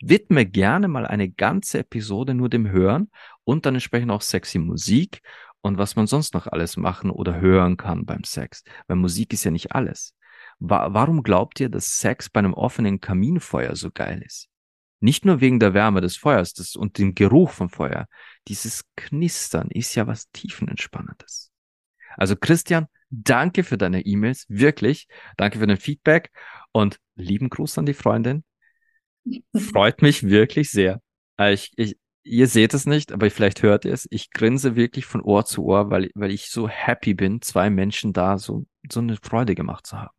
widme 0.00 0.46
gerne 0.46 0.88
mal 0.88 1.06
eine 1.06 1.28
ganze 1.28 1.80
Episode 1.80 2.32
nur 2.32 2.48
dem 2.48 2.70
Hören 2.70 3.10
und 3.44 3.66
dann 3.66 3.74
entsprechend 3.74 4.10
auch 4.10 4.22
sexy 4.22 4.58
Musik 4.58 5.20
und 5.60 5.76
was 5.76 5.96
man 5.96 6.06
sonst 6.06 6.32
noch 6.32 6.46
alles 6.46 6.78
machen 6.78 7.10
oder 7.10 7.38
hören 7.38 7.76
kann 7.76 8.06
beim 8.06 8.24
Sex. 8.24 8.64
Weil 8.86 8.96
Musik 8.96 9.34
ist 9.34 9.44
ja 9.44 9.50
nicht 9.50 9.72
alles. 9.72 10.14
Wa 10.60 10.94
warum 10.94 11.22
glaubt 11.22 11.60
ihr, 11.60 11.68
dass 11.68 11.98
Sex 11.98 12.30
bei 12.30 12.38
einem 12.38 12.54
offenen 12.54 13.02
Kaminfeuer 13.02 13.76
so 13.76 13.90
geil 13.90 14.22
ist? 14.24 14.48
Nicht 15.00 15.26
nur 15.26 15.42
wegen 15.42 15.60
der 15.60 15.74
Wärme 15.74 16.00
des 16.00 16.16
Feuers 16.16 16.54
das, 16.54 16.74
und 16.74 16.96
dem 16.96 17.14
Geruch 17.14 17.50
vom 17.50 17.68
Feuer. 17.68 18.06
Dieses 18.48 18.84
Knistern 18.96 19.70
ist 19.70 19.94
ja 19.94 20.06
was 20.06 20.30
tiefenentspannendes. 20.30 21.50
Also 22.16 22.36
Christian, 22.36 22.86
danke 23.10 23.64
für 23.64 23.78
deine 23.78 24.02
E-Mails, 24.02 24.46
wirklich. 24.48 25.08
Danke 25.36 25.58
für 25.58 25.66
dein 25.66 25.76
Feedback 25.76 26.30
und 26.72 26.98
lieben 27.14 27.50
Gruß 27.50 27.78
an 27.78 27.86
die 27.86 27.94
Freundin. 27.94 28.44
Freut 29.54 30.02
mich 30.02 30.22
wirklich 30.24 30.70
sehr. 30.70 31.00
Äh, 31.38 31.54
ich, 31.54 31.72
ich, 31.76 31.98
ihr 32.22 32.46
seht 32.46 32.74
es 32.74 32.86
nicht, 32.86 33.12
aber 33.12 33.30
vielleicht 33.30 33.62
hört 33.62 33.84
ihr 33.84 33.92
es. 33.92 34.06
Ich 34.10 34.30
grinse 34.30 34.76
wirklich 34.76 35.04
von 35.06 35.20
Ohr 35.20 35.44
zu 35.44 35.64
Ohr, 35.64 35.90
weil, 35.90 36.10
weil 36.14 36.30
ich 36.30 36.48
so 36.48 36.68
happy 36.68 37.14
bin, 37.14 37.42
zwei 37.42 37.70
Menschen 37.70 38.12
da 38.12 38.38
so, 38.38 38.66
so 38.90 39.00
eine 39.00 39.16
Freude 39.16 39.54
gemacht 39.54 39.86
zu 39.86 39.98
haben. 39.98 40.14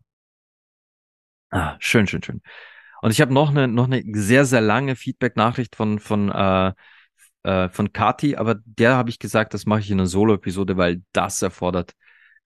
Ah, 1.49 1.77
schön, 1.79 2.07
schön, 2.07 2.21
schön. 2.21 2.41
Und 3.01 3.11
ich 3.11 3.21
habe 3.21 3.33
noch 3.33 3.49
eine, 3.49 3.67
noch 3.67 3.85
eine 3.85 4.03
sehr, 4.13 4.43
sehr 4.45 4.61
lange 4.61 4.95
Feedback-Nachricht 4.95 5.75
von, 5.75 5.99
von, 5.99 6.29
äh, 6.29 6.73
äh, 7.47 7.69
von 7.69 7.93
Kati, 7.93 8.35
aber 8.35 8.55
der 8.65 8.95
habe 8.97 9.09
ich 9.09 9.19
gesagt, 9.19 9.53
das 9.53 9.65
mache 9.65 9.79
ich 9.79 9.89
in 9.89 9.99
einer 9.99 10.07
Solo-Episode, 10.07 10.75
weil 10.75 11.01
das 11.13 11.41
erfordert 11.41 11.93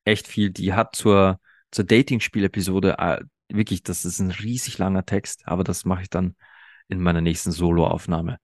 echt 0.05 0.27
viel. 0.27 0.51
Die 0.51 0.73
hat 0.73 0.95
zur, 0.95 1.39
zur 1.71 1.85
Dating-Spiel-Episode 1.85 2.97
äh, 2.99 3.21
wirklich, 3.49 3.81
das 3.81 4.05
ist 4.05 4.19
ein 4.19 4.29
riesig 4.29 4.77
langer 4.77 5.03
Text, 5.05 5.47
aber 5.47 5.63
das 5.63 5.85
mache 5.85 6.03
ich 6.03 6.09
dann 6.11 6.35
in 6.87 7.01
meiner 7.01 7.21
nächsten 7.21 7.51
Solo-Aufnahme. 7.51 8.37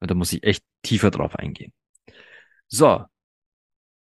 Da 0.00 0.14
muss 0.14 0.32
ich 0.32 0.44
echt 0.44 0.64
tiefer 0.82 1.10
drauf 1.10 1.34
eingehen. 1.36 1.72
So, 2.68 3.04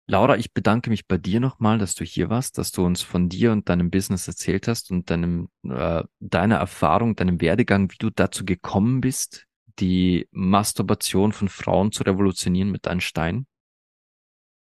Laura, 0.07 0.37
ich 0.37 0.53
bedanke 0.53 0.91
mich 0.91 1.07
bei 1.07 1.17
dir 1.17 1.39
nochmal, 1.39 1.79
dass 1.79 1.95
du 1.95 2.03
hier 2.03 2.29
warst, 2.29 2.59
dass 2.59 2.71
du 2.71 2.85
uns 2.85 3.01
von 3.01 3.27
dir 3.27 3.51
und 3.51 3.69
deinem 3.69 3.89
Business 3.89 4.27
erzählt 4.27 4.67
hast 4.67 4.91
und 4.91 5.09
deinem, 5.09 5.49
äh, 5.63 6.03
deiner 6.19 6.57
Erfahrung, 6.57 7.15
deinem 7.15 7.41
Werdegang, 7.41 7.91
wie 7.91 7.97
du 7.97 8.11
dazu 8.11 8.45
gekommen 8.45 9.01
bist, 9.01 9.47
die 9.79 10.27
Masturbation 10.31 11.31
von 11.31 11.49
Frauen 11.49 11.91
zu 11.91 12.03
revolutionieren 12.03 12.71
mit 12.71 12.85
deinen 12.85 13.01
Steinen. 13.01 13.47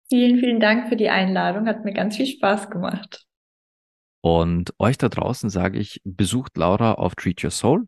Vielen, 0.09 0.39
vielen 0.39 0.61
Dank 0.61 0.89
für 0.89 0.97
die 0.97 1.09
Einladung. 1.09 1.67
Hat 1.67 1.85
mir 1.85 1.93
ganz 1.93 2.17
viel 2.17 2.27
Spaß 2.27 2.71
gemacht. 2.71 3.27
Und 4.21 4.73
euch 4.79 4.97
da 4.97 5.09
draußen 5.09 5.51
sage 5.51 5.79
ich, 5.79 6.01
besucht 6.05 6.57
Laura 6.57 6.95
auf 6.95 7.15
Treat 7.15 7.43
Your 7.45 7.51
Soul 7.51 7.87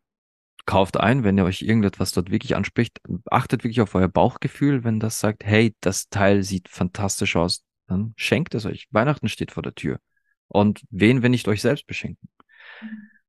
kauft 0.67 0.99
ein, 0.99 1.25
wenn 1.25 1.39
ihr 1.39 1.45
euch 1.45 1.62
irgendetwas 1.62 2.12
dort 2.12 2.31
wirklich 2.31 2.57
anspricht, 2.57 3.01
achtet 3.31 3.64
wirklich 3.64 3.81
auf 3.81 3.95
euer 3.95 4.09
Bauchgefühl, 4.09 4.85
wenn 4.85 5.01
das 5.01 5.21
sagt, 5.21 5.45
hey, 5.45 5.75
das 5.81 6.09
Teil 6.09 6.43
sieht 6.43 6.69
fantastisch 6.69 7.37
aus, 7.37 7.64
dann 7.87 8.12
schenkt 8.17 8.55
es 8.55 8.67
euch. 8.67 8.89
Weihnachten 8.91 9.29
steht 9.29 9.53
vor 9.53 9.62
der 9.62 9.75
Tür. 9.75 9.99
Und 10.49 10.83
wen, 10.91 11.23
wenn 11.23 11.31
nicht 11.31 11.49
euch 11.49 11.62
selbst 11.62 11.87
beschenken? 11.87 12.29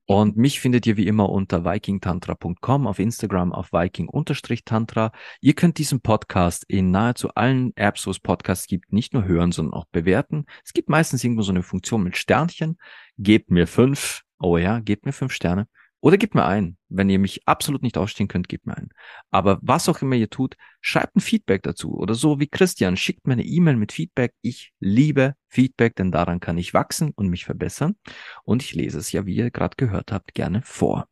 Und 0.09 0.37
mich 0.37 0.61
findet 0.61 0.87
ihr 0.87 0.95
wie 0.95 1.05
immer 1.05 1.27
unter 1.29 1.65
vikingtantra.com, 1.65 2.87
auf 2.87 2.97
Instagram 2.97 3.51
auf 3.51 3.73
viking-tantra. 3.73 5.11
Ihr 5.41 5.53
könnt 5.53 5.77
diesen 5.77 5.99
Podcast 5.99 6.63
in 6.69 6.91
nahezu 6.91 7.27
allen 7.35 7.75
Apps, 7.75 8.07
wo 8.07 8.11
es 8.11 8.19
Podcasts 8.21 8.67
gibt, 8.67 8.93
nicht 8.93 9.13
nur 9.13 9.25
hören, 9.25 9.51
sondern 9.51 9.73
auch 9.73 9.85
bewerten. 9.91 10.45
Es 10.63 10.71
gibt 10.71 10.87
meistens 10.87 11.25
irgendwo 11.25 11.41
so 11.41 11.51
eine 11.51 11.61
Funktion 11.61 12.03
mit 12.03 12.15
Sternchen. 12.15 12.77
Gebt 13.17 13.51
mir 13.51 13.67
fünf. 13.67 14.23
Oh 14.39 14.57
ja, 14.57 14.79
gebt 14.79 15.05
mir 15.05 15.11
fünf 15.11 15.33
Sterne. 15.33 15.67
Oder 15.99 16.17
gebt 16.17 16.35
mir 16.35 16.45
ein. 16.45 16.77
Wenn 16.89 17.09
ihr 17.09 17.19
mich 17.19 17.47
absolut 17.47 17.81
nicht 17.81 17.97
ausstehen 17.97 18.27
könnt, 18.27 18.47
gebt 18.47 18.65
mir 18.65 18.77
ein. 18.77 18.89
Aber 19.31 19.59
was 19.61 19.89
auch 19.89 20.01
immer 20.01 20.15
ihr 20.15 20.29
tut, 20.29 20.55
schreibt 20.79 21.15
ein 21.15 21.21
Feedback 21.21 21.63
dazu. 21.63 21.97
Oder 21.97 22.13
so 22.13 22.39
wie 22.39 22.47
Christian, 22.47 22.97
schickt 22.97 23.25
mir 23.25 23.33
eine 23.33 23.45
E-Mail 23.45 23.75
mit 23.75 23.91
Feedback. 23.91 24.33
Ich 24.41 24.73
liebe 24.79 25.33
Feedback, 25.49 25.95
denn 25.95 26.11
daran 26.11 26.39
kann 26.39 26.57
ich 26.57 26.73
wachsen 26.73 27.11
und 27.15 27.29
mich 27.29 27.45
verbessern. 27.45 27.95
Und 28.43 28.63
ich 28.63 28.73
lese 28.73 28.99
es 28.99 29.11
ja, 29.11 29.25
wie 29.25 29.35
ihr 29.35 29.49
gerade 29.49 29.75
gehört 29.75 30.11
habt, 30.11 30.33
gerne 30.33 30.61
vor. 30.63 31.07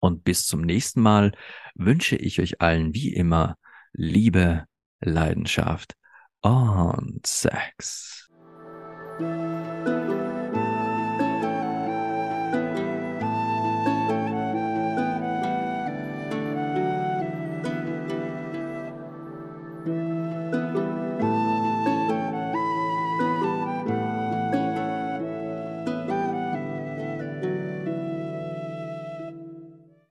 Und 0.00 0.24
bis 0.24 0.46
zum 0.46 0.62
nächsten 0.62 1.02
Mal 1.02 1.32
wünsche 1.74 2.16
ich 2.16 2.40
euch 2.40 2.60
allen 2.60 2.94
wie 2.94 3.12
immer 3.12 3.56
Liebe, 3.92 4.64
Leidenschaft 5.00 5.94
und 6.40 7.26
Sex. 7.26 8.30